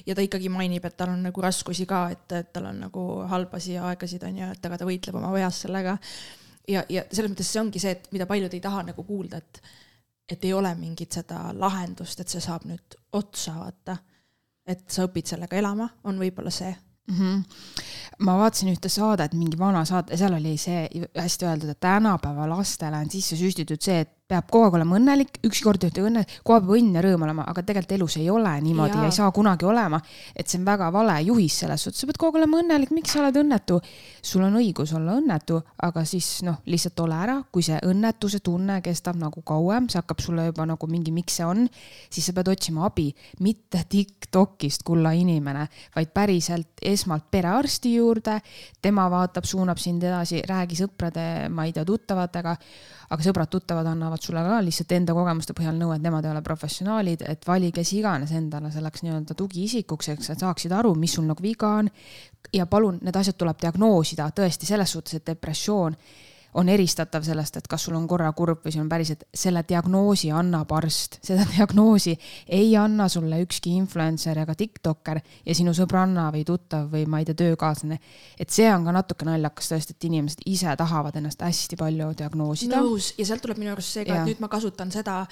ja 0.07 0.15
ta 0.15 0.25
ikkagi 0.25 0.49
mainib, 0.49 0.85
et 0.85 0.97
tal 0.97 1.15
on 1.15 1.23
nagu 1.29 1.41
raskusi 1.43 1.87
ka, 1.87 2.09
et, 2.11 2.33
et 2.33 2.53
tal 2.53 2.71
on 2.73 2.81
nagu 2.87 3.07
halbasi 3.29 3.79
aegasid, 3.79 4.23
onju, 4.23 4.51
et 4.53 4.67
aga 4.67 4.79
ta 4.79 4.89
võitleb 4.89 5.15
oma 5.15 5.33
veas 5.33 5.61
sellega. 5.67 5.99
ja, 6.69 6.85
ja 6.89 7.05
selles 7.13 7.31
mõttes 7.31 7.53
see 7.53 7.61
ongi 7.61 7.79
see, 7.79 7.91
et 7.91 8.09
mida 8.13 8.27
paljud 8.27 8.55
ei 8.55 8.61
taha 8.61 8.83
nagu 8.91 9.05
kuulda, 9.05 9.39
et, 9.39 9.63
et 10.29 10.45
ei 10.45 10.53
ole 10.53 10.75
mingit 10.75 11.13
seda 11.13 11.53
lahendust, 11.55 12.21
et 12.21 12.29
see 12.29 12.41
saab 12.41 12.67
nüüd 12.67 13.01
otsa, 13.13 13.55
vaata 13.61 13.97
et 14.67 14.83
sa 14.91 15.07
õpid 15.07 15.31
sellega 15.31 15.59
elama, 15.61 15.87
on 16.11 16.19
võib-olla 16.21 16.51
see 16.55 16.73
mm. 17.07 17.15
-hmm. 17.15 17.43
ma 18.19 18.39
vaatasin 18.39 18.73
ühte 18.73 18.89
saadet, 18.89 19.35
mingi 19.35 19.59
vana 19.59 19.85
saade, 19.85 20.17
seal 20.17 20.35
oli 20.35 20.57
see 20.57 20.87
hästi 21.17 21.47
öeldud, 21.47 21.69
et 21.75 21.81
tänapäeva 21.81 22.49
lastele 22.49 22.97
on 22.97 23.11
sisse 23.11 23.37
süstitud 23.37 23.83
see, 23.83 24.01
et 24.01 24.16
peab 24.27 24.49
kogu 24.51 24.67
aeg 24.67 24.75
olema 24.81 24.97
õnnelik, 24.99 25.37
ükskord 25.47 25.85
ütle 25.87 26.03
õnne, 26.09 26.25
kogu 26.43 26.57
aeg 26.57 26.65
peab 26.65 26.73
õnn 26.75 26.97
ja 26.99 27.03
rõõm 27.05 27.25
olema, 27.29 27.45
aga 27.47 27.63
tegelikult 27.63 27.93
elus 27.95 28.17
ei 28.19 28.27
ole 28.33 28.55
niimoodi 28.65 28.97
ja, 28.97 29.05
ja 29.05 29.11
ei 29.13 29.15
saa 29.15 29.29
kunagi 29.35 29.69
olema. 29.69 30.01
et 30.35 30.51
see 30.51 30.59
on 30.59 30.65
väga 30.67 30.89
vale 30.95 31.15
juhis 31.29 31.59
selles 31.63 31.85
suhtes, 31.87 32.01
sa 32.03 32.09
pead 32.11 32.19
kogu 32.19 32.35
aeg 32.35 32.43
olema 32.43 32.59
õnnelik, 32.65 32.91
miks 32.97 33.15
sa 33.15 33.23
oled 33.23 33.39
õnnetu? 33.45 33.79
sul 34.27 34.43
on 34.43 34.57
õigus 34.59 34.91
olla 34.99 35.15
õnnetu, 35.21 35.61
aga 35.87 36.03
siis 36.09 36.43
noh, 36.43 36.59
lihtsalt 36.67 36.99
ole 37.05 37.21
ära, 37.23 37.37
kui 37.55 37.63
see 37.63 37.79
õnnetuse 37.87 38.41
tunne 38.43 38.81
kestab 38.83 39.21
nagu 39.21 39.45
kauem, 39.47 39.87
see 39.93 40.01
hakkab 40.01 40.25
sulle 40.25 40.49
juba 40.49 40.67
nagu 40.67 40.91
mingi, 40.91 41.15
miks 41.15 41.39
see 41.39 41.47
on, 41.47 41.63
siis 42.11 42.27
sa 42.27 42.35
pead 42.35 42.51
otsima 42.51 42.89
abi, 42.89 43.07
mitte 43.47 43.85
Tiktokist, 43.87 44.83
kulla 44.87 45.15
inimene, 45.15 45.69
vaid 45.95 46.11
päriselt 46.11 46.83
esmalt 46.83 47.31
perearsti 47.31 47.95
juurde, 47.95 48.41
tema 48.83 49.07
vaatab, 49.13 49.47
suunab 49.47 49.79
sind 49.79 50.03
edasi, 50.03 50.43
räägi 50.49 50.83
sõprade, 50.83 51.27
ma 51.55 51.69
ei 51.69 51.77
tea, 51.77 51.87
tuttavatega 51.87 52.57
aga 53.11 53.23
sõbrad-tuttavad 53.23 53.87
annavad 53.91 54.23
sulle 54.23 54.43
ka 54.47 54.61
lihtsalt 54.65 54.93
enda 54.97 55.15
kogemuste 55.17 55.55
põhjal 55.57 55.77
nõu, 55.79 55.93
et 55.95 56.05
nemad 56.05 56.27
ei 56.27 56.33
ole 56.33 56.43
professionaalid, 56.47 57.23
et 57.29 57.47
vali 57.47 57.73
kes 57.75 57.93
iganes 57.99 58.33
endale 58.37 58.71
selleks 58.75 59.05
nii-öelda 59.07 59.37
tugiisikuks, 59.39 60.13
eks, 60.15 60.31
et 60.35 60.45
saaksid 60.45 60.75
aru, 60.75 60.95
mis 60.99 61.15
sul 61.19 61.27
nagu 61.29 61.43
viga 61.43 61.77
on. 61.83 61.91
ja 62.55 62.67
palun, 62.71 63.01
need 63.03 63.17
asjad 63.17 63.37
tuleb 63.39 63.59
diagnoosida 63.61 64.31
tõesti 64.35 64.67
selles 64.69 64.93
suhtes, 64.95 65.19
et 65.19 65.27
depressioon 65.27 65.97
on 66.57 66.69
eristatav 66.73 67.25
sellest, 67.27 67.59
et 67.61 67.67
kas 67.69 67.85
sul 67.87 67.97
on 67.99 68.07
korra 68.09 68.31
kurb 68.37 68.63
või 68.65 68.73
sul 68.73 68.83
on 68.83 68.89
päriselt, 68.89 69.27
selle 69.37 69.63
diagnoosi 69.69 70.31
annab 70.33 70.73
arst, 70.77 71.19
seda 71.27 71.45
diagnoosi 71.51 72.15
ei 72.57 72.71
anna 72.81 73.09
sulle 73.13 73.43
ükski 73.45 73.75
influencer 73.77 74.41
ega 74.41 74.55
tiktokker 74.57 75.21
ja 75.47 75.57
sinu 75.57 75.75
sõbranna 75.77 76.31
või 76.35 76.47
tuttav 76.49 76.89
või 76.93 77.05
ma 77.11 77.21
ei 77.21 77.29
tea, 77.29 77.37
töökaaslane. 77.43 78.01
et 78.41 78.51
see 78.51 78.69
on 78.73 78.89
ka 78.89 78.97
natuke 78.97 79.29
naljakas 79.29 79.71
tõesti, 79.73 79.97
et 79.97 80.09
inimesed 80.09 80.45
ise 80.47 80.77
tahavad 80.81 81.21
ennast 81.21 81.45
hästi 81.45 81.77
palju 81.81 82.11
diagnoosida. 82.23 82.81
nõus 82.81 83.13
ja 83.19 83.29
sealt 83.29 83.45
tuleb 83.45 83.61
minu 83.61 83.75
arust 83.77 83.99
see 83.99 84.09
ka, 84.09 84.23
et 84.23 84.33
nüüd 84.33 84.41
ma 84.41 84.49
kasutan 84.49 84.93
seda, 84.93 85.23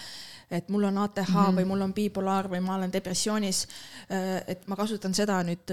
et 0.51 0.69
mul 0.69 0.85
on 0.91 0.99
ATH 1.07 1.29
mm 1.29 1.35
-hmm. 1.35 1.61
või 1.61 1.69
mul 1.73 1.89
on 1.89 1.95
bipolaar 1.95 2.51
või 2.53 2.61
ma 2.61 2.77
olen 2.77 2.93
depressioonis. 2.93 3.67
Äh, 4.11 4.43
et 4.47 4.69
ma 4.69 4.77
kasutan 4.77 5.15
seda 5.15 5.43
nüüd 5.43 5.73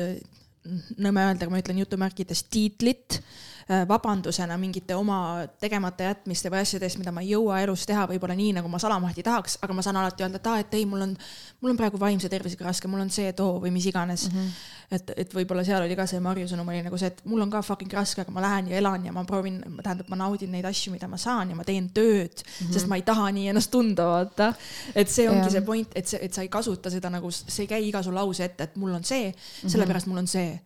nõme 0.97 1.24
öelda, 1.26 1.43
aga 1.43 1.49
ma 1.49 1.60
ütlen 1.60 1.80
jutumärkides 1.82 2.43
tiitlit 2.43 3.24
Äh, 3.61 3.61
vabandusena 3.88 4.57
mingite 4.57 4.95
oma 4.95 5.47
tegemata 5.61 6.03
jätmiste 6.03 6.49
või 6.51 6.61
asjade 6.65 6.88
eest, 6.88 6.97
mida 6.99 7.11
ma 7.15 7.22
ei 7.24 7.32
jõua 7.32 7.61
elus 7.63 7.86
teha, 7.88 8.03
võib-olla 8.09 8.36
nii, 8.36 8.55
nagu 8.57 8.69
ma 8.72 8.80
salamahti 8.82 9.24
tahaks, 9.24 9.57
aga 9.63 9.76
ma 9.78 9.86
saan 9.86 9.99
alati 10.01 10.26
öelda, 10.26 10.41
et 10.41 10.49
aa, 10.51 10.63
et 10.63 10.76
ei, 10.80 10.86
mul 10.89 11.05
on, 11.05 11.13
mul 11.61 11.74
on 11.74 11.80
praegu 11.80 11.99
vaimse 12.01 12.30
tervisega 12.32 12.67
raske, 12.67 12.89
mul 12.91 13.03
on 13.03 13.11
see, 13.13 13.32
too 13.38 13.59
või 13.63 13.72
mis 13.72 13.88
iganes 13.88 14.26
mm. 14.28 14.38
-hmm. 14.38 14.95
et, 14.97 15.13
et 15.24 15.36
võib-olla 15.36 15.63
seal 15.67 15.86
oli 15.86 15.95
ka 15.95 16.07
see 16.09 16.19
Marju 16.24 16.49
sõnum 16.51 16.72
oli 16.74 16.82
nagu 16.84 16.99
see, 16.99 17.11
et 17.13 17.22
mul 17.26 17.45
on 17.45 17.53
ka 17.53 17.61
fucking 17.65 17.93
raske, 17.93 18.26
aga 18.26 18.34
ma 18.36 18.43
lähen 18.43 18.72
ja 18.72 18.82
elan 18.82 19.05
ja 19.05 19.13
ma 19.15 19.24
proovin, 19.28 19.61
tähendab, 19.84 20.09
ma 20.09 20.19
naudin 20.24 20.51
neid 20.51 20.65
asju, 20.67 20.91
mida 20.95 21.07
ma 21.07 21.19
saan 21.22 21.53
ja 21.53 21.55
ma 21.55 21.63
teen 21.67 21.89
tööd 21.93 22.43
mm, 22.43 22.65
-hmm. 22.65 22.74
sest 22.74 22.91
ma 22.91 22.99
ei 22.99 23.05
taha 23.07 23.30
nii 23.32 23.47
ennast 23.53 23.72
tunda, 23.72 24.05
vaata. 24.05 24.53
et 24.95 25.09
see 25.09 25.30
ongi 25.30 25.47
ja. 25.47 25.55
see 25.57 25.61
point, 25.61 25.95
et 25.95 26.07
see, 26.07 26.19
et 26.22 26.34
sa 26.34 26.41
ei 26.41 26.49
kasuta 26.49 26.89
seda 26.89 27.09
nagu, 27.09 27.32
see 27.32 27.63
ei 27.63 27.72
käi 27.72 27.88
iga 27.88 28.03
su 28.03 28.11
lause 28.11 28.43
ette, 28.43 28.63
et 28.63 28.76
mul 28.76 28.91
on 28.93 29.03
see 29.03 29.30
mm, 29.30 29.34
-hmm. 29.38 29.69
sellepärast 29.69 30.07
mul 30.07 30.17
on 30.17 30.28
see 30.28 30.59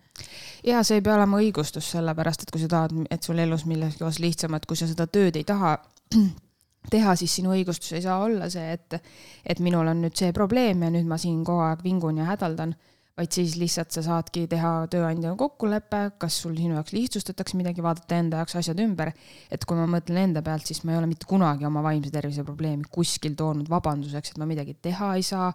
ja 0.66 0.84
see 0.84 1.00
ei 1.00 1.06
pea 1.06 1.16
olema 1.18 1.40
õigustus, 1.42 1.92
sellepärast 1.96 2.46
et 2.46 2.52
kui 2.54 2.62
sa 2.64 2.70
tahad, 2.72 2.96
et 3.12 3.24
sul 3.24 3.40
elus 3.42 3.66
millegi 3.70 4.04
osas 4.04 4.20
lihtsamalt, 4.24 4.66
kui 4.66 4.80
sa 4.80 4.88
seda 4.90 5.08
tööd 5.08 5.38
ei 5.38 5.46
taha 5.48 5.78
teha, 6.94 7.16
siis 7.20 7.36
sinu 7.40 7.54
õigustus 7.56 7.94
ei 7.98 8.04
saa 8.06 8.20
olla 8.24 8.50
see, 8.50 8.76
et, 8.78 9.00
et 9.46 9.62
minul 9.64 9.88
on 9.92 10.04
nüüd 10.06 10.18
see 10.18 10.34
probleem 10.36 10.84
ja 10.86 10.92
nüüd 10.94 11.08
ma 11.10 11.20
siin 11.22 11.44
kogu 11.46 11.66
aeg 11.68 11.86
vingun 11.86 12.22
ja 12.22 12.30
hädaldan 12.32 12.76
vaid 13.16 13.32
siis 13.32 13.54
lihtsalt 13.56 13.96
sa 13.96 14.02
saadki 14.04 14.44
teha 14.52 14.72
tööandjaga 14.92 15.38
kokkuleppe, 15.40 16.00
kas 16.20 16.36
sul 16.44 16.56
sinu 16.58 16.76
jaoks 16.76 16.92
lihtsustatakse 16.96 17.56
midagi, 17.56 17.84
vaadata 17.84 18.18
enda 18.20 18.42
jaoks 18.42 18.58
asjad 18.60 18.82
ümber. 18.84 19.14
et 19.52 19.64
kui 19.66 19.78
ma 19.80 19.86
mõtlen 19.88 20.20
enda 20.26 20.44
pealt, 20.44 20.68
siis 20.68 20.84
ma 20.84 20.92
ei 20.92 21.00
ole 21.00 21.08
mitte 21.08 21.28
kunagi 21.30 21.66
oma 21.66 21.84
vaimse 21.86 22.12
tervise 22.12 22.44
probleemi 22.44 22.84
kuskil 22.92 23.38
toonud 23.40 23.72
vabanduseks, 23.72 24.34
et 24.34 24.42
ma 24.42 24.50
midagi 24.50 24.76
teha 24.82 25.14
ei 25.16 25.24
saa. 25.24 25.54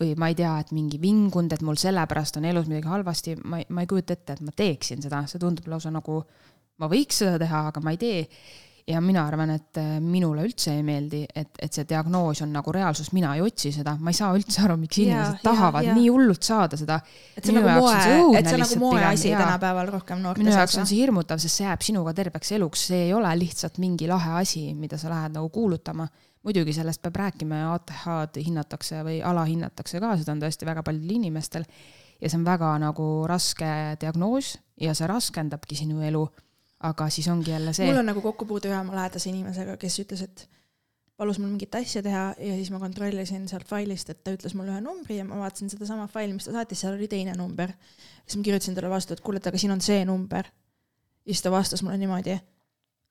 või 0.00 0.16
ma 0.18 0.26
ei 0.32 0.34
tea, 0.34 0.56
et 0.58 0.72
mingi 0.74 0.98
vingund, 0.98 1.52
et 1.52 1.62
mul 1.62 1.76
sellepärast 1.78 2.40
on 2.40 2.48
elus 2.48 2.66
midagi 2.66 2.88
halvasti, 2.90 3.36
ma, 3.44 3.60
ma 3.68 3.84
ei 3.84 3.86
kujuta 3.86 4.16
ette, 4.16 4.32
et 4.32 4.40
ma 4.42 4.50
teeksin 4.50 5.04
seda, 5.04 5.20
see 5.30 5.38
tundub 5.38 5.68
lausa 5.70 5.92
nagu 5.94 6.24
ma 6.82 6.88
võiks 6.90 7.20
seda 7.22 7.38
teha, 7.38 7.68
aga 7.70 7.82
ma 7.84 7.92
ei 7.94 8.00
tee 8.00 8.24
ja 8.88 9.00
mina 9.00 9.22
arvan, 9.26 9.54
et 9.54 9.78
äh, 9.80 9.96
minule 10.02 10.44
üldse 10.44 10.74
ei 10.74 10.82
meeldi, 10.84 11.22
et, 11.34 11.56
et 11.62 11.72
see 11.72 11.86
diagnoos 11.88 12.42
on 12.44 12.50
nagu 12.52 12.72
reaalsus, 12.74 13.10
mina 13.16 13.32
ei 13.36 13.40
otsi 13.44 13.72
seda, 13.72 13.94
ma 14.00 14.12
ei 14.12 14.18
saa 14.18 14.34
üldse 14.36 14.60
aru, 14.64 14.76
miks 14.80 15.00
inimesed 15.00 15.38
ja, 15.38 15.44
tahavad 15.44 15.86
ja, 15.86 15.92
ja. 15.92 15.96
nii 15.96 16.10
hullult 16.12 16.44
saada 16.44 16.78
seda. 16.80 16.98
et 17.32 17.40
see 17.40 17.54
on 17.54 17.62
nagu 17.62 17.78
moe, 17.80 17.94
et 18.36 18.50
see 18.50 18.58
on 18.58 18.64
nagu 18.64 18.80
moeasi 18.82 19.32
tänapäeval 19.32 19.94
rohkem 19.94 20.20
noorte 20.20 20.42
seas. 20.42 20.50
minu 20.50 20.58
jaoks 20.58 20.76
on 20.82 20.90
see 20.90 21.00
hirmutav, 21.00 21.40
sest 21.40 21.62
see 21.62 21.68
jääb 21.68 21.88
sinuga 21.88 22.14
terveks 22.20 22.54
eluks, 22.58 22.84
see 22.90 23.00
ei 23.08 23.16
ole 23.16 23.32
lihtsalt 23.40 23.80
mingi 23.80 24.10
lahe 24.10 24.36
asi, 24.42 24.66
mida 24.76 25.00
sa 25.00 25.12
lähed 25.12 25.36
nagu 25.38 25.48
kuulutama. 25.54 26.08
muidugi 26.44 26.76
sellest 26.76 27.00
peab 27.00 27.16
rääkima 27.16 27.62
ja 27.62 27.74
ATH-d 27.78 28.42
hinnatakse 28.44 29.00
või 29.06 29.22
alahinnatakse 29.24 30.00
ka, 30.00 30.16
seda 30.20 30.36
on 30.36 30.44
tõesti 30.44 30.68
väga 30.68 30.84
paljudel 30.84 31.16
inimestel. 31.22 31.64
ja 32.20 32.28
see 32.28 32.36
on 32.36 32.44
väga 32.44 32.76
nagu 32.84 33.12
raske 33.26 33.96
diagnoos 34.00 34.58
ja 34.80 34.92
see 34.94 35.08
raskendabki 35.08 35.76
sinu 35.76 36.04
elu 36.04 36.28
aga 36.80 37.08
siis 37.10 37.28
ongi 37.28 37.50
jälle 37.50 37.72
see. 37.72 37.86
mul 37.86 38.02
on 38.02 38.06
nagu 38.06 38.20
kokkupuude 38.20 38.68
ühe 38.68 38.78
oma 38.78 38.94
lähedase 38.94 39.30
inimesega, 39.30 39.76
kes 39.80 39.98
ütles, 40.02 40.22
et 40.22 40.48
palus 41.16 41.38
mul 41.38 41.52
mingit 41.52 41.74
asja 41.78 42.02
teha 42.02 42.24
ja 42.38 42.56
siis 42.58 42.70
ma 42.74 42.80
kontrollisin 42.82 43.46
sealt 43.48 43.68
failist, 43.68 44.10
et 44.10 44.24
ta 44.24 44.34
ütles 44.34 44.56
mulle 44.58 44.74
ühe 44.74 44.80
numbri 44.84 45.18
ja 45.20 45.26
ma 45.28 45.38
vaatasin 45.44 45.70
sedasama 45.70 46.08
faili, 46.10 46.34
mis 46.34 46.48
ta 46.48 46.54
saatis, 46.56 46.82
seal 46.82 46.96
oli 46.96 47.08
teine 47.08 47.36
number. 47.38 47.72
siis 48.26 48.36
ma 48.38 48.42
kirjutasin 48.48 48.74
talle 48.74 48.90
vastu, 48.90 49.14
et 49.14 49.22
kuule, 49.24 49.38
et 49.42 49.46
aga 49.46 49.58
siin 49.58 49.72
on 49.72 49.80
see 49.80 50.04
number. 50.04 50.50
ja 51.24 51.32
siis 51.32 51.42
ta 51.42 51.50
vastas 51.54 51.82
mulle 51.82 51.98
niimoodi. 51.98 52.38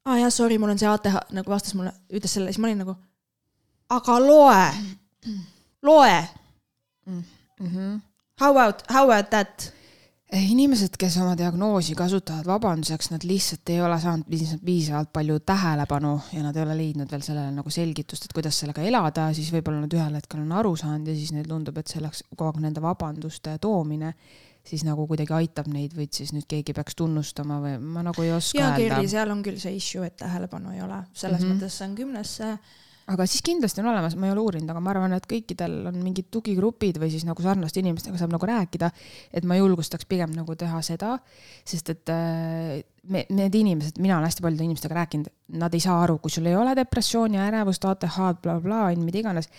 aa 0.06 0.18
jah, 0.20 0.32
sorry, 0.34 0.58
mul 0.58 0.76
on 0.76 0.80
see 0.80 0.90
ATH, 0.90 1.32
nagu 1.32 1.52
vastas 1.52 1.76
mulle, 1.80 1.94
ütles 2.12 2.34
selle, 2.34 2.52
siis 2.52 2.60
ma 2.60 2.68
olin 2.68 2.84
nagu, 2.84 2.96
aga 3.90 4.20
loe, 4.20 4.66
loe 5.82 6.28
mm. 7.06 7.24
-hmm. 7.62 8.02
How 8.42 8.50
about, 8.52 8.84
how 8.90 9.04
about 9.04 9.30
that? 9.30 9.74
Eh, 10.34 10.48
inimesed, 10.50 10.96
kes 10.98 11.20
oma 11.22 11.36
diagnoosi 11.38 11.94
kasutavad 11.94 12.48
vabanduseks, 12.50 13.12
nad 13.12 13.26
lihtsalt 13.28 13.70
ei 13.70 13.82
ole 13.86 14.00
saanud 14.02 14.56
piisavalt 14.66 15.12
palju 15.14 15.36
tähelepanu 15.46 16.14
ja 16.34 16.42
nad 16.42 16.56
ei 16.58 16.64
ole 16.64 16.78
leidnud 16.80 17.12
veel 17.12 17.22
sellele 17.22 17.52
nagu 17.54 17.70
selgitust, 17.70 18.26
et 18.26 18.34
kuidas 18.34 18.58
sellega 18.64 18.82
elada, 18.82 19.28
siis 19.38 19.52
võib-olla 19.54 19.84
nad 19.84 19.94
ühel 19.94 20.18
hetkel 20.18 20.42
on 20.42 20.56
aru 20.58 20.74
saanud 20.80 21.12
ja 21.12 21.14
siis 21.20 21.36
neile 21.36 21.52
tundub, 21.52 21.78
et 21.78 21.94
selleks 21.94 22.24
kogu 22.32 22.50
aeg 22.50 22.64
nende 22.66 22.82
vabanduste 22.82 23.54
toomine 23.62 24.16
siis 24.66 24.86
nagu 24.88 25.06
kuidagi 25.06 25.36
aitab 25.38 25.68
neid 25.70 25.94
või 25.94 26.08
et 26.08 26.18
siis 26.18 26.32
nüüd 26.34 26.48
keegi 26.50 26.74
peaks 26.74 26.96
tunnustama 26.98 27.60
või 27.62 27.76
ma 27.84 28.02
nagu 28.08 28.26
ei 28.26 28.32
oska 28.34 28.58
ja, 28.58 28.72
öelda. 28.72 28.88
jaa, 28.88 28.96
Kerli, 28.96 29.12
seal 29.12 29.36
on 29.36 29.44
küll 29.46 29.60
see 29.62 29.76
issue, 29.78 30.08
et 30.08 30.18
tähelepanu 30.18 30.74
ei 30.74 30.82
ole, 30.82 31.04
selles 31.14 31.44
mm 31.44 31.46
-hmm. 31.46 31.60
mõttes 31.60 31.78
see 31.78 31.90
on 31.90 31.96
kümnesse 32.00 32.50
aga 33.12 33.26
siis 33.28 33.44
kindlasti 33.44 33.82
on 33.84 33.90
olemas, 33.92 34.16
ma 34.16 34.28
ei 34.30 34.34
ole 34.34 34.44
uurinud, 34.46 34.70
aga 34.72 34.82
ma 34.84 34.92
arvan, 34.94 35.14
et 35.18 35.26
kõikidel 35.28 35.76
on 35.90 35.98
mingid 36.04 36.30
tugigrupid 36.32 37.00
või 37.02 37.10
siis 37.12 37.26
nagu 37.28 37.44
sarnaste 37.44 37.82
inimestega 37.82 38.20
saab 38.20 38.32
nagu 38.36 38.48
rääkida. 38.48 38.92
et 39.34 39.44
ma 39.44 39.58
julgustaks 39.60 40.08
pigem 40.08 40.32
nagu 40.36 40.56
teha 40.56 40.82
seda, 40.86 41.18
sest 41.68 41.90
et 41.90 42.14
äh, 42.14 42.84
me, 43.04 43.26
need 43.30 43.56
inimesed, 43.60 44.00
mina 44.00 44.18
olen 44.18 44.30
hästi 44.30 44.46
paljude 44.46 44.64
inimestega 44.64 44.96
rääkinud, 44.96 45.32
nad 45.60 45.74
ei 45.74 45.84
saa 45.84 46.00
aru, 46.04 46.18
kui 46.24 46.32
sul 46.32 46.48
ei 46.48 46.56
ole 46.56 46.76
depressiooni, 46.80 47.42
ärevust, 47.44 47.86
ATH-d 47.86 48.40
bla,, 48.42 48.60
blablabla, 48.62 49.04
mida 49.04 49.20
iganes. 49.20 49.50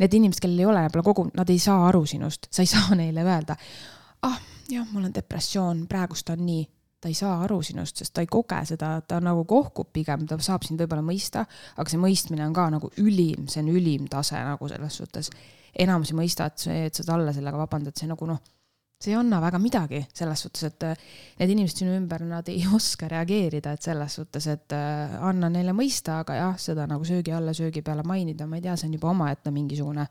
Need 0.00 0.18
inimesed, 0.20 0.42
kellel 0.44 0.60
ei 0.60 0.68
ole 0.68 0.84
võib-olla 0.84 1.06
kogu, 1.06 1.28
nad 1.36 1.50
ei 1.50 1.58
saa 1.62 1.86
aru 1.88 2.04
sinust, 2.06 2.50
sa 2.52 2.64
ei 2.64 2.68
saa 2.70 2.98
neile 2.98 3.24
öelda. 3.24 3.56
ah, 4.28 4.36
jah, 4.68 4.84
mul 4.92 5.08
on 5.08 5.14
depressioon, 5.14 5.86
praegust 5.88 6.28
on 6.30 6.44
nii 6.44 6.66
ta 7.00 7.08
ei 7.08 7.16
saa 7.16 7.38
aru 7.46 7.60
sinust, 7.64 8.02
sest 8.02 8.12
ta 8.14 8.24
ei 8.24 8.28
koge 8.30 8.60
seda, 8.68 8.92
ta 9.08 9.20
nagu 9.24 9.46
kohkub 9.48 9.88
pigem, 9.92 10.26
ta 10.28 10.38
saab 10.44 10.66
sind 10.66 10.80
võib-olla 10.82 11.04
mõista, 11.04 11.46
aga 11.76 11.88
see 11.90 12.00
mõistmine 12.00 12.44
on 12.46 12.54
ka 12.56 12.68
nagu 12.76 12.92
ülim, 13.00 13.48
see 13.48 13.64
on 13.64 13.72
ülim 13.72 14.08
tase 14.12 14.40
nagu 14.44 14.68
selles 14.68 15.00
suhtes. 15.00 15.30
enamus 15.78 16.10
ei 16.10 16.16
mõista, 16.18 16.50
et 16.50 16.94
sa 16.94 17.04
talle 17.06 17.32
sellega 17.32 17.58
vabandad, 17.60 17.96
see 17.96 18.08
nagu 18.10 18.26
noh, 18.26 18.40
see 19.00 19.14
ei 19.14 19.16
anna 19.16 19.38
väga 19.40 19.58
midagi 19.62 20.02
selles 20.12 20.42
suhtes, 20.44 20.66
et 20.66 20.84
äh, 20.84 21.04
need 21.38 21.54
inimesed 21.54 21.80
sinu 21.80 21.94
ümber, 21.96 22.24
nad 22.28 22.48
ei 22.52 22.66
oska 22.76 23.08
reageerida, 23.08 23.72
et 23.72 23.86
selles 23.86 24.18
suhtes, 24.18 24.48
et 24.52 24.76
äh, 24.76 25.14
anna 25.24 25.48
neile 25.48 25.72
mõista, 25.76 26.18
aga 26.20 26.36
jah, 26.36 26.58
seda 26.60 26.84
nagu 26.90 27.06
söögi 27.08 27.32
alla, 27.32 27.54
söögi 27.56 27.80
peale 27.86 28.04
mainida, 28.04 28.48
ma 28.50 28.58
ei 28.58 28.66
tea, 28.66 28.76
see 28.76 28.90
on 28.90 28.98
juba 28.98 29.14
omaette 29.14 29.54
mingisugune 29.54 30.04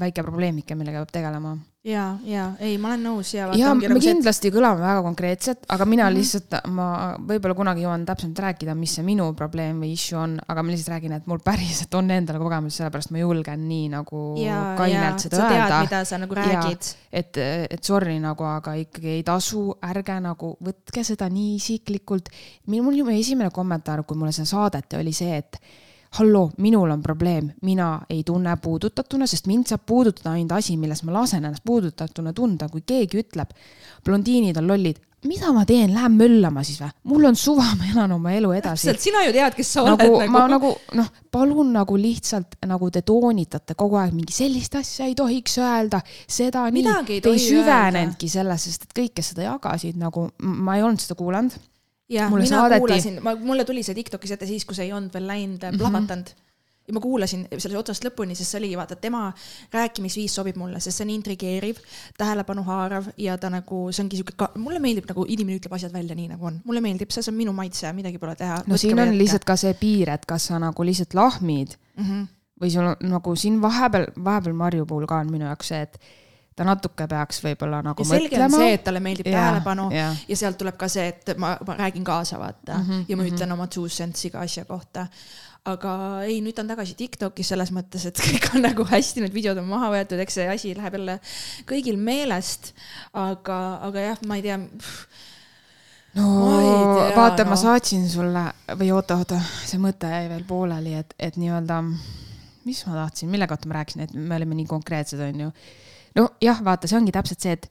väike 0.00 0.24
probleemike, 0.24 0.76
millega 0.78 1.04
peab 1.04 1.14
tegelema 1.20 1.56
ja, 1.84 2.04
ja 2.24 2.44
ei, 2.64 2.78
ma 2.80 2.94
olen 2.94 3.02
nõus 3.04 3.34
ja. 3.34 3.50
ja 3.58 3.72
me 3.76 3.88
nagu 3.90 4.00
kindlasti 4.00 4.48
see... 4.48 4.54
kõlame 4.54 4.80
väga 4.80 5.02
konkreetselt, 5.04 5.66
aga 5.68 5.84
mina 5.84 6.06
mm 6.06 6.08
-hmm. 6.08 6.18
lihtsalt, 6.18 6.56
ma 6.72 6.86
võib-olla 7.20 7.56
kunagi 7.58 7.84
jõuan 7.84 8.06
täpsemalt 8.08 8.40
rääkida, 8.46 8.74
mis 8.78 8.94
see 8.96 9.04
minu 9.04 9.26
probleem 9.36 9.82
või 9.84 9.92
issue 9.92 10.18
on, 10.18 10.38
aga 10.48 10.62
ma 10.62 10.72
lihtsalt 10.72 10.94
räägin, 10.94 11.12
et 11.18 11.28
mul 11.28 11.42
päriselt 11.44 11.94
on 11.94 12.10
endal 12.10 12.40
kogemus, 12.40 12.80
sellepärast 12.80 13.12
ma 13.12 13.20
julgen 13.20 13.68
nii 13.68 13.88
nagu 13.92 14.24
ja, 14.40 14.74
kainelt 14.78 15.26
seda 15.26 15.36
sa 15.36 15.50
öelda. 15.50 15.80
mida 15.84 16.04
sa 16.04 16.18
nagu 16.18 16.34
räägid. 16.34 16.90
et, 17.12 17.36
et 17.70 17.84
sorry 17.84 18.18
nagu, 18.18 18.44
aga 18.44 18.74
ikkagi 18.80 19.18
ei 19.18 19.22
tasu, 19.22 19.76
ärge 19.82 20.20
nagu 20.20 20.56
võtke 20.64 21.04
seda 21.04 21.28
nii 21.28 21.54
isiklikult. 21.60 22.28
mul 22.66 22.96
ju 22.96 23.08
esimene 23.08 23.50
kommentaar, 23.50 24.04
kui 24.04 24.16
mulle 24.16 24.32
seda 24.32 24.46
saadeti, 24.46 24.96
oli 24.96 25.12
see, 25.12 25.36
et 25.36 25.60
halloo, 26.18 26.50
minul 26.58 26.90
on 26.90 27.02
probleem, 27.02 27.50
mina 27.62 28.00
ei 28.10 28.22
tunne 28.26 28.56
puudutatuna, 28.62 29.26
sest 29.26 29.48
mind 29.50 29.70
saab 29.70 29.82
puudutada 29.86 30.34
ainult 30.34 30.52
asi, 30.60 30.76
milles 30.78 31.02
ma 31.06 31.16
lasen 31.20 31.44
ennast 31.44 31.64
puudutatuna 31.66 32.32
tunda, 32.32 32.68
kui 32.70 32.84
keegi 32.86 33.24
ütleb, 33.24 33.50
blondiinid 34.04 34.60
on 34.60 34.68
lollid, 34.70 35.00
mida 35.28 35.52
ma 35.56 35.64
teen, 35.66 35.94
lähen 35.94 36.16
möllama 36.18 36.62
siis 36.66 36.78
või? 36.82 36.92
mul 37.10 37.28
on 37.30 37.36
suva, 37.38 37.66
ma 37.78 37.88
elan 37.90 38.12
oma 38.14 38.34
elu 38.36 38.52
edasi. 38.54 38.88
täpselt, 38.90 39.02
sina 39.02 39.24
ju 39.24 39.34
tead, 39.34 39.56
kes 39.56 39.72
sa 39.76 39.84
nagu, 39.88 40.08
oled 40.18 40.28
nagu. 40.28 40.32
ma 40.36 40.44
nagu 40.52 40.72
noh, 41.00 41.10
palun 41.32 41.72
nagu 41.74 41.98
lihtsalt 41.98 42.58
nagu 42.68 42.90
te 42.94 43.02
toonitate 43.02 43.76
kogu 43.78 43.98
aeg 44.00 44.14
mingi 44.14 44.36
sellist 44.36 44.76
asja 44.78 45.08
ei 45.08 45.16
tohiks 45.18 45.58
öelda, 45.62 46.02
seda 46.28 46.66
Midagi 46.74 47.18
nii, 47.18 47.24
te 47.24 47.34
ei 47.34 47.42
süvenenudki 47.42 48.30
sellesse, 48.30 48.70
sest 48.70 48.90
et 48.90 48.98
kõik, 49.00 49.14
kes 49.18 49.32
seda 49.32 49.48
jagasid, 49.48 49.98
nagu 50.00 50.28
ma 50.38 50.76
ei 50.78 50.84
olnud 50.84 51.02
seda 51.02 51.16
kuulanud 51.18 51.56
jah, 52.08 52.32
mina 52.32 52.46
saadeti... 52.46 52.80
kuulasin, 52.80 53.20
ma, 53.22 53.34
mulle 53.34 53.64
tuli 53.64 53.82
see 53.82 53.94
Tiktokis 53.94 54.34
ette 54.36 54.46
siis, 54.46 54.64
kui 54.64 54.76
see 54.76 54.88
ei 54.88 54.92
olnud 54.92 55.14
veel 55.14 55.26
läinud 55.26 55.62
mm 55.62 55.70
-hmm. 55.70 55.78
plahvatanud 55.78 56.34
ja 56.88 56.94
ma 56.94 57.00
kuulasin 57.00 57.46
selle 57.58 57.78
otsast 57.80 58.04
lõpuni, 58.04 58.36
sest 58.36 58.52
see 58.52 58.60
oligi 58.60 58.76
vaata, 58.76 58.96
tema 59.00 59.24
rääkimisviis 59.72 60.34
sobib 60.36 60.58
mulle, 60.60 60.80
sest 60.84 61.00
see 61.00 61.06
on 61.06 61.12
intrigeeriv, 61.14 61.80
tähelepanu 62.20 62.64
haarav 62.66 63.08
ja 63.20 63.38
ta 63.40 63.50
nagu, 63.52 63.86
see 63.92 64.04
ongi 64.04 64.20
sihuke, 64.20 64.50
mulle 64.60 64.82
meeldib 64.84 65.08
nagu 65.08 65.24
inimene 65.28 65.60
ütleb 65.60 65.76
asjad 65.78 65.94
välja 65.94 66.16
nii 66.18 66.28
nagu 66.34 66.50
on, 66.50 66.60
mulle 66.68 66.82
meeldib, 66.84 67.14
see 67.14 67.24
on 67.32 67.38
minu 67.38 67.54
maitse, 67.56 67.92
midagi 67.96 68.20
pole 68.20 68.36
teha. 68.36 68.60
no 68.66 68.80
siin 68.80 69.00
on 69.00 69.16
lihtsalt 69.18 69.48
ka 69.48 69.56
see 69.60 69.72
piir, 69.80 70.12
et 70.12 70.26
kas 70.28 70.50
sa 70.50 70.60
nagu 70.60 70.84
lihtsalt 70.84 71.16
lahmid 71.16 71.78
mm 71.96 72.04
-hmm. 72.04 72.26
või 72.60 72.74
sul 72.76 72.90
on 72.92 73.08
nagu 73.16 73.36
siin 73.36 73.62
vahepeal, 73.62 74.10
vahepeal 74.24 74.60
Marju 74.60 74.86
puhul 74.86 75.06
ka 75.06 75.22
on 75.24 75.32
minu 75.32 75.48
jaoks 75.48 75.72
see, 75.72 75.80
et 75.80 75.98
ta 76.54 76.66
natuke 76.66 77.06
peaks 77.10 77.40
võib-olla 77.44 77.80
nagu 77.84 78.04
ja 78.04 78.10
selge 78.12 78.36
mõtlema. 78.36 78.58
on 78.60 78.64
see, 78.64 78.76
et 78.76 78.84
talle 78.86 79.00
meeldib 79.04 79.30
Jaa, 79.30 79.40
tähelepanu 79.40 79.88
ja. 79.94 80.10
ja 80.28 80.36
sealt 80.38 80.58
tuleb 80.60 80.76
ka 80.80 80.88
see, 80.92 81.08
et 81.10 81.34
ma, 81.40 81.54
ma 81.66 81.78
räägin 81.80 82.06
kaasa, 82.06 82.38
vaata 82.38 82.78
mm, 82.78 82.86
-hmm, 82.86 83.08
ja 83.08 83.16
ma 83.16 83.24
mhm. 83.24 83.34
ütlen 83.34 83.56
oma 83.56 83.66
two 83.66 83.88
cents'i 83.88 84.28
iga 84.30 84.44
asja 84.46 84.64
kohta. 84.68 85.06
aga 85.64 85.92
ei, 86.28 86.40
nüüd 86.44 86.58
on 86.60 86.68
tagasi 86.68 86.94
Tiktokis 86.94 87.48
selles 87.48 87.72
mõttes, 87.72 88.06
et 88.06 88.18
kõik 88.26 88.50
on 88.54 88.66
nagu 88.68 88.84
hästi, 88.84 89.24
need 89.24 89.34
videod 89.34 89.58
on 89.58 89.68
maha 89.68 89.90
võetud, 89.96 90.20
eks 90.20 90.40
see 90.40 90.48
asi 90.48 90.74
läheb 90.76 90.98
jälle 91.00 91.20
kõigil 91.66 91.96
meelest. 91.96 92.74
aga, 93.12 93.60
aga 93.88 94.10
jah, 94.10 94.26
ma 94.26 94.36
ei 94.36 94.42
tea 94.42 94.58
no 96.14 96.26
tea, 96.98 97.16
vaata 97.16 97.44
no., 97.44 97.50
ma 97.50 97.58
saatsin 97.58 98.06
sulle 98.10 98.44
või 98.78 98.90
oota, 98.94 99.18
oota, 99.20 99.40
see 99.66 99.80
mõte 99.82 100.10
jäi 100.10 100.28
veel 100.30 100.44
pooleli, 100.48 100.94
et, 101.00 101.14
et 101.18 101.38
nii-öelda, 101.40 101.80
mis 102.64 102.84
ma 102.86 103.00
tahtsin, 103.02 103.30
mille 103.32 103.48
kohta 103.50 103.70
ma 103.70 103.80
rääkisin, 103.80 104.06
et 104.06 104.14
me 104.14 104.38
olime 104.38 104.58
nii 104.60 104.68
konkreetsed, 104.70 105.20
onju. 105.20 105.50
Nojah, 106.18 106.60
vaata, 106.64 106.90
see 106.90 106.98
ongi 106.98 107.14
täpselt 107.14 107.44
see, 107.44 107.56
et 107.58 107.70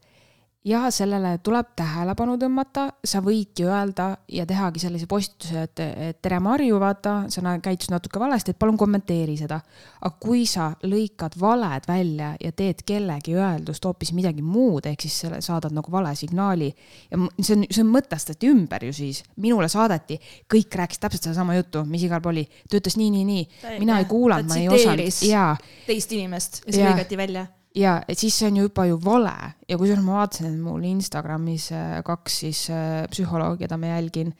ja 0.64 0.86
sellele 0.90 1.36
tuleb 1.44 1.74
tähelepanu 1.76 2.38
tõmmata, 2.40 2.86
sa 3.04 3.20
võidki 3.24 3.66
öelda 3.68 4.06
ja 4.32 4.46
tehagi 4.48 4.80
sellise 4.80 5.04
postituse, 5.08 5.64
et, 5.66 5.80
et 5.82 6.20
tere, 6.24 6.38
Marju, 6.40 6.78
vaata, 6.80 7.14
sa 7.32 7.56
käitusid 7.62 7.92
natuke 7.92 8.20
valesti, 8.20 8.54
et 8.54 8.58
palun 8.58 8.78
kommenteeri 8.80 9.36
seda. 9.36 9.58
aga 10.00 10.16
kui 10.20 10.46
sa 10.48 10.70
lõikad 10.88 11.36
valed 11.40 11.88
välja 11.88 12.30
ja 12.40 12.52
teed 12.52 12.80
kellegi 12.86 13.36
öeldust 13.36 13.84
hoopis 13.84 14.14
midagi 14.16 14.42
muud, 14.42 14.86
ehk 14.88 15.04
siis 15.04 15.18
selle 15.26 15.40
saadad 15.44 15.74
nagu 15.76 15.92
vale 15.92 16.14
signaali 16.16 16.70
ja 17.10 17.20
see 17.40 17.58
on, 17.58 17.66
see 17.68 17.84
mõtestati 17.84 18.48
ümber 18.48 18.86
ju 18.88 18.92
siis, 18.96 19.20
minule 19.36 19.68
saadeti, 19.68 20.16
kõik 20.48 20.78
rääkisid 20.80 21.04
täpselt 21.04 21.28
sedasama 21.28 21.58
juttu, 21.58 21.84
mis 21.84 22.06
igal 22.08 22.24
pool 22.24 22.38
oli, 22.38 22.46
töötas 22.70 22.96
nii, 22.96 23.10
nii, 23.18 23.24
nii, 23.28 23.76
mina 23.84 24.00
ei 24.00 24.08
kuulanud, 24.08 24.48
ma 24.48 24.62
ei 24.62 24.72
osanud, 24.72 25.20
jaa. 25.28 25.52
teist 25.86 26.16
inimest 26.16 26.62
ja 26.64 26.72
see 26.72 26.88
lõigati 26.88 27.20
välja 27.20 27.44
ja 27.74 27.94
et 28.08 28.18
siis 28.18 28.36
see 28.38 28.48
on 28.50 28.58
ju 28.58 28.68
juba 28.68 28.86
ju 28.88 28.98
vale. 29.04 29.34
Ja 29.68 29.78
kusjuures 29.78 30.04
ma 30.04 30.20
vaatasin, 30.20 30.50
et 30.52 30.62
mul 30.62 30.84
Instagramis 30.88 31.70
äh, 31.74 31.98
kaks 32.06 32.40
siis 32.44 32.64
äh, 32.70 33.04
psühholoogi, 33.10 33.64
keda 33.64 33.78
ma 33.80 33.94
jälgin, 33.94 34.32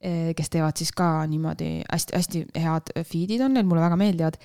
äh, 0.00 0.32
kes 0.36 0.52
teevad 0.52 0.80
siis 0.80 0.92
ka 0.96 1.12
niimoodi 1.30 1.80
hästi-hästi 1.84 2.44
head 2.56 2.92
feed'id 3.00 3.44
on 3.44 3.56
neil, 3.56 3.68
mulle 3.68 3.84
väga 3.84 4.00
meeldivad. 4.00 4.40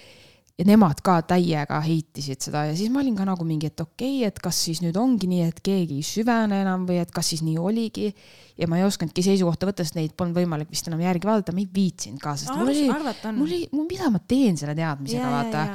Ja 0.56 0.64
nemad 0.64 1.02
ka 1.04 1.18
täiega 1.28 1.82
heitisid 1.84 2.40
seda. 2.46 2.62
Ja 2.70 2.76
siis 2.80 2.92
ma 2.92 3.02
olin 3.02 3.16
ka 3.18 3.26
nagu 3.28 3.44
mingi, 3.44 3.68
et 3.68 3.82
okei 3.84 4.22
okay,, 4.22 4.28
et 4.30 4.40
kas 4.40 4.62
siis 4.68 4.80
nüüd 4.84 4.96
ongi 4.96 5.28
nii, 5.28 5.50
et 5.50 5.60
keegi 5.64 6.00
ei 6.00 6.06
süvene 6.08 6.62
enam 6.64 6.86
või 6.88 7.02
et 7.04 7.12
kas 7.12 7.34
siis 7.34 7.44
nii 7.44 7.58
oligi. 7.60 8.14
Ja 8.58 8.70
ma 8.72 8.80
ei 8.80 8.86
osanudki 8.88 9.24
seisukohta 9.26 9.70
võtta, 9.70 9.86
sest 9.86 9.98
neid 10.00 10.16
polnud 10.18 10.38
võimalik 10.38 10.72
vist 10.72 10.88
enam 10.90 11.04
järgi 11.04 11.28
vaadata, 11.28 11.56
ma 11.56 11.64
ei 11.64 11.70
viitsinud 11.76 12.22
ka, 12.24 12.36
sest 12.40 12.56
mul 12.56 12.72
oli, 12.72 12.88
mul 13.36 13.46
oli, 13.48 13.62
mida 13.84 14.10
ma 14.14 14.22
teen 14.24 14.60
selle 14.60 14.76
teadmisega, 14.78 15.32
vaata. 15.32 15.66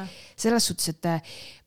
selles 0.40 0.70
suhtes, 0.70 0.94
et 0.94 1.10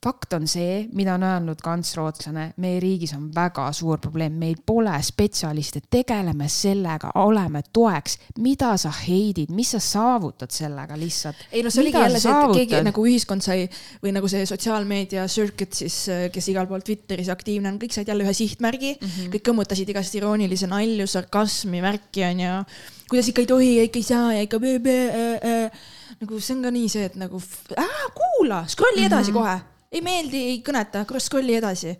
fakt 0.04 0.34
on 0.36 0.48
see, 0.50 0.84
mida 0.98 1.16
on 1.16 1.24
öelnud 1.24 1.62
ka 1.64 1.74
Ants 1.74 1.94
Rootslane, 1.98 2.50
meie 2.62 2.80
riigis 2.84 3.14
on 3.16 3.30
väga 3.34 3.70
suur 3.76 4.02
probleem, 4.04 4.36
meil 4.40 4.58
pole 4.66 4.94
spetsialiste, 5.06 5.84
tegeleme 5.92 6.50
sellega, 6.52 7.14
oleme 7.24 7.64
toeks. 7.74 8.18
mida 8.44 8.74
sa 8.78 8.92
heidid, 8.94 9.52
mis 9.56 9.74
sa 9.76 9.80
saavutad 9.84 10.52
sellega 10.52 10.98
lihtsalt? 11.00 11.48
ei 11.52 11.64
no 11.64 11.72
see 11.72 11.84
oligi 11.86 12.02
jälle 12.02 12.20
see, 12.20 12.34
et 12.34 12.56
keegi 12.58 12.82
nagu 12.90 13.06
ühiskond 13.08 13.46
sai 13.46 13.68
või 14.04 14.14
nagu 14.16 14.30
see 14.32 14.46
sotsiaalmeedia 14.50 15.28
circuit 15.32 15.74
siis, 15.78 15.98
kes 16.34 16.50
igal 16.52 16.68
pool 16.68 16.84
Twitteris 16.84 17.32
aktiivne 17.34 17.72
on, 17.72 17.80
kõik 17.82 17.96
said 17.96 18.10
jälle 18.12 18.28
ühe 18.28 18.36
sihtmärgi 18.36 18.96
mm, 18.96 19.08
-hmm. 19.08 19.34
kõik 19.38 19.48
kõmmutasid 19.50 19.94
igast 19.94 20.16
iroonilisi 20.20 20.68
nalju, 20.72 21.03
sarkasmi, 21.10 21.82
värki 21.82 22.24
onju. 22.30 22.64
kuidas 23.10 23.30
ikka 23.30 23.42
ei 23.42 23.52
tohi 23.52 23.76
ja 23.78 23.84
ikka 23.90 24.00
ei 24.00 24.08
saa 24.08 24.34
ja 24.34 24.42
ikka 24.48 24.60
bee, 24.60 24.80
bee, 24.80 25.04
äh, 25.10 25.66
äh. 25.66 25.84
nagu 26.22 26.40
see 26.40 26.56
on 26.56 26.64
ka 26.64 26.72
nii 26.72 26.90
see, 26.90 27.06
et 27.12 27.16
nagu 27.20 27.42
äh, 27.78 28.02
kuula, 28.16 28.66
scroll'i 28.68 29.06
edasi 29.06 29.32
mm 29.32 29.38
-hmm. 29.38 29.44
kohe 29.44 29.74
ei 29.94 30.02
meeldi, 30.02 30.42
ei 30.54 30.64
kõneta, 30.66 31.06
scroll'i 31.20 31.56
edasi 31.60 31.94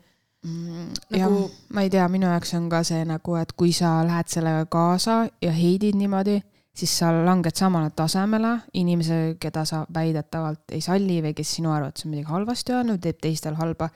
mm,. 0.44 0.88
Nagu... 1.14 1.20
jah, 1.20 1.60
ma 1.74 1.84
ei 1.86 1.92
tea, 1.94 2.08
minu 2.12 2.28
jaoks 2.30 2.56
on 2.58 2.70
ka 2.72 2.84
see 2.88 3.04
nagu, 3.06 3.38
et 3.40 3.54
kui 3.58 3.74
sa 3.76 4.00
lähed 4.08 4.32
sellega 4.32 4.66
kaasa 4.72 5.28
ja 5.42 5.54
heidid 5.54 5.98
niimoodi, 6.00 6.40
siis 6.74 6.98
sa 7.00 7.12
langed 7.14 7.56
samale 7.56 7.92
tasemele 7.96 8.56
inimese, 8.74 9.38
keda 9.40 9.66
sa 9.70 9.84
väidetavalt 9.94 10.74
ei 10.74 10.82
salli 10.82 11.22
või 11.22 11.36
kes 11.38 11.56
sinu 11.60 11.74
arvates 11.74 12.06
on 12.06 12.14
midagi 12.16 12.32
halvasti 12.32 12.74
öelnud, 12.74 13.02
teeb 13.04 13.22
teistel 13.22 13.60
halba 13.60 13.90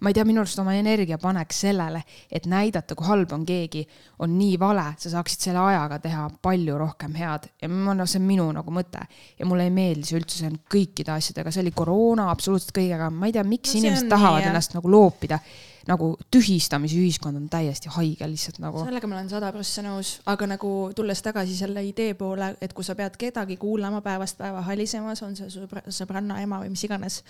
ma 0.00 0.10
ei 0.10 0.16
tea, 0.16 0.24
minu 0.28 0.42
arust 0.42 0.58
oma 0.62 0.74
energia 0.76 1.18
paneks 1.20 1.60
sellele, 1.66 2.02
et 2.30 2.48
näidata, 2.50 2.96
kui 2.98 3.06
halb 3.08 3.32
on 3.36 3.44
keegi, 3.48 3.84
on 4.24 4.34
nii 4.38 4.56
vale, 4.60 4.86
sa 5.00 5.12
saaksid 5.12 5.48
selle 5.48 5.62
ajaga 5.62 5.98
teha 6.04 6.26
palju 6.42 6.78
rohkem 6.80 7.14
head. 7.18 7.48
Ja 7.62 7.70
ma, 7.72 7.94
noh, 7.96 8.08
see 8.10 8.20
on 8.20 8.26
minu 8.28 8.48
nagu 8.54 8.74
mõte. 8.74 9.04
Ja 9.38 9.48
mulle 9.48 9.68
ei 9.68 9.74
meeldi 9.74 10.08
see 10.10 10.20
üldse, 10.20 10.40
see 10.40 10.50
on 10.50 10.58
kõikide 10.72 11.14
asjadega, 11.16 11.52
see 11.54 11.64
oli 11.64 11.72
koroona 11.76 12.30
absoluutselt 12.32 12.74
kõigega, 12.76 13.10
ma 13.12 13.30
ei 13.30 13.36
tea, 13.36 13.46
miks 13.46 13.74
no, 13.74 13.82
inimesed 13.82 14.12
tahavad 14.12 14.44
nii, 14.44 14.52
ennast 14.52 14.76
nagu 14.76 14.92
loopida. 14.92 15.40
Nagu 15.86 16.16
tühistamisühiskond 16.34 17.38
on 17.38 17.44
täiesti 17.46 17.92
haige 17.94 18.26
lihtsalt 18.26 18.56
nagu. 18.58 18.80
sellega 18.88 19.06
ma 19.06 19.20
olen 19.20 19.28
sada 19.30 19.52
prossa 19.54 19.84
nõus, 19.86 20.16
aga 20.26 20.48
nagu 20.56 20.70
tulles 20.98 21.22
tagasi 21.22 21.54
selle 21.54 21.84
idee 21.86 22.16
poole, 22.18 22.56
et 22.60 22.74
kui 22.74 22.84
sa 22.84 22.96
pead 22.98 23.14
kedagi 23.20 23.54
kuulama 23.60 24.00
päevast 24.02 24.34
päeva 24.40 24.64
halisemas, 24.66 25.22
on 25.22 25.38
see 25.38 25.68
sõbranna 25.94 26.40
ema 26.42 26.58
või 26.64 26.74
mis 26.74 26.82
iganes 26.88 27.20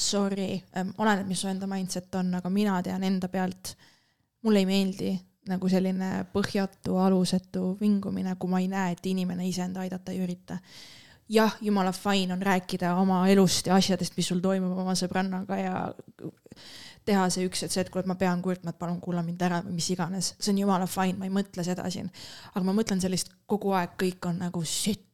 sorry 0.00 0.62
ähm,, 0.76 0.94
oleneb, 0.98 1.28
mis 1.28 1.40
su 1.42 1.48
enda 1.50 1.68
mindset 1.70 2.14
on, 2.14 2.34
aga 2.38 2.50
mina 2.50 2.78
tean 2.82 3.04
enda 3.04 3.28
pealt, 3.28 3.74
mulle 4.42 4.62
ei 4.62 4.68
meeldi 4.68 5.12
nagu 5.50 5.68
selline 5.72 6.10
põhjatu, 6.34 6.96
alusetu 7.00 7.74
vingumine, 7.80 8.34
kui 8.38 8.50
ma 8.50 8.60
ei 8.60 8.68
näe, 8.70 8.94
et 8.94 9.06
inimene 9.08 9.46
iseenda 9.48 9.84
aidata 9.84 10.12
ei 10.12 10.20
ürita. 10.24 10.58
jah, 11.30 11.56
jumala 11.62 11.92
fine 11.94 12.34
on 12.34 12.42
rääkida 12.42 12.94
oma 12.98 13.22
elust 13.28 13.66
ja 13.66 13.76
asjadest, 13.76 14.16
mis 14.16 14.28
sul 14.28 14.40
toimub 14.42 14.78
oma 14.78 14.96
sõbrannaga 14.98 15.58
ja 15.60 15.74
teha 17.06 17.28
see 17.30 17.46
üks, 17.46 17.62
et 17.64 17.72
see, 17.72 17.84
et 17.84 17.90
kuule, 17.90 18.02
et 18.02 18.10
ma 18.10 18.16
pean 18.18 18.42
kurtma, 18.42 18.74
et 18.74 18.78
palun 18.78 18.98
kuula 19.00 19.22
mind 19.22 19.42
ära 19.46 19.60
või 19.64 19.76
mis 19.78 19.90
iganes, 19.94 20.34
see 20.38 20.52
on 20.52 20.58
jumala 20.64 20.88
fine, 20.90 21.16
ma 21.18 21.28
ei 21.28 21.34
mõtle 21.34 21.64
seda 21.66 21.86
siin. 21.90 22.10
aga 22.54 22.64
ma 22.66 22.74
mõtlen 22.76 23.00
sellist 23.02 23.32
kogu 23.46 23.72
aeg, 23.78 23.94
kõik 24.00 24.26
on 24.28 24.42
nagu 24.42 24.64
shit 24.66 25.06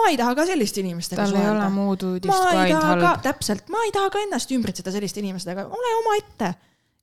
ma 0.00 0.08
ei 0.10 0.18
taha 0.20 0.34
ka 0.38 0.48
selliste 0.48 0.82
inimestega 0.84 1.22
tal 1.22 1.38
ei 1.38 1.52
ole 1.52 1.68
muud 1.76 2.08
uudist 2.08 2.32
kui 2.32 2.64
ainult 2.64 2.88
halb. 2.88 3.22
täpselt, 3.28 3.68
ma 3.72 3.84
ei 3.86 3.94
taha 3.94 4.10
ka 4.16 4.24
ennast 4.26 4.52
ümbritseda 4.56 4.92
selliste 4.96 5.22
inimestega, 5.22 5.68
ole 5.68 5.94
omaette. 6.02 6.54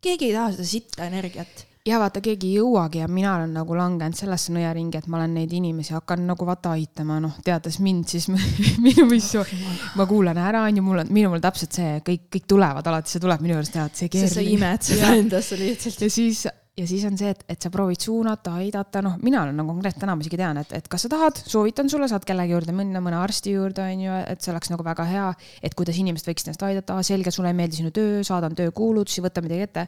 keegi 0.02 0.32
ei 0.32 0.38
taha 0.38 0.54
seda 0.58 0.70
sitta 0.76 1.10
energiat 1.10 1.68
ja 1.88 2.00
vaata, 2.02 2.22
keegi 2.24 2.50
ei 2.52 2.60
jõuagi 2.60 3.02
ja 3.02 3.08
mina 3.12 3.34
olen 3.38 3.54
nagu 3.56 3.76
langenud 3.78 4.18
sellesse 4.18 4.54
nõiaringi, 4.56 5.00
et 5.00 5.08
ma 5.12 5.20
olen 5.22 5.38
neid 5.38 5.54
inimesi 5.56 5.96
hakanud 5.96 6.32
nagu 6.34 6.48
vaata 6.48 6.74
aitama, 6.76 7.20
noh, 7.24 7.38
teades 7.46 7.80
mind, 7.84 8.08
siis 8.12 8.28
minu 8.86 9.08
missioon, 9.10 9.48
ma 10.00 10.08
kuulan 10.10 10.40
ära, 10.42 10.66
onju, 10.68 10.84
mul 10.86 11.04
on, 11.04 11.12
minul 11.16 11.38
on 11.38 11.44
täpselt 11.44 11.78
see, 11.78 11.98
kõik, 12.06 12.28
kõik 12.34 12.48
tulevad 12.56 12.92
alati, 12.92 13.14
see 13.14 13.24
tuleb 13.24 13.44
minu 13.46 13.58
juurest 13.58 13.76
teha, 13.78 13.88
et 13.90 14.02
see 14.02 14.14
keerlib. 14.14 14.36
sa 14.36 14.48
imed 14.56 14.86
seda 14.92 15.14
endasse 15.22 15.60
lihtsalt. 15.60 16.04
ja 16.04 16.12
siis 16.20 16.46
ja 16.78 16.88
siis 16.88 17.06
on 17.06 17.18
see, 17.18 17.32
et, 17.34 17.44
et 17.50 17.62
sa 17.62 17.72
proovid 17.74 18.02
suunata, 18.04 18.54
aidata, 18.62 19.02
noh, 19.06 19.18
mina 19.24 19.42
olen 19.44 19.58
nagu 19.58 19.74
konkreetselt 19.74 20.04
täna 20.04 20.16
ma 20.18 20.26
isegi 20.26 20.40
tean, 20.40 20.60
et, 20.62 20.74
et 20.78 20.90
kas 20.92 21.06
sa 21.06 21.12
tahad, 21.12 21.40
soovitan 21.50 21.90
sulle, 21.90 22.10
saad 22.12 22.26
kellegi 22.28 22.54
juurde 22.54 22.76
minna, 22.78 23.02
mõne 23.04 23.18
arsti 23.22 23.56
juurde, 23.56 23.88
on 23.94 24.04
ju, 24.06 24.20
et 24.34 24.44
see 24.44 24.54
oleks 24.54 24.72
nagu 24.74 24.86
väga 24.86 25.08
hea, 25.10 25.26
et 25.66 25.76
kuidas 25.78 25.98
inimesed 25.98 26.30
võiksid 26.30 26.52
ennast 26.52 26.66
aidata, 26.68 27.00
selge, 27.08 27.34
sulle 27.34 27.54
ei 27.54 27.58
meeldi 27.58 27.82
sinu 27.82 27.94
töö, 27.96 28.22
saadan 28.28 28.56
töökuulutusi, 28.58 29.26
võta 29.26 29.44
midagi 29.46 29.68
ette. 29.70 29.88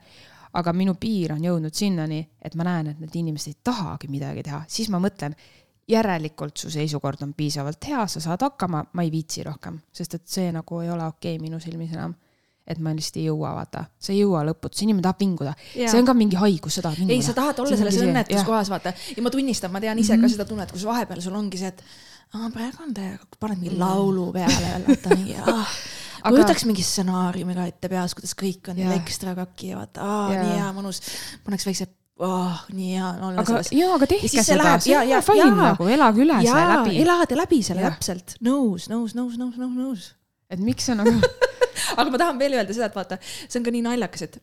aga 0.49 0.71
minu 0.73 0.95
piir 0.97 1.35
on 1.35 1.43
jõudnud 1.45 1.75
sinnani, 1.77 2.23
et 2.41 2.55
ma 2.57 2.65
näen, 2.65 2.87
et 2.89 2.99
need 2.99 3.15
inimesed 3.19 3.51
ei 3.51 3.57
tahagi 3.63 4.07
midagi 4.09 4.41
teha, 4.47 4.63
siis 4.67 4.89
ma 4.89 4.97
mõtlen, 4.97 5.35
järelikult 5.89 6.57
su 6.57 6.71
seisukord 6.73 7.21
on 7.21 7.35
piisavalt 7.37 7.85
hea, 7.85 8.07
sa 8.07 8.21
saad 8.21 8.41
hakkama, 8.41 8.81
ma 8.93 9.05
ei 9.05 9.11
viitsi 9.13 9.45
rohkem, 9.45 9.77
sest 9.93 10.17
et 10.17 10.25
see 10.25 10.49
nagu 10.53 10.81
ei 10.81 10.89
ole 10.89 11.05
okei 11.05 11.35
okay 11.35 11.43
minu 11.43 11.61
silmis 11.61 11.93
enam 11.93 12.15
et 12.69 12.81
ma 12.83 12.93
lihtsalt 12.95 13.19
ei 13.21 13.27
jõua, 13.27 13.53
vaata, 13.57 13.85
sa 13.99 14.13
ei 14.13 14.19
jõua 14.21 14.43
lõputusse, 14.49 14.85
inimene 14.85 15.05
tahab 15.05 15.23
vinguda. 15.23 15.55
see 15.75 15.99
on 15.99 16.09
ka 16.09 16.15
mingi 16.17 16.39
haigus, 16.39 16.79
sa 16.79 16.85
tahad 16.85 17.01
vinguda. 17.01 17.17
ei, 17.17 17.25
sa 17.25 17.35
tahad 17.37 17.63
olla 17.63 17.79
selles 17.79 18.01
õnnetuskohas, 18.03 18.73
vaata, 18.73 18.93
ja 19.15 19.25
ma 19.25 19.33
tunnistan, 19.33 19.73
ma 19.73 19.81
tean 19.83 20.01
ise 20.01 20.15
ka 20.15 20.21
mhm. 20.21 20.35
seda 20.35 20.47
tunnet, 20.49 20.73
kus 20.75 20.85
vahepeal 20.89 21.23
sul 21.23 21.37
ongi 21.39 21.61
see, 21.61 21.73
et 21.73 21.83
aa, 22.35 22.51
praegu 22.53 22.85
on 22.85 22.93
täiega, 22.93 23.25
paned 23.39 23.63
mingi 23.63 23.79
laulu 23.79 24.29
peale, 24.35 24.75
vaata 24.87 25.17
mingi 25.17 25.39
ah 25.43 25.79
aga 26.19 26.35
kujutaks 26.35 26.65
mingi 26.67 26.83
stsenaariumiga 26.83 27.67
ette 27.69 27.89
peas, 27.91 28.11
kuidas 28.17 28.35
kõik 28.39 28.67
on 28.73 28.81
ekstra 28.97 29.35
kaki 29.37 29.71
ja 29.71 29.79
vaata, 29.79 30.09
nii 30.33 30.57
hea, 30.57 30.67
mõnus, 30.75 30.99
paneks 31.45 31.67
väikse 31.69 31.87
oh, 32.19 32.63
nii 32.75 32.93
hea 32.95 33.07
on 33.07 33.25
olla 33.29 33.43
aga, 33.43 33.61
jaa, 33.75 33.95
aga 33.95 34.09
tehke 34.11 34.43
seda, 34.43 34.75
see 34.83 34.95
on 34.97 35.09
ja, 35.09 35.21
fine 35.25 35.45
ja, 35.45 35.49
nagu, 35.55 35.89
elage 35.95 36.23
üle 36.25 36.39
ja, 36.43 36.55
see 36.55 36.69
läbi. 36.73 36.95
elage 37.03 37.39
läbi 37.39 37.59
selle, 37.65 37.85
täpselt, 37.87 38.35
nõus, 38.45 38.89
nõus, 38.91 39.15
nõus, 39.17 39.37
nõus, 39.39 39.59
nõus, 39.59 39.75
nõus. 39.75 40.07
Et 40.49 40.59
miks 40.59 40.89
sa 40.89 40.97
nagu 40.97 41.13
aga 41.99 42.07
ma 42.09 42.21
tahan 42.21 42.39
veel 42.39 42.57
öelda 42.59 42.75
seda, 42.75 42.89
et 42.89 42.97
vaata, 42.97 43.19
see 43.21 43.59
on 43.59 43.67
ka 43.67 43.73
nii 43.73 43.83
naljakas, 43.85 44.25
et, 44.27 44.39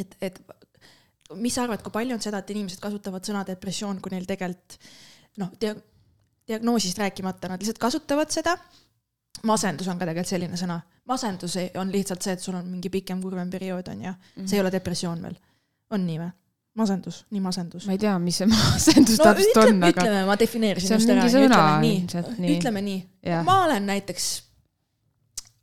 et, 0.00 0.14
et 0.28 0.40
mis 1.40 1.54
sa 1.54 1.64
arvad, 1.64 1.82
kui 1.84 1.94
palju 1.94 2.16
on 2.16 2.22
seda, 2.22 2.40
et 2.42 2.54
inimesed 2.54 2.82
kasutavad 2.82 3.26
sõna 3.26 3.44
depressioon, 3.48 4.00
kui 4.04 4.14
neil 4.14 4.28
tegelikult 4.28 4.78
noh, 5.42 5.50
dia-, 5.60 5.76
diagnoosist 6.48 7.00
rääkimata, 7.00 7.50
nad 7.50 7.62
lihtsalt 7.62 7.82
kasutavad 7.82 8.32
seda. 8.34 8.56
masendus 9.44 9.88
on 9.90 9.98
ka 9.98 10.06
tegelikult 10.06 10.30
selline 10.30 10.60
sõna. 10.60 10.78
masendus 11.10 11.56
on 11.80 11.90
lihtsalt 11.92 12.22
see, 12.22 12.36
et 12.36 12.40
sul 12.40 12.54
on 12.54 12.64
mingi 12.68 12.90
pikem 12.92 13.20
kurvem 13.22 13.50
periood 13.50 13.88
on 13.88 14.02
ju 14.04 14.10
mm, 14.10 14.16
-hmm. 14.36 14.46
see 14.48 14.56
ei 14.56 14.60
ole 14.60 14.72
depressioon 14.72 15.22
veel. 15.22 15.36
on 15.90 16.06
nii 16.06 16.18
või? 16.18 16.30
masendus, 16.74 17.24
nii 17.30 17.40
masendus. 17.40 17.86
ma 17.86 17.92
ei 17.92 17.98
tea, 17.98 18.18
mis 18.18 18.36
see 18.36 18.46
masendus 18.52 19.18
no, 19.18 19.24
täpselt 19.24 19.50
ütle, 19.50 19.68
on, 19.68 19.82
aga. 19.82 19.90
ütleme, 19.90 20.24
ma 20.26 20.38
defineerisin 20.38 20.96
just 20.96 21.08
ära. 21.08 21.26
ütleme 21.26 21.80
nii, 21.80 22.56
ütleme 22.56 22.82
nii, 22.82 23.00
ma 23.44 23.64
olen 23.64 23.86
näiteks 23.86 24.30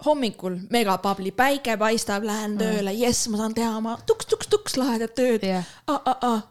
hommikul 0.06 0.58
megapabli, 0.70 1.32
päike 1.32 1.78
paistab, 1.78 2.24
lähen 2.24 2.58
tööle, 2.58 2.94
jess, 2.94 3.28
ma 3.30 3.38
saan 3.38 3.54
teha 3.54 3.76
oma 3.78 3.98
tuks-tuks-tuks 4.08 4.78
lahedat 4.78 5.14
tööd 5.16 5.44
jah, 5.46 5.66
ah,. 5.88 6.02
Ah, 6.06 6.18
ah. 6.22 6.42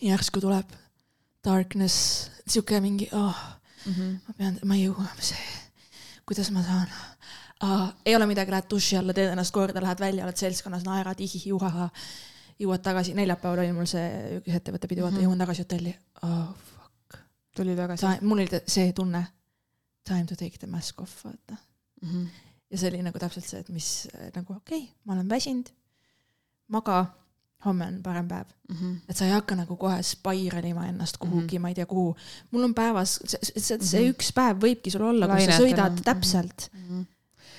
järsku 0.00 0.40
tuleb 0.40 0.66
darkness, 1.44 2.30
sihuke 2.46 2.80
mingi 2.80 3.08
oh,, 3.12 3.36
ma 4.26 4.36
pean, 4.38 4.58
ma 4.64 4.74
ei 4.78 4.86
jõua, 4.86 5.06
see, 5.20 5.48
kuidas 6.26 6.50
ma 6.54 6.62
saan 6.62 6.88
ah,. 7.60 7.92
ei 8.06 8.16
ole 8.16 8.26
midagi, 8.30 8.50
lähed 8.54 8.70
duši 8.70 8.96
alla, 9.00 9.12
teed 9.16 9.32
ennast 9.34 9.52
korda, 9.54 9.82
lähed 9.82 10.00
välja, 10.00 10.24
oled 10.24 10.36
seltskonnas, 10.40 10.84
naerad, 10.88 11.20
ihihi, 11.20 11.52
uhaha. 11.52 11.90
jõuad 12.62 12.82
tagasi, 12.84 13.14
neljapäeval 13.18 13.58
oli 13.64 13.72
mul 13.74 13.88
see 13.90 14.38
üks 14.40 14.54
ettevõtte 14.60 14.88
pidu, 14.88 15.02
vaata 15.02 15.16
Mhm. 15.18 15.24
jõuan 15.26 15.38
tagasi 15.44 15.62
hotelli 15.64 15.94
oh,. 16.22 16.54
tuli 17.56 17.76
tagasi 17.76 18.00
Sa-, 18.06 18.18
mul 18.22 18.38
oli 18.38 18.48
ta- 18.48 18.60
see 18.66 18.92
tunne, 18.92 19.26
time 20.08 20.24
to 20.26 20.36
take 20.36 20.58
the 20.58 20.66
mask 20.66 21.00
off, 21.00 21.24
vaata. 21.24 21.56
mm. 22.02 22.08
-hmm. 22.08 22.26
Ja 22.72 22.78
see 22.78 22.88
oli 22.88 23.02
nagu 23.04 23.18
täpselt 23.18 23.44
see, 23.46 23.60
et 23.60 23.68
mis 23.68 24.08
äh, 24.14 24.30
nagu 24.34 24.52
okei 24.56 24.78
okay,, 24.78 24.94
ma 25.04 25.12
olen 25.12 25.28
väsinud, 25.28 25.68
maga, 26.72 27.04
homme 27.64 27.86
on 27.86 27.98
parem 28.02 28.28
päev. 28.28 28.48
Mm 28.68 28.76
-hmm. 28.76 28.96
et 29.08 29.16
sa 29.16 29.24
ei 29.24 29.30
hakka 29.30 29.54
nagu 29.54 29.76
kohe 29.76 30.02
spiralima 30.02 30.86
ennast 30.88 31.16
kuhugi 31.16 31.40
mm, 31.42 31.48
-hmm. 31.56 31.62
ma 31.62 31.68
ei 31.68 31.74
tea 31.74 31.86
kuhu. 31.86 32.16
mul 32.50 32.64
on 32.64 32.74
päevas, 32.74 33.20
see, 33.26 33.38
see, 33.58 33.78
see 33.80 34.00
Mhm. 34.00 34.10
üks 34.10 34.32
päev 34.34 34.56
võibki 34.64 34.90
sul 34.90 35.02
olla, 35.02 35.28
kus 35.28 35.44
sa 35.44 35.58
sõidad 35.58 35.92
Mhm. 35.92 36.02
täpselt, 36.02 36.70
Mm 36.72 36.80
-hmm. 36.88 37.04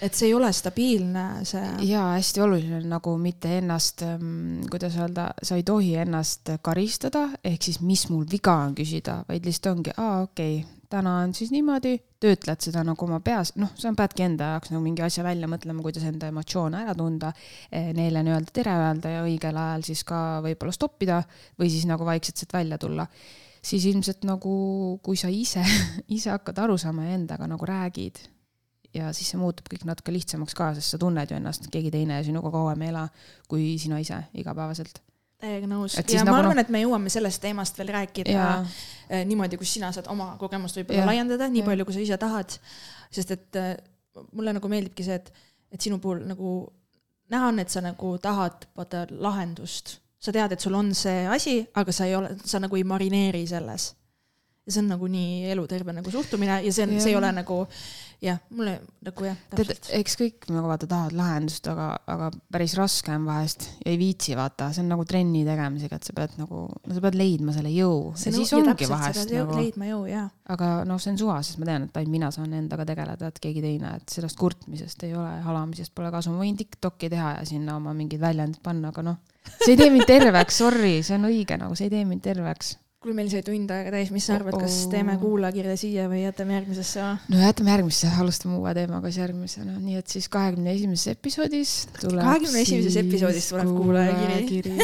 et 0.02 0.14
see 0.14 0.28
ei 0.28 0.34
ole 0.34 0.54
stabiilne, 0.54 1.46
see. 1.46 1.70
ja 1.82 2.02
hästi 2.18 2.42
oluline 2.42 2.76
on 2.78 2.90
nagu 2.90 3.18
mitte 3.18 3.58
ennast, 3.58 4.02
kuidas 4.70 4.96
öelda, 4.98 5.34
sa 5.44 5.56
ei 5.56 5.64
tohi 5.64 5.96
ennast 5.96 6.50
karistada, 6.62 7.30
ehk 7.44 7.62
siis 7.64 7.80
mis 7.82 8.10
mul 8.10 8.26
viga 8.32 8.54
on 8.54 8.76
küsida, 8.76 9.24
vaid 9.30 9.46
lihtsalt 9.46 9.78
ongi, 9.78 9.92
aa 9.98 10.22
okei 10.22 10.58
okay,, 10.60 10.72
täna 10.94 11.16
on 11.24 11.34
siis 11.34 11.50
niimoodi, 11.54 11.96
töötled 12.22 12.62
seda 12.64 12.84
nagu 12.86 13.06
oma 13.08 13.20
peas, 13.26 13.56
noh, 13.60 13.72
sa 13.80 13.92
peadki 13.98 14.26
enda 14.28 14.54
jaoks 14.54 14.72
nagu 14.72 14.84
mingi 14.84 15.04
asja 15.06 15.26
välja 15.26 15.50
mõtlema, 15.50 15.82
kuidas 15.86 16.06
enda 16.08 16.30
emotsioone 16.32 16.84
ära 16.86 16.94
tunda, 16.98 17.34
neile 17.98 18.22
nii-öelda 18.26 18.54
tere 18.54 18.76
öelda 18.86 19.16
ja 19.16 19.24
õigel 19.26 19.58
ajal 19.60 19.88
siis 19.90 20.04
ka 20.08 20.20
võib-olla 20.46 20.76
stoppida 20.76 21.24
või 21.60 21.72
siis 21.74 21.88
nagu 21.90 22.06
vaikselt 22.08 22.44
sealt 22.44 22.54
välja 22.60 22.80
tulla 22.82 23.08
siis 23.64 23.86
ilmselt 23.88 24.26
nagu, 24.28 24.54
kui 25.04 25.18
sa 25.20 25.32
ise, 25.32 25.64
ise 26.18 26.34
hakkad 26.34 26.64
aru 26.66 26.78
saama 26.80 27.08
ja 27.08 27.18
endaga 27.18 27.48
nagu 27.50 27.68
räägid 27.68 28.20
ja 28.94 29.10
siis 29.16 29.32
see 29.34 29.40
muutub 29.42 29.70
kõik 29.72 29.88
natuke 29.90 30.14
lihtsamaks 30.14 30.56
ka, 30.58 30.72
sest 30.78 30.94
sa 30.94 31.00
tunned 31.02 31.32
ju 31.32 31.40
ennast, 31.40 31.70
keegi 31.74 31.92
teine 31.94 32.20
sinuga 32.26 32.52
kauem 32.54 32.86
ei 32.86 32.94
ela 32.94 33.08
kui 33.50 33.74
sina 33.82 34.00
ise 34.04 34.20
igapäevaselt. 34.38 35.02
Täiega 35.44 35.70
nõus. 35.70 35.98
Ja 36.00 36.24
nagu 36.24 36.34
ma 36.34 36.42
arvan, 36.42 36.62
et 36.64 36.72
me 36.74 36.84
jõuame 36.84 37.12
sellest 37.14 37.42
teemast 37.44 37.80
veel 37.80 37.92
rääkida 37.96 38.36
Jaa. 38.36 38.60
äh, 38.64 39.24
niimoodi, 39.30 39.60
kus 39.62 39.76
sina 39.78 39.92
saad 39.96 40.08
oma 40.12 40.34
kogemust 40.42 40.80
võib-olla 40.80 41.10
laiendada, 41.12 41.50
nii 41.52 41.64
Jah. 41.64 41.72
palju, 41.72 41.88
kui 41.88 41.98
sa 41.98 42.06
ise 42.06 42.20
tahad. 42.22 42.60
sest 43.14 43.34
et 43.36 43.60
äh, 43.60 43.74
mulle 44.32 44.54
nagu 44.56 44.70
meeldibki 44.72 45.06
see, 45.06 45.20
et, 45.20 45.34
et 45.74 45.82
sinu 45.82 46.00
puhul 46.02 46.24
nagu 46.30 46.54
näha 47.34 47.50
on, 47.52 47.60
et 47.64 47.74
sa 47.74 47.82
nagu 47.84 48.16
tahad 48.22 48.68
vaata 48.78 49.06
lahendust. 49.12 50.00
sa 50.24 50.32
tead, 50.32 50.54
et 50.56 50.64
sul 50.64 50.76
on 50.80 50.94
see 50.96 51.26
asi, 51.28 51.58
aga 51.76 51.92
sa 51.92 52.06
ei 52.08 52.16
ole, 52.16 52.30
sa 52.46 52.60
nagu 52.64 52.78
ei 52.80 52.86
marineeri 52.88 53.44
selles. 53.48 53.90
Ja 54.64 54.72
see 54.72 54.84
on 54.84 54.90
nagu 54.94 55.10
nii 55.12 55.52
eluterve 55.52 55.96
nagu 55.96 56.12
suhtumine 56.12 56.62
ja 56.64 56.74
see 56.74 56.88
on, 56.88 56.96
see 57.02 57.12
ei 57.12 57.20
ole 57.20 57.32
nagu 57.36 57.58
jah, 58.24 58.40
mulle 58.56 58.78
nagu 59.04 59.26
jah, 59.28 59.40
tead 59.52 59.74
eks 60.00 60.16
kõik 60.20 60.48
nagu 60.54 60.70
vaata 60.72 60.88
tahavad 60.88 61.16
lahendust, 61.18 61.68
aga, 61.68 61.90
aga 62.08 62.30
päris 62.54 62.76
raske 62.80 63.12
on 63.12 63.26
vahest 63.28 63.68
ja 63.82 63.92
ei 63.92 64.00
viitsi 64.00 64.38
vaata, 64.40 64.70
see 64.76 64.86
on 64.86 64.94
nagu 64.94 65.04
trenni 65.08 65.44
tegemisega, 65.48 66.00
et 66.00 66.08
sa 66.08 66.16
pead 66.16 66.38
nagu, 66.40 66.64
no 66.72 66.96
sa 66.96 67.04
pead 67.04 67.18
leidma 67.20 67.56
selle 67.56 67.74
jõu. 67.74 68.14
Ja 68.16 68.36
siis 68.38 68.54
ongi 68.56 68.88
vahest 68.90 69.34
nagu, 69.34 69.58
leidma 69.60 69.90
jõu 69.92 70.06
ja 70.08 70.28
aga 70.54 70.70
noh, 70.88 71.00
see 71.02 71.14
on 71.14 71.20
suva, 71.20 71.38
sest 71.44 71.60
ma 71.62 71.68
tean, 71.68 71.88
et 71.88 72.00
ainult 72.00 72.14
mina 72.14 72.30
saan 72.36 72.56
endaga 72.56 72.86
tegeleda, 72.88 73.30
et 73.32 73.44
keegi 73.44 73.64
teine, 73.64 73.96
et 74.00 74.16
sellest 74.16 74.40
kurtmisest 74.40 75.06
ei 75.08 75.16
ole, 75.16 75.32
halamisest 75.46 75.94
pole 75.96 76.12
kasu, 76.14 76.34
ma 76.34 76.44
võin 76.44 76.58
Tiktoki 76.60 77.10
teha 77.12 77.38
ja 77.38 77.46
sinna 77.48 77.78
oma 77.80 77.96
mingid 77.98 78.22
väljendid 78.24 78.64
panna, 78.64 78.92
aga 78.94 79.06
noh, 79.08 79.20
see 79.64 79.74
ei 79.74 79.80
tee 79.80 79.92
mind 79.94 80.08
terveks, 80.10 80.60
sorry, 80.64 80.98
see 81.04 81.18
on 81.20 81.30
õige 81.32 81.60
nagu, 81.60 81.78
see 81.80 81.88
ei 81.90 81.96
tee 81.96 82.08
mind 82.08 82.24
terveks. 82.26 82.76
kuule, 83.04 83.16
meil 83.18 83.30
sai 83.32 83.44
tund 83.46 83.72
aega 83.74 83.92
täis, 83.94 84.12
mis 84.14 84.26
sa 84.28 84.38
arvad, 84.38 84.56
kas 84.62 84.76
teeme 84.92 85.16
kuulajakirja 85.20 85.76
siia 85.80 86.06
või 86.12 86.22
jätame 86.24 86.56
järgmisesse? 86.56 87.08
no 87.34 87.42
jätame 87.42 87.74
järgmisse, 87.74 88.12
alustame 88.24 88.56
uue 88.60 88.74
teemaga 88.78 89.12
siis 89.12 89.20
järgmisena, 89.20 89.76
nii 89.84 90.00
et 90.00 90.16
siis 90.16 90.30
kahekümne 90.32 90.72
esimeses 90.74 91.12
episoodis 91.14 91.74
tuleb 92.00 92.24
21. 92.24 92.80
episoodis 93.04 93.50
tuleb 93.52 93.74
kuulajakiri. 93.76 94.76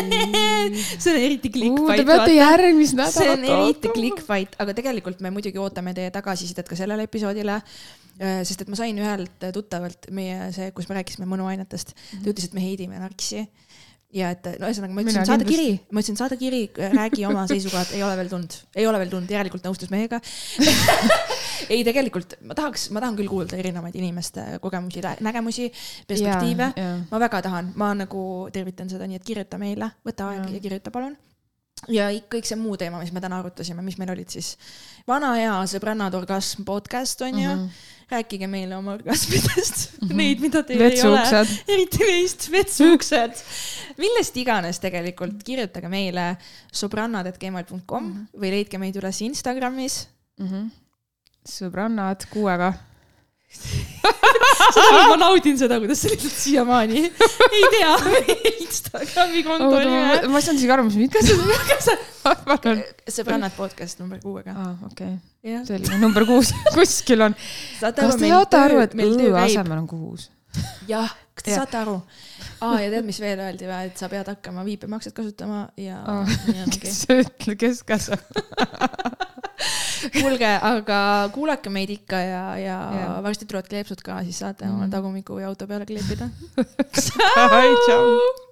see 1.01 1.13
on 1.13 1.22
eriti 1.22 1.47
Te 1.49 1.53
clickbait, 1.55 2.03
peate 2.09 2.36
järgmist 2.36 2.99
nädalat 2.99 3.15
see 3.15 3.32
on 3.32 3.47
eriti 3.47 3.88
ootama. 3.88 3.95
clickbait, 3.95 4.59
aga 4.65 4.76
tegelikult 4.82 5.24
me 5.24 5.32
muidugi 5.34 5.61
ootame 5.63 5.95
teie 5.97 6.11
tagasisidet 6.13 6.67
ka 6.67 6.78
sellele 6.80 7.07
episoodile. 7.07 7.61
sest 8.20 8.65
et 8.65 8.67
ma 8.67 8.76
sain 8.76 8.97
ühelt 8.99 9.47
tuttavalt 9.55 10.09
meie 10.11 10.51
see, 10.55 10.74
kus 10.76 10.89
me 10.89 10.99
rääkisime 10.99 11.28
mõnuainetest, 11.30 11.95
ta 11.95 12.26
ütles, 12.28 12.49
et 12.49 12.57
me 12.57 12.65
heidime 12.65 12.99
narksi 12.99 13.45
ja 14.16 14.32
et 14.34 14.47
no 14.57 14.70
ühesõnaga 14.70 14.95
ma 14.95 15.03
ütlesin, 15.03 15.26
saada 15.28 15.45
kiri, 15.45 15.68
ma 15.93 16.01
ütlesin, 16.01 16.18
saada 16.18 16.38
kiri, 16.39 16.64
räägi 16.95 17.26
oma 17.30 17.45
seisukohad, 17.49 17.91
ei 17.93 18.03
ole 18.05 18.16
veel 18.18 18.32
tulnud, 18.32 18.57
ei 18.82 18.88
ole 18.89 19.01
veel 19.03 19.12
tulnud, 19.14 19.34
järelikult 19.36 19.68
nõustus 19.68 19.91
meiega. 19.93 20.22
ei, 21.74 21.84
tegelikult 21.86 22.39
ma 22.49 22.57
tahaks, 22.57 22.88
ma 22.95 23.03
tahan 23.03 23.20
küll 23.20 23.30
kuulda 23.30 23.60
erinevaid 23.62 23.97
inimeste 23.99 24.45
kogemusi, 24.64 25.05
nägemusi, 25.26 25.70
perspektiive. 26.10 26.72
Ma 27.12 27.24
väga 27.28 27.43
tahan, 27.45 27.74
ma 27.80 27.93
nagu 27.97 28.24
tervitan 28.55 28.89
seda, 28.89 29.10
nii 29.10 29.22
et 29.22 29.28
kirjuta 29.28 29.62
meile, 29.62 29.93
võta 30.05 30.32
aeg 30.34 30.47
Jaa. 30.47 30.55
ja 30.57 30.64
kirjuta 30.66 30.93
palun. 30.95 31.18
Ja 31.88 32.09
ik- 32.11 32.27
kõik 32.30 32.45
see 32.45 32.57
muu 32.59 32.77
teema, 32.77 32.99
mis 32.99 33.11
me 33.11 33.21
täna 33.21 33.39
arutasime, 33.39 33.82
mis 33.82 33.97
meil 33.97 34.11
olid 34.11 34.30
siis 34.30 34.57
vana 35.07 35.34
hea 35.38 35.53
sõbrannad 35.71 36.13
orgasm 36.15 36.63
podcast 36.67 37.21
on 37.21 37.39
ju 37.39 37.49
mm. 37.49 37.63
-hmm. 37.63 37.69
rääkige 38.09 38.47
meile 38.47 38.75
oma 38.77 38.93
orgasmidest 38.93 40.01
mm, 40.01 40.07
-hmm. 40.07 40.15
neid, 40.15 40.39
mida 40.39 40.63
teil 40.63 40.82
ei 40.82 41.01
ole 41.01 41.17
vetsuuksed, 41.19 41.63
eriti 41.67 41.97
neist 42.03 42.51
vetsuuksed, 42.51 43.32
millest 43.97 44.38
iganes 44.38 44.80
tegelikult, 44.80 45.43
kirjutage 45.43 45.88
meile 45.88 46.38
sõbrannad.gmail.com 46.73 48.03
mm 48.03 48.13
-hmm. 48.13 48.39
või 48.41 48.51
leidke 48.51 48.77
meid 48.77 48.95
üles 48.95 49.21
Instagramis. 49.21 50.07
Mhm. 50.39 50.67
sõbrannad 51.49 52.25
kuuega. 52.30 52.73
ma 55.09 55.15
naudin 55.17 55.57
seda, 55.57 55.79
kuidas 55.81 56.01
sa 56.03 56.11
lihtsalt 56.11 56.35
siiamaani 56.37 57.01
ei 57.57 57.69
tea 57.73 57.93
Instagrami 58.61 59.43
konto 59.45 59.71
nime. 59.81 60.27
ma 60.29 60.37
ei 60.37 60.45
saanud 60.45 60.61
isegi 60.61 60.73
aru, 60.75 60.85
mis 60.85 60.97
mind 60.99 61.17
palun. 62.23 62.83
sõbrannad 63.09 63.55
podcast 63.57 64.01
number 64.03 64.21
kuuega. 64.21 64.53
aa, 64.53 64.73
okei, 64.91 65.15
jah, 65.49 65.63
selline 65.67 65.97
number 66.03 66.27
kuus 66.29 66.53
kuskil 66.75 67.25
on. 67.29 67.37
kas 67.79 68.03
aru, 68.05 68.19
te 68.21 68.29
saate 68.29 68.61
aru, 68.67 68.83
et, 68.85 68.93
meil 68.99 69.15
töö 69.17 69.31
õ 69.31 69.39
käib. 69.39 69.47
asemel 69.47 69.81
on 69.81 69.89
kuus? 69.89 70.29
jah, 70.89 71.09
kas 71.33 71.49
te 71.49 71.57
saate 71.57 71.81
aru? 71.81 71.97
aa, 72.61 72.75
ja 72.83 72.93
tead, 72.93 73.07
mis 73.09 73.21
veel 73.23 73.41
öeldi 73.47 73.65
või, 73.65 73.89
et 73.89 73.97
sa 73.97 74.11
pead 74.13 74.29
hakkama 74.29 74.67
viipemakset 74.67 75.17
kasutama 75.17 75.65
ja 75.79 76.03
kes 76.77 77.01
see 77.07 77.25
ütleb, 77.25 77.57
kes 77.65 77.81
käsab? 77.87 78.21
kuulge, 80.22 80.49
aga 80.72 80.99
kuulake 81.36 81.70
meid 81.70 81.89
ikka 81.89 82.20
ja, 82.24 82.43
ja 82.57 82.78
Jah. 82.99 83.16
varsti 83.24 83.45
tulevad 83.45 83.68
kleepsud 83.72 84.01
ka, 84.05 84.22
siis 84.24 84.39
saate 84.39 84.66
oma 84.70 84.86
Mhm. 84.88 84.91
tagumiku 84.91 85.36
või 85.39 85.47
auto 85.49 85.68
peale 85.68 85.86
kleepida. 85.89 86.30
tšau. 87.86 88.48